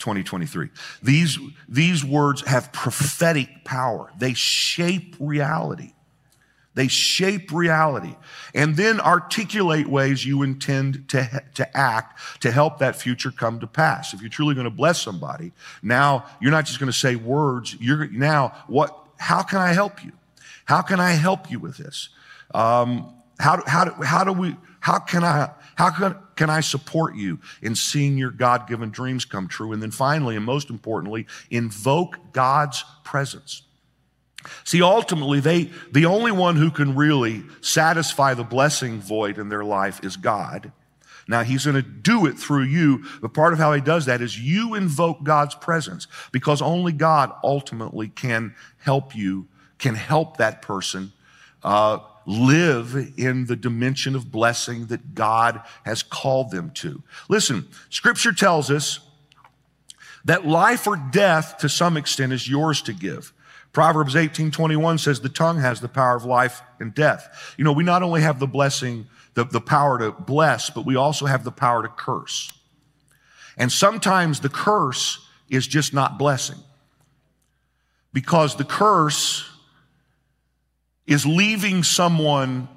2023. 0.00 0.68
These, 1.02 1.38
these 1.68 2.04
words 2.04 2.42
have 2.46 2.72
prophetic 2.72 3.64
power. 3.64 4.10
They 4.18 4.34
shape 4.34 5.14
reality. 5.20 5.92
They 6.74 6.86
shape 6.86 7.52
reality 7.52 8.14
and 8.54 8.76
then 8.76 9.00
articulate 9.00 9.88
ways 9.88 10.24
you 10.24 10.42
intend 10.42 11.08
to, 11.08 11.42
to 11.54 11.76
act 11.76 12.20
to 12.42 12.52
help 12.52 12.78
that 12.78 12.94
future 12.94 13.32
come 13.32 13.58
to 13.60 13.66
pass. 13.66 14.14
If 14.14 14.20
you're 14.20 14.30
truly 14.30 14.54
going 14.54 14.64
to 14.64 14.70
bless 14.70 15.02
somebody, 15.02 15.52
now 15.82 16.26
you're 16.40 16.52
not 16.52 16.66
just 16.66 16.78
going 16.78 16.90
to 16.90 16.96
say 16.96 17.16
words. 17.16 17.76
You're 17.80 18.06
now 18.08 18.54
what, 18.68 18.96
how 19.18 19.42
can 19.42 19.58
I 19.58 19.72
help 19.72 20.04
you? 20.04 20.12
How 20.64 20.80
can 20.82 21.00
I 21.00 21.10
help 21.10 21.50
you 21.50 21.58
with 21.58 21.76
this? 21.76 22.10
Um, 22.54 23.14
how, 23.40 23.62
how, 23.66 23.92
how 24.02 24.22
do 24.22 24.32
we, 24.32 24.56
how 24.80 24.98
can 24.98 25.24
I, 25.24 25.50
how 25.76 25.90
can, 25.90 26.16
can 26.36 26.50
I 26.50 26.60
support 26.60 27.14
you 27.14 27.38
in 27.62 27.74
seeing 27.74 28.18
your 28.18 28.30
God 28.30 28.66
given 28.68 28.90
dreams 28.90 29.24
come 29.24 29.48
true? 29.48 29.72
And 29.72 29.82
then 29.82 29.90
finally, 29.90 30.36
and 30.36 30.44
most 30.44 30.70
importantly, 30.70 31.26
invoke 31.50 32.32
God's 32.32 32.84
presence. 33.04 33.62
See, 34.64 34.82
ultimately, 34.82 35.40
they, 35.40 35.70
the 35.92 36.06
only 36.06 36.32
one 36.32 36.56
who 36.56 36.70
can 36.70 36.96
really 36.96 37.42
satisfy 37.60 38.32
the 38.34 38.44
blessing 38.44 39.00
void 39.00 39.38
in 39.38 39.50
their 39.50 39.64
life 39.64 40.02
is 40.02 40.16
God. 40.16 40.72
Now, 41.28 41.42
he's 41.42 41.66
going 41.66 41.76
to 41.76 41.82
do 41.82 42.26
it 42.26 42.38
through 42.38 42.64
you, 42.64 43.04
but 43.20 43.34
part 43.34 43.52
of 43.52 43.58
how 43.58 43.72
he 43.72 43.80
does 43.80 44.06
that 44.06 44.22
is 44.22 44.40
you 44.40 44.74
invoke 44.74 45.22
God's 45.22 45.54
presence 45.54 46.08
because 46.32 46.62
only 46.62 46.92
God 46.92 47.32
ultimately 47.44 48.08
can 48.08 48.54
help 48.78 49.14
you 49.14 49.46
can 49.78 49.94
help 49.94 50.36
that 50.36 50.62
person 50.62 51.12
uh, 51.62 51.98
live 52.30 53.12
in 53.16 53.46
the 53.46 53.56
dimension 53.56 54.14
of 54.14 54.30
blessing 54.30 54.86
that 54.86 55.14
God 55.14 55.60
has 55.84 56.02
called 56.02 56.50
them 56.50 56.70
to. 56.74 57.02
Listen, 57.28 57.66
scripture 57.88 58.32
tells 58.32 58.70
us 58.70 59.00
that 60.24 60.46
life 60.46 60.86
or 60.86 60.96
death 60.96 61.58
to 61.58 61.68
some 61.68 61.96
extent 61.96 62.32
is 62.32 62.48
yours 62.48 62.82
to 62.82 62.92
give. 62.92 63.32
Proverbs 63.72 64.16
18 64.16 64.50
21 64.50 64.98
says 64.98 65.20
the 65.20 65.28
tongue 65.28 65.60
has 65.60 65.80
the 65.80 65.88
power 65.88 66.16
of 66.16 66.24
life 66.24 66.62
and 66.78 66.94
death. 66.94 67.54
You 67.56 67.64
know, 67.64 67.72
we 67.72 67.84
not 67.84 68.02
only 68.02 68.20
have 68.22 68.38
the 68.38 68.46
blessing, 68.46 69.06
the, 69.34 69.44
the 69.44 69.60
power 69.60 69.98
to 69.98 70.12
bless, 70.12 70.70
but 70.70 70.84
we 70.84 70.96
also 70.96 71.26
have 71.26 71.44
the 71.44 71.52
power 71.52 71.82
to 71.82 71.88
curse. 71.88 72.52
And 73.56 73.70
sometimes 73.70 74.40
the 74.40 74.48
curse 74.48 75.24
is 75.48 75.66
just 75.66 75.92
not 75.92 76.18
blessing. 76.18 76.58
Because 78.12 78.56
the 78.56 78.64
curse 78.64 79.49
is 81.06 81.26
leaving 81.26 81.82
someone 81.82 82.68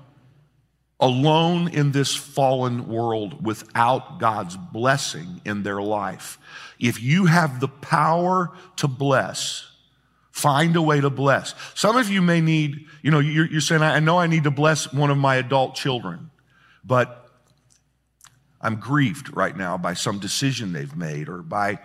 alone 1.00 1.68
in 1.68 1.92
this 1.92 2.16
fallen 2.16 2.88
world 2.88 3.46
without 3.46 4.20
God's 4.20 4.56
blessing 4.56 5.42
in 5.44 5.64
their 5.64 5.82
life. 5.82 6.40
If 6.80 7.02
you 7.02 7.26
have 7.26 7.60
the 7.60 7.68
power 7.68 8.52
to 8.78 8.88
bless, 8.88 9.68
find 10.32 10.76
a 10.76 10.82
way 10.82 11.02
to 11.02 11.10
bless. 11.10 11.56
Some 11.76 11.98
of 11.98 12.10
you 12.10 12.22
may 12.22 12.42
need, 12.42 12.86
you 13.02 13.12
know, 13.12 13.20
you're, 13.20 13.46
you're 13.46 13.62
saying, 13.62 13.82
I 13.82 14.00
know 14.00 14.18
I 14.18 14.28
need 14.28 14.46
to 14.46 14.52
bless 14.52 14.94
one 14.94 15.12
of 15.12 15.18
my 15.18 15.36
adult 15.36 15.76
children, 15.76 16.32
but 16.86 17.30
I'm 18.62 18.78
grieved 18.78 19.36
right 19.36 19.56
now 19.56 19.78
by 19.78 19.94
some 19.94 20.20
decision 20.20 20.72
they've 20.72 20.96
made 20.96 21.28
or 21.28 21.42
by, 21.42 21.80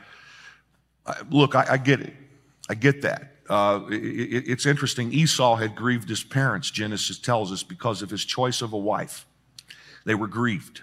uh, 1.05 1.14
look, 1.28 1.57
I, 1.57 1.66
I 1.70 1.76
get 1.76 2.01
it. 2.01 2.14
I 2.70 2.74
get 2.74 3.03
that 3.03 3.38
uh, 3.49 3.80
it, 3.90 4.49
it's 4.49 4.66
interesting. 4.66 5.12
Esau 5.12 5.57
had 5.57 5.74
grieved 5.74 6.09
his 6.09 6.22
parents, 6.22 6.70
Genesis 6.70 7.18
tells 7.18 7.53
us, 7.53 7.62
because 7.62 8.03
of 8.03 8.11
his 8.11 8.24
choice 8.24 8.61
of 8.61 8.72
a 8.72 8.78
wife. 8.78 9.26
They 10.05 10.14
were 10.14 10.26
grieved. 10.26 10.82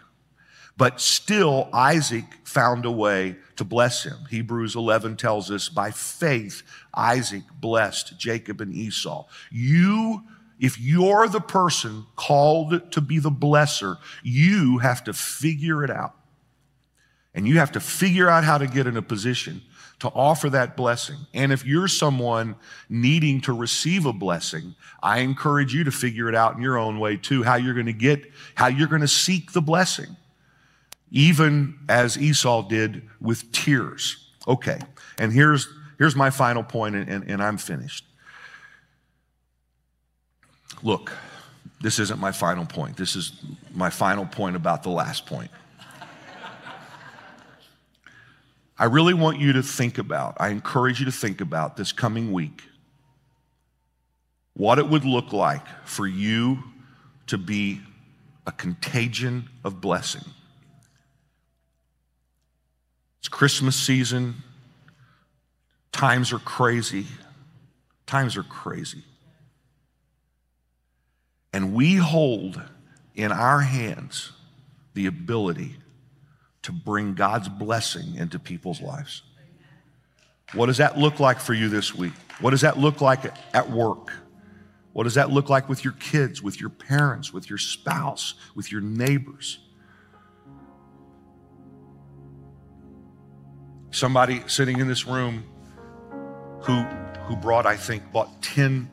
But 0.78 1.00
still, 1.00 1.70
Isaac 1.72 2.26
found 2.44 2.86
a 2.86 2.92
way 2.92 3.38
to 3.56 3.64
bless 3.64 4.04
him. 4.04 4.18
Hebrews 4.30 4.76
11 4.76 5.16
tells 5.16 5.50
us 5.50 5.70
by 5.70 5.92
faith, 5.92 6.64
Isaac 6.94 7.44
blessed 7.60 8.20
Jacob 8.20 8.60
and 8.60 8.74
Esau. 8.74 9.26
You, 9.52 10.24
if 10.60 10.80
you're 10.80 11.28
the 11.28 11.40
person 11.40 12.06
called 12.18 12.92
to 12.92 13.02
be 13.02 13.20
the 13.20 13.32
blesser, 13.32 13.98
you 14.22 14.80
have 14.80 15.04
to 15.06 15.14
figure 15.14 15.84
it 15.84 15.90
out. 15.90 16.16
And 17.34 17.48
you 17.48 17.60
have 17.60 17.74
to 17.74 17.80
figure 17.80 18.30
out 18.30 18.44
how 18.44 18.58
to 18.58 18.68
get 18.68 18.88
in 18.88 18.98
a 18.98 19.02
position 19.02 19.62
to 20.00 20.10
offer 20.10 20.50
that 20.50 20.76
blessing. 20.76 21.18
And 21.34 21.52
if 21.52 21.66
you're 21.66 21.88
someone 21.88 22.56
needing 22.90 23.42
to 23.42 23.54
receive 23.54 24.06
a 24.06 24.14
blessing, 24.14 24.76
I 25.02 25.20
encourage 25.20 25.74
you 25.74 25.84
to 25.86 25.92
figure 25.92 26.28
it 26.28 26.36
out 26.36 26.56
in 26.56 26.62
your 26.62 26.78
own 26.78 27.00
way 27.00 27.18
too, 27.18 27.44
how 27.44 27.56
you're 27.56 27.74
going 27.74 27.86
to 27.86 27.94
get, 27.94 28.26
how 28.56 28.68
you're 28.68 28.88
going 28.88 29.02
to 29.02 29.08
seek 29.08 29.54
the 29.54 29.62
blessing, 29.62 30.16
even 31.12 31.80
as 31.88 32.18
Esau 32.18 32.68
did 32.68 33.08
with 33.22 33.52
tears. 33.52 34.32
Okay. 34.48 34.80
And 35.18 35.32
here's, 35.32 35.68
here's 35.98 36.16
my 36.16 36.30
final 36.30 36.64
point, 36.64 36.96
and, 36.96 37.10
and, 37.10 37.30
and 37.30 37.42
I'm 37.42 37.58
finished. 37.58 38.06
Look, 40.84 41.12
this 41.82 42.00
isn't 42.00 42.20
my 42.20 42.32
final 42.32 42.66
point. 42.66 42.98
This 42.98 43.16
is 43.16 43.32
my 43.74 43.90
final 43.90 44.26
point 44.26 44.56
about 44.56 44.84
the 44.84 44.90
last 44.90 45.26
point. 45.26 45.52
I 48.78 48.86
really 48.86 49.14
want 49.14 49.40
you 49.40 49.54
to 49.54 49.64
think 49.64 49.98
about, 49.98 50.36
I 50.40 50.50
encourage 50.50 51.00
you 51.00 51.06
to 51.06 51.12
think 51.12 51.40
about 51.40 51.78
this 51.78 51.92
coming 51.92 52.34
week, 52.34 52.64
what 54.54 54.80
it 54.80 54.88
would 54.88 55.06
look 55.06 55.32
like 55.32 55.66
for 55.86 56.06
you 56.06 56.60
to 57.28 57.38
be 57.38 57.82
a 58.46 58.52
contagion 58.52 59.50
of 59.64 59.82
blessing. 59.82 60.24
It's 63.20 63.30
Christmas 63.30 63.76
season. 63.76 64.36
Times 65.92 66.34
are 66.34 66.40
crazy. 66.40 67.08
Times 68.06 68.38
are 68.38 68.44
crazy. 68.44 69.04
And 71.54 71.74
we 71.74 71.96
hold 71.96 72.62
in 73.16 73.32
our 73.32 73.62
hands 73.62 74.34
the 74.94 75.06
ability 75.06 75.78
to 76.66 76.72
bring 76.72 77.14
God's 77.14 77.48
blessing 77.48 78.16
into 78.16 78.40
people's 78.40 78.82
lives. 78.82 79.22
What 80.54 80.66
does 80.66 80.78
that 80.78 80.98
look 80.98 81.20
like 81.20 81.40
for 81.40 81.54
you 81.54 81.70
this 81.70 81.94
week? 81.94 82.14
What 82.40 82.52
does 82.52 82.62
that 82.62 82.80
look 82.80 83.02
like 83.02 83.32
at 83.54 83.70
work? 83.70 84.12
What 84.92 85.04
does 85.04 85.14
that 85.14 85.30
look 85.30 85.48
like 85.48 85.70
with 85.70 85.84
your 85.84 85.94
kids, 85.94 86.42
with 86.42 86.60
your 86.60 86.72
parents, 86.72 87.32
with 87.32 87.50
your 87.52 87.60
spouse, 87.60 88.34
with 88.56 88.72
your 88.72 88.82
neighbors? 88.82 89.60
Somebody 93.92 94.42
sitting 94.48 94.80
in 94.80 94.88
this 94.88 95.06
room 95.06 95.44
who, 96.62 96.82
who 97.28 97.36
brought, 97.36 97.68
I 97.68 97.78
think, 97.78 98.12
bought 98.12 98.42
10 98.42 98.90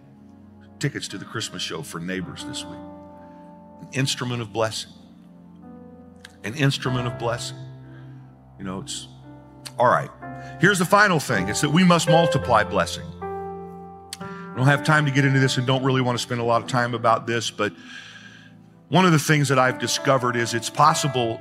tickets 0.79 1.09
to 1.09 1.17
the 1.17 1.25
Christmas 1.25 1.63
show 1.63 1.81
for 1.81 2.01
neighbors 2.01 2.45
this 2.45 2.65
week. 2.65 2.79
An 3.81 3.89
instrument 3.93 4.43
of 4.43 4.53
blessing 4.53 4.93
an 6.45 6.55
instrument 6.55 7.07
of 7.07 7.19
blessing. 7.19 7.57
You 8.59 8.65
know, 8.65 8.81
it's 8.81 9.09
all 9.79 9.87
right. 9.87 10.11
Here's 10.61 10.79
the 10.79 10.85
final 10.85 11.19
thing 11.19 11.49
it's 11.49 11.61
that 11.61 11.71
we 11.71 11.85
must 11.85 12.09
multiply 12.09 12.65
blessing. 12.65 13.05
I 14.21 14.55
don't 14.57 14.67
have 14.67 14.85
time 14.85 15.07
to 15.07 15.11
get 15.11 15.25
into 15.25 15.41
this 15.41 15.57
and 15.57 15.67
don't 15.67 15.83
really 15.83 16.03
want 16.03 16.19
to 16.19 16.23
spend 16.23 16.41
a 16.41 16.45
lot 16.45 16.63
of 16.63 16.69
time 16.69 16.95
about 16.95 17.27
this, 17.27 17.51
but 17.51 17.73
one 18.89 19.07
of 19.07 19.13
the 19.13 19.19
things 19.19 19.49
that 19.49 19.59
I've 19.59 19.79
discovered 19.79 20.37
is 20.37 20.53
it's 20.53 20.69
possible 20.69 21.41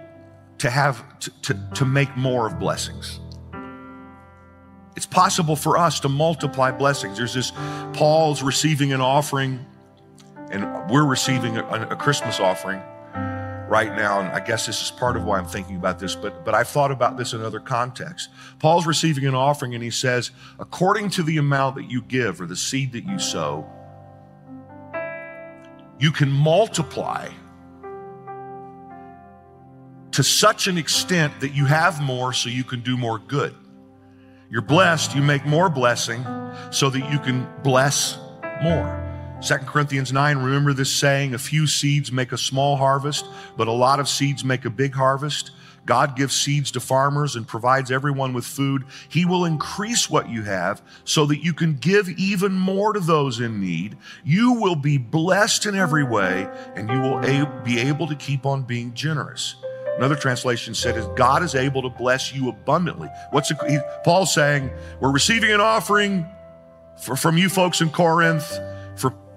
to 0.59 0.69
have 0.69 1.19
to, 1.19 1.41
to, 1.41 1.69
to 1.75 1.85
make 1.85 2.15
more 2.15 2.47
of 2.47 2.57
blessings. 2.57 3.19
It's 4.95 5.05
possible 5.05 5.55
for 5.55 5.77
us 5.77 5.99
to 6.01 6.09
multiply 6.09 6.71
blessings. 6.71 7.17
There's 7.17 7.33
this 7.33 7.51
Paul's 7.93 8.41
receiving 8.41 8.93
an 8.93 9.01
offering, 9.01 9.65
and 10.49 10.89
we're 10.89 11.05
receiving 11.05 11.57
a, 11.57 11.87
a 11.89 11.95
Christmas 11.95 12.39
offering 12.39 12.81
right 13.71 13.95
now, 13.95 14.19
and 14.19 14.27
I 14.27 14.41
guess 14.41 14.65
this 14.65 14.83
is 14.83 14.91
part 14.91 15.15
of 15.15 15.23
why 15.23 15.39
I'm 15.39 15.45
thinking 15.45 15.77
about 15.77 15.97
this, 15.97 16.13
but, 16.13 16.43
but 16.43 16.53
I've 16.53 16.67
thought 16.67 16.91
about 16.91 17.15
this 17.15 17.31
in 17.31 17.41
other 17.41 17.61
contexts. 17.61 18.27
Paul's 18.59 18.85
receiving 18.85 19.25
an 19.25 19.33
offering, 19.33 19.73
and 19.73 19.81
he 19.81 19.89
says, 19.89 20.31
according 20.59 21.09
to 21.11 21.23
the 21.23 21.37
amount 21.37 21.77
that 21.77 21.89
you 21.89 22.01
give 22.01 22.41
or 22.41 22.47
the 22.47 22.55
seed 22.57 22.91
that 22.91 23.05
you 23.05 23.17
sow, 23.17 23.65
you 25.99 26.11
can 26.11 26.29
multiply 26.29 27.29
to 30.11 30.21
such 30.21 30.67
an 30.67 30.77
extent 30.77 31.39
that 31.39 31.53
you 31.53 31.65
have 31.65 32.01
more 32.01 32.33
so 32.33 32.49
you 32.49 32.65
can 32.65 32.81
do 32.81 32.97
more 32.97 33.19
good. 33.19 33.55
You're 34.49 34.61
blessed, 34.61 35.15
you 35.15 35.21
make 35.21 35.45
more 35.45 35.69
blessing 35.69 36.25
so 36.71 36.89
that 36.89 37.09
you 37.09 37.19
can 37.19 37.47
bless 37.63 38.17
more. 38.61 39.10
2 39.41 39.55
Corinthians 39.65 40.13
9, 40.13 40.37
remember 40.37 40.71
this 40.71 40.93
saying, 40.93 41.33
a 41.33 41.39
few 41.39 41.65
seeds 41.65 42.11
make 42.11 42.31
a 42.31 42.37
small 42.37 42.75
harvest, 42.75 43.25
but 43.57 43.67
a 43.67 43.71
lot 43.71 43.99
of 43.99 44.07
seeds 44.07 44.45
make 44.45 44.65
a 44.65 44.69
big 44.69 44.93
harvest. 44.93 45.49
God 45.83 46.15
gives 46.15 46.39
seeds 46.39 46.69
to 46.71 46.79
farmers 46.79 47.35
and 47.35 47.47
provides 47.47 47.89
everyone 47.89 48.33
with 48.33 48.45
food. 48.45 48.83
He 49.09 49.25
will 49.25 49.45
increase 49.45 50.07
what 50.11 50.29
you 50.29 50.43
have 50.43 50.83
so 51.05 51.25
that 51.25 51.43
you 51.43 51.53
can 51.53 51.73
give 51.73 52.07
even 52.07 52.53
more 52.53 52.93
to 52.93 52.99
those 52.99 53.39
in 53.39 53.59
need. 53.59 53.97
You 54.23 54.53
will 54.53 54.75
be 54.75 54.99
blessed 54.99 55.65
in 55.65 55.73
every 55.73 56.03
way 56.03 56.47
and 56.75 56.87
you 56.87 56.99
will 56.99 57.19
be 57.63 57.79
able 57.79 58.05
to 58.07 58.15
keep 58.15 58.45
on 58.45 58.61
being 58.61 58.93
generous. 58.93 59.55
Another 59.97 60.15
translation 60.15 60.75
said, 60.75 60.95
is 60.97 61.07
God 61.15 61.41
is 61.41 61.55
able 61.55 61.81
to 61.81 61.89
bless 61.89 62.31
you 62.31 62.47
abundantly. 62.49 63.09
What's 63.31 63.49
it, 63.49 63.57
he, 63.67 63.79
Paul 64.03 64.27
saying? 64.27 64.69
We're 64.99 65.11
receiving 65.11 65.51
an 65.51 65.61
offering 65.61 66.27
for, 66.95 67.15
from 67.15 67.39
you 67.39 67.49
folks 67.49 67.81
in 67.81 67.89
Corinth 67.89 68.59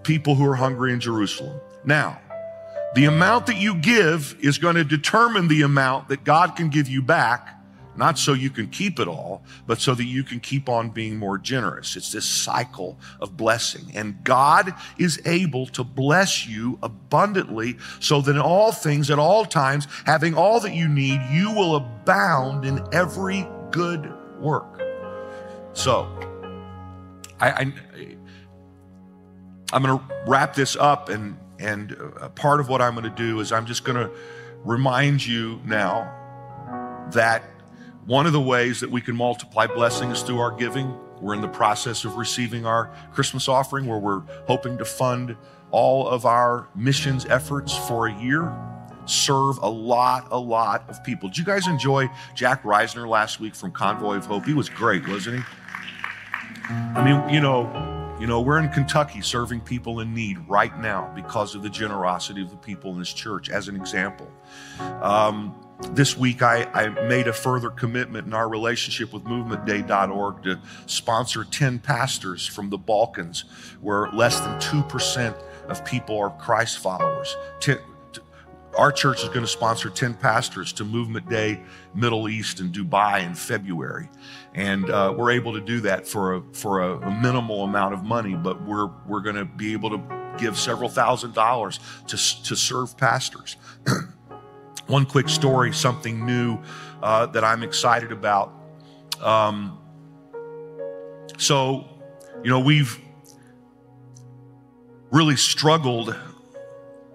people 0.04 0.34
who 0.34 0.46
are 0.46 0.54
hungry 0.54 0.92
in 0.92 1.00
Jerusalem. 1.00 1.60
Now, 1.84 2.20
the 2.94 3.06
amount 3.06 3.46
that 3.46 3.56
you 3.56 3.74
give 3.74 4.36
is 4.40 4.58
going 4.58 4.76
to 4.76 4.84
determine 4.84 5.48
the 5.48 5.62
amount 5.62 6.08
that 6.08 6.22
God 6.22 6.54
can 6.54 6.68
give 6.68 6.88
you 6.88 7.02
back, 7.02 7.60
not 7.96 8.18
so 8.18 8.32
you 8.32 8.50
can 8.50 8.68
keep 8.68 9.00
it 9.00 9.08
all, 9.08 9.42
but 9.66 9.80
so 9.80 9.94
that 9.94 10.04
you 10.04 10.22
can 10.22 10.38
keep 10.38 10.68
on 10.68 10.90
being 10.90 11.16
more 11.16 11.36
generous. 11.36 11.96
It's 11.96 12.12
this 12.12 12.24
cycle 12.24 12.98
of 13.20 13.36
blessing. 13.36 13.90
And 13.94 14.22
God 14.22 14.74
is 14.96 15.20
able 15.24 15.66
to 15.66 15.82
bless 15.82 16.46
you 16.46 16.78
abundantly 16.82 17.76
so 17.98 18.20
that 18.20 18.30
in 18.30 18.40
all 18.40 18.70
things, 18.70 19.10
at 19.10 19.18
all 19.18 19.44
times, 19.44 19.88
having 20.06 20.34
all 20.34 20.60
that 20.60 20.74
you 20.74 20.88
need, 20.88 21.20
you 21.32 21.52
will 21.52 21.76
abound 21.76 22.64
in 22.64 22.84
every 22.92 23.46
good 23.72 24.12
work. 24.40 24.80
So, 25.72 26.08
I, 27.40 27.50
I 27.50 28.13
I'm 29.74 29.82
going 29.82 29.98
to 29.98 30.04
wrap 30.28 30.54
this 30.54 30.76
up, 30.76 31.08
and, 31.08 31.36
and 31.58 31.96
uh, 32.20 32.28
part 32.28 32.60
of 32.60 32.68
what 32.68 32.80
I'm 32.80 32.94
going 32.94 33.10
to 33.10 33.10
do 33.10 33.40
is 33.40 33.50
I'm 33.50 33.66
just 33.66 33.84
going 33.84 33.96
to 33.96 34.08
remind 34.64 35.26
you 35.26 35.60
now 35.64 37.08
that 37.10 37.42
one 38.06 38.24
of 38.26 38.32
the 38.32 38.40
ways 38.40 38.78
that 38.80 38.90
we 38.90 39.00
can 39.00 39.16
multiply 39.16 39.66
blessings 39.66 40.22
through 40.22 40.38
our 40.38 40.52
giving. 40.52 40.96
We're 41.20 41.34
in 41.34 41.40
the 41.40 41.48
process 41.48 42.04
of 42.04 42.16
receiving 42.16 42.66
our 42.66 42.94
Christmas 43.12 43.48
offering 43.48 43.86
where 43.86 43.98
we're 43.98 44.22
hoping 44.46 44.78
to 44.78 44.84
fund 44.84 45.36
all 45.72 46.06
of 46.06 46.24
our 46.24 46.68
missions 46.76 47.26
efforts 47.26 47.76
for 47.76 48.06
a 48.06 48.22
year 48.22 48.52
serve 49.06 49.58
a 49.58 49.68
lot, 49.68 50.28
a 50.30 50.38
lot 50.38 50.88
of 50.88 51.02
people. 51.04 51.28
Did 51.28 51.38
you 51.38 51.44
guys 51.44 51.66
enjoy 51.66 52.08
Jack 52.34 52.62
Reisner 52.62 53.06
last 53.06 53.38
week 53.38 53.54
from 53.54 53.70
Convoy 53.70 54.16
of 54.16 54.24
Hope? 54.24 54.46
He 54.46 54.54
was 54.54 54.70
great, 54.70 55.06
wasn't 55.06 55.40
he? 55.40 55.44
I 56.70 57.04
mean, 57.04 57.34
you 57.34 57.40
know, 57.40 57.93
you 58.24 58.28
know, 58.28 58.40
we're 58.40 58.58
in 58.58 58.70
Kentucky 58.70 59.20
serving 59.20 59.60
people 59.60 60.00
in 60.00 60.14
need 60.14 60.38
right 60.48 60.80
now 60.80 61.12
because 61.14 61.54
of 61.54 61.62
the 61.62 61.68
generosity 61.68 62.40
of 62.40 62.48
the 62.48 62.56
people 62.56 62.90
in 62.90 62.98
this 62.98 63.12
church, 63.12 63.50
as 63.50 63.68
an 63.68 63.76
example. 63.76 64.32
Um, 65.02 65.54
this 65.90 66.16
week, 66.16 66.40
I, 66.40 66.64
I, 66.72 66.88
made 67.06 67.28
a 67.28 67.34
further 67.34 67.68
commitment 67.68 68.26
in 68.26 68.32
our 68.32 68.48
relationship 68.48 69.12
with 69.12 69.24
MovementDay.org 69.24 70.42
to 70.44 70.58
sponsor 70.86 71.44
10 71.44 71.80
pastors 71.80 72.46
from 72.46 72.70
the 72.70 72.78
Balkans, 72.78 73.44
where 73.82 74.08
less 74.12 74.40
than 74.40 74.58
2% 74.58 75.38
of 75.68 75.84
people 75.84 76.18
are 76.18 76.30
Christ 76.30 76.78
followers. 76.78 77.36
10, 77.60 77.76
our 78.76 78.92
church 78.92 79.22
is 79.22 79.28
going 79.28 79.42
to 79.42 79.46
sponsor 79.46 79.90
10 79.90 80.14
pastors 80.14 80.72
to 80.74 80.84
Movement 80.84 81.28
Day 81.28 81.60
Middle 81.94 82.28
East 82.28 82.60
and 82.60 82.72
Dubai 82.72 83.24
in 83.24 83.34
February. 83.34 84.08
And 84.54 84.88
uh, 84.90 85.14
we're 85.16 85.32
able 85.32 85.52
to 85.54 85.60
do 85.60 85.80
that 85.82 86.06
for, 86.06 86.34
a, 86.34 86.42
for 86.52 86.82
a, 86.82 86.98
a 86.98 87.20
minimal 87.20 87.64
amount 87.64 87.94
of 87.94 88.04
money, 88.04 88.34
but 88.34 88.62
we're, 88.62 88.88
we're 89.06 89.20
going 89.20 89.36
to 89.36 89.44
be 89.44 89.72
able 89.72 89.90
to 89.90 90.34
give 90.38 90.58
several 90.58 90.88
thousand 90.88 91.34
dollars 91.34 91.78
to, 92.08 92.16
to 92.16 92.56
serve 92.56 92.96
pastors. 92.96 93.56
One 94.86 95.06
quick 95.06 95.28
story, 95.28 95.72
something 95.72 96.26
new 96.26 96.58
uh, 97.02 97.26
that 97.26 97.44
I'm 97.44 97.62
excited 97.62 98.12
about. 98.12 98.52
Um, 99.20 99.78
so, 101.38 101.88
you 102.42 102.50
know, 102.50 102.60
we've 102.60 103.00
really 105.10 105.36
struggled 105.36 106.14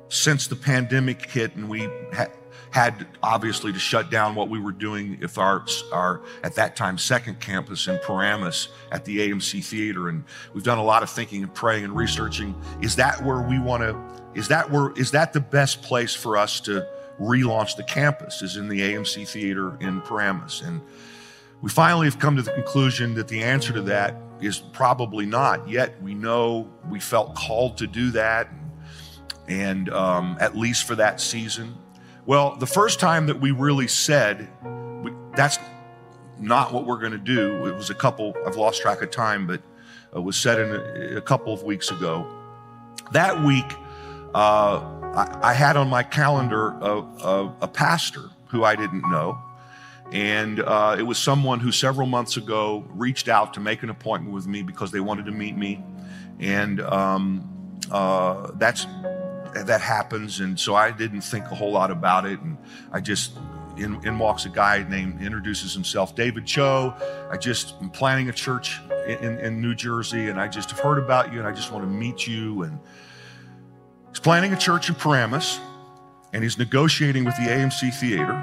since 0.09 0.47
the 0.47 0.55
pandemic 0.55 1.29
hit 1.29 1.55
and 1.55 1.69
we 1.69 1.87
ha- 2.13 2.27
had 2.71 3.07
obviously 3.23 3.73
to 3.73 3.79
shut 3.79 4.11
down 4.11 4.35
what 4.35 4.49
we 4.49 4.59
were 4.59 4.71
doing 4.71 5.17
if 5.21 5.37
our, 5.37 5.65
our 5.91 6.21
at 6.43 6.55
that 6.55 6.75
time 6.75 6.97
second 6.97 7.39
campus 7.39 7.87
in 7.87 7.99
Paramus 8.05 8.69
at 8.91 9.05
the 9.05 9.19
AMC 9.19 9.63
Theater. 9.63 10.09
And 10.09 10.23
we've 10.53 10.63
done 10.63 10.77
a 10.77 10.83
lot 10.83 11.01
of 11.01 11.09
thinking 11.09 11.43
and 11.43 11.53
praying 11.53 11.85
and 11.85 11.95
researching. 11.95 12.55
Is 12.81 12.95
that 12.97 13.23
where 13.23 13.41
we 13.41 13.59
want 13.59 13.83
to 13.83 13.97
is 14.35 14.47
that 14.49 14.69
where 14.69 14.91
is 14.95 15.11
that 15.11 15.33
the 15.33 15.39
best 15.39 15.81
place 15.81 16.13
for 16.13 16.37
us 16.37 16.59
to 16.61 16.87
relaunch 17.19 17.75
the 17.75 17.83
campus 17.83 18.41
is 18.41 18.57
in 18.57 18.69
the 18.69 18.79
AMC 18.79 19.27
Theater 19.27 19.75
in 19.79 20.01
Paramus? 20.01 20.61
And 20.61 20.81
we 21.61 21.69
finally 21.69 22.05
have 22.05 22.19
come 22.19 22.35
to 22.35 22.41
the 22.41 22.51
conclusion 22.51 23.15
that 23.15 23.27
the 23.27 23.41
answer 23.41 23.73
to 23.73 23.81
that 23.83 24.15
is 24.39 24.59
probably 24.59 25.25
not. 25.25 25.67
Yet 25.67 26.01
we 26.01 26.13
know 26.13 26.71
we 26.89 26.99
felt 26.99 27.35
called 27.35 27.77
to 27.79 27.87
do 27.87 28.11
that 28.11 28.49
and 29.49 29.89
um, 29.89 30.37
at 30.39 30.55
least 30.55 30.85
for 30.85 30.95
that 30.95 31.19
season. 31.19 31.75
Well, 32.25 32.55
the 32.55 32.67
first 32.67 32.99
time 32.99 33.25
that 33.27 33.41
we 33.41 33.51
really 33.51 33.87
said 33.87 34.47
that's 35.35 35.57
not 36.39 36.73
what 36.73 36.85
we're 36.85 36.99
going 36.99 37.11
to 37.11 37.17
do, 37.17 37.65
it 37.65 37.75
was 37.75 37.89
a 37.89 37.95
couple, 37.95 38.35
I've 38.45 38.55
lost 38.55 38.81
track 38.81 39.01
of 39.01 39.11
time, 39.11 39.47
but 39.47 39.61
it 40.15 40.19
was 40.19 40.37
said 40.37 40.59
in 40.59 40.75
a, 40.75 41.17
a 41.17 41.21
couple 41.21 41.53
of 41.53 41.63
weeks 41.63 41.91
ago. 41.91 42.27
That 43.11 43.43
week, 43.43 43.65
uh, 44.35 44.79
I, 45.15 45.39
I, 45.41 45.53
had 45.53 45.75
on 45.75 45.89
my 45.89 46.03
calendar 46.03 46.69
a, 46.69 47.01
a, 47.01 47.55
a, 47.61 47.67
pastor 47.67 48.29
who 48.47 48.63
I 48.63 48.75
didn't 48.75 49.09
know. 49.09 49.39
And 50.11 50.59
uh, 50.59 50.95
it 50.99 51.03
was 51.03 51.17
someone 51.17 51.59
who 51.59 51.71
several 51.71 52.05
months 52.05 52.37
ago 52.37 52.85
reached 52.89 53.27
out 53.27 53.55
to 53.55 53.59
make 53.59 53.81
an 53.81 53.89
appointment 53.89 54.33
with 54.33 54.45
me 54.45 54.61
because 54.61 54.91
they 54.91 54.99
wanted 54.99 55.25
to 55.25 55.31
meet 55.31 55.57
me. 55.57 55.83
And 56.39 56.79
um, 56.81 57.79
uh, 57.91 58.51
that's 58.55 58.85
that 59.53 59.81
happens. 59.81 60.39
And 60.39 60.59
so 60.59 60.75
I 60.75 60.91
didn't 60.91 61.21
think 61.21 61.45
a 61.45 61.55
whole 61.55 61.71
lot 61.71 61.91
about 61.91 62.25
it. 62.25 62.39
And 62.41 62.57
I 62.91 62.99
just, 62.99 63.37
in, 63.77 64.03
in 64.05 64.19
walks 64.19 64.45
a 64.45 64.49
guy 64.49 64.85
named, 64.87 65.21
introduces 65.21 65.73
himself, 65.73 66.15
David 66.15 66.45
Cho. 66.45 66.93
I 67.31 67.37
just 67.37 67.75
am 67.81 67.89
planning 67.89 68.29
a 68.29 68.33
church 68.33 68.79
in, 69.07 69.39
in 69.39 69.61
New 69.61 69.75
Jersey, 69.75 70.29
and 70.29 70.39
I 70.39 70.47
just 70.47 70.69
have 70.71 70.79
heard 70.79 70.97
about 70.97 71.33
you, 71.33 71.39
and 71.39 71.47
I 71.47 71.51
just 71.51 71.71
want 71.71 71.83
to 71.83 71.89
meet 71.89 72.27
you. 72.27 72.63
And 72.63 72.79
he's 74.09 74.19
planning 74.19 74.53
a 74.53 74.57
church 74.57 74.89
in 74.89 74.95
Paramus, 74.95 75.59
and 76.33 76.43
he's 76.43 76.57
negotiating 76.57 77.25
with 77.25 77.35
the 77.37 77.43
AMC 77.43 77.93
Theater. 77.93 78.33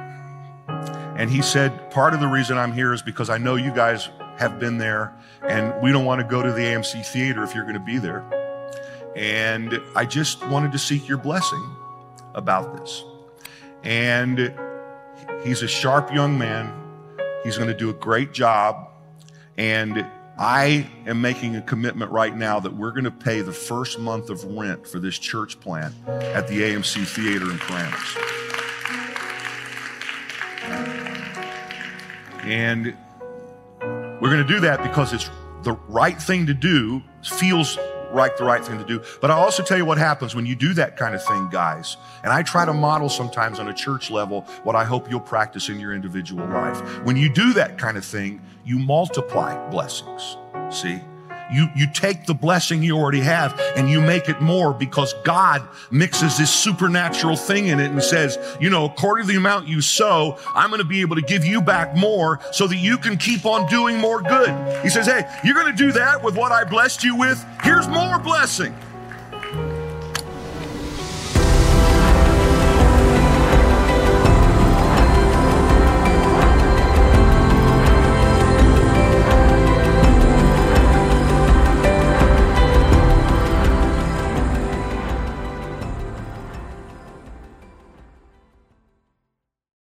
And 1.17 1.31
he 1.31 1.41
said, 1.41 1.91
Part 1.91 2.15
of 2.15 2.21
the 2.21 2.29
reason 2.29 2.59
I'm 2.59 2.73
here 2.73 2.93
is 2.93 3.03
because 3.03 3.31
I 3.31 3.39
know 3.39 3.57
you 3.57 3.73
guys 3.73 4.09
have 4.39 4.59
been 4.59 4.79
there, 4.79 5.15
and 5.43 5.73
we 5.81 5.93
don't 5.93 6.05
want 6.05 6.21
to 6.21 6.27
go 6.27 6.43
to 6.43 6.53
the 6.53 6.61
AMC 6.61 7.07
Theater 7.07 7.43
if 7.43 7.55
you're 7.55 7.65
going 7.65 7.75
to 7.75 7.81
be 7.81 7.99
there. 7.99 8.46
And 9.17 9.81
I 9.95 10.05
just 10.05 10.47
wanted 10.49 10.73
to 10.73 10.79
seek 10.79 11.09
your 11.09 11.17
blessing 11.17 11.65
about 12.35 12.77
this. 12.77 13.03
And 13.83 14.55
he's 15.43 15.63
a 15.63 15.69
sharp 15.69 16.13
young 16.13 16.39
man. 16.39 16.71
He's 17.43 17.57
going 17.57 17.71
to 17.71 17.77
do 17.77 17.89
a 17.89 17.95
great 17.95 18.35
job. 18.35 18.91
And 19.57 20.07
I 20.39 20.87
am 21.07 21.23
making 21.23 21.57
a 21.57 21.63
commitment 21.63 22.11
right 22.11 22.37
now 22.37 22.61
that 22.61 22.75
we're 22.75 22.91
going 22.91 23.05
to 23.05 23.11
pay 23.11 23.41
the 23.41 23.53
first 23.53 23.99
month 23.99 24.29
of 24.29 24.45
rent 24.45 24.87
for 24.87 24.99
this 24.99 25.19
church 25.19 25.59
plant 25.61 25.95
at 26.07 26.47
the 26.47 26.61
AMC 26.61 27.07
Theater 27.07 27.51
in 27.51 27.59
Paramus. 27.59 28.17
And 32.43 32.95
we're 34.21 34.31
going 34.31 34.47
to 34.47 34.53
do 34.55 34.61
that 34.61 34.83
because 34.83 35.15
it's 35.15 35.31
the 35.63 35.73
right 35.89 36.21
thing 36.21 36.47
to 36.47 36.55
do, 36.55 37.03
feels 37.23 37.79
right, 38.13 38.37
the 38.37 38.45
right 38.45 38.65
thing 38.65 38.79
to 38.79 38.85
do. 38.85 39.03
But 39.21 39.31
I 39.31 39.35
also 39.35 39.63
tell 39.63 39.77
you 39.77 39.85
what 39.85 39.99
happens 39.99 40.35
when 40.35 40.47
you 40.47 40.55
do 40.55 40.75
that 40.75 40.97
kind 40.97 41.15
of 41.15 41.25
thing, 41.25 41.49
guys. 41.51 41.97
And 42.23 42.33
I 42.33 42.43
try 42.43 42.65
to 42.65 42.73
model 42.73 43.09
sometimes 43.09 43.59
on 43.59 43.69
a 43.69 43.75
church 43.75 44.11
level 44.11 44.43
what 44.63 44.77
I 44.77 44.85
hope 44.85 45.11
you'll 45.11 45.21
practice 45.21 45.69
in 45.69 45.81
your 45.81 45.95
individual 45.95 46.47
life. 46.47 46.81
When 47.05 47.17
you 47.17 47.29
do 47.29 47.53
that 47.55 47.79
kind 47.79 47.97
of 47.97 48.05
thing, 48.05 48.43
you 48.65 48.79
multiply 48.79 49.71
blessings. 49.71 50.37
See? 50.71 51.01
You, 51.53 51.69
you 51.77 51.87
take 51.87 52.27
the 52.27 52.35
blessing 52.35 52.83
you 52.83 52.97
already 52.97 53.21
have 53.21 53.59
and 53.77 53.89
you 53.89 54.01
make 54.01 54.29
it 54.29 54.41
more 54.41 54.73
because 54.73 55.15
God 55.25 55.67
mixes 55.91 56.39
this 56.39 56.53
supernatural 56.53 57.37
thing 57.37 57.67
in 57.69 57.81
it 57.81 57.91
and 57.91 58.03
says, 58.03 58.39
you 58.61 58.71
know, 58.71 58.85
according 58.85 59.27
to 59.27 59.33
the 59.33 59.39
amount 59.39 59.69
you 59.69 59.81
sow, 59.81 60.39
I'm 60.55 60.71
going 60.71 60.83
to 60.83 60.87
be 60.87 61.01
able 61.01 61.17
to 61.17 61.23
give 61.23 61.45
you 61.45 61.61
back 61.61 61.97
more 61.97 62.41
so 62.53 62.67
that 62.67 62.77
you 62.77 62.99
can 62.99 63.17
keep 63.17 63.47
on 63.47 63.69
doing 63.69 63.99
more 63.99 64.23
good. 64.23 64.51
He 64.83 64.89
says, 64.89 65.07
hey, 65.07 65.23
you're 65.45 65.55
going 65.55 65.75
to 65.75 65.77
do 65.77 65.93
that 65.93 66.23
with 66.23 66.37
what 66.37 66.53
I 66.53 66.65
blessed 66.65 67.05
you 67.05 67.17
with. 67.17 67.45
Here's 67.63 67.89
more 67.89 68.19
blessing. 68.19 68.75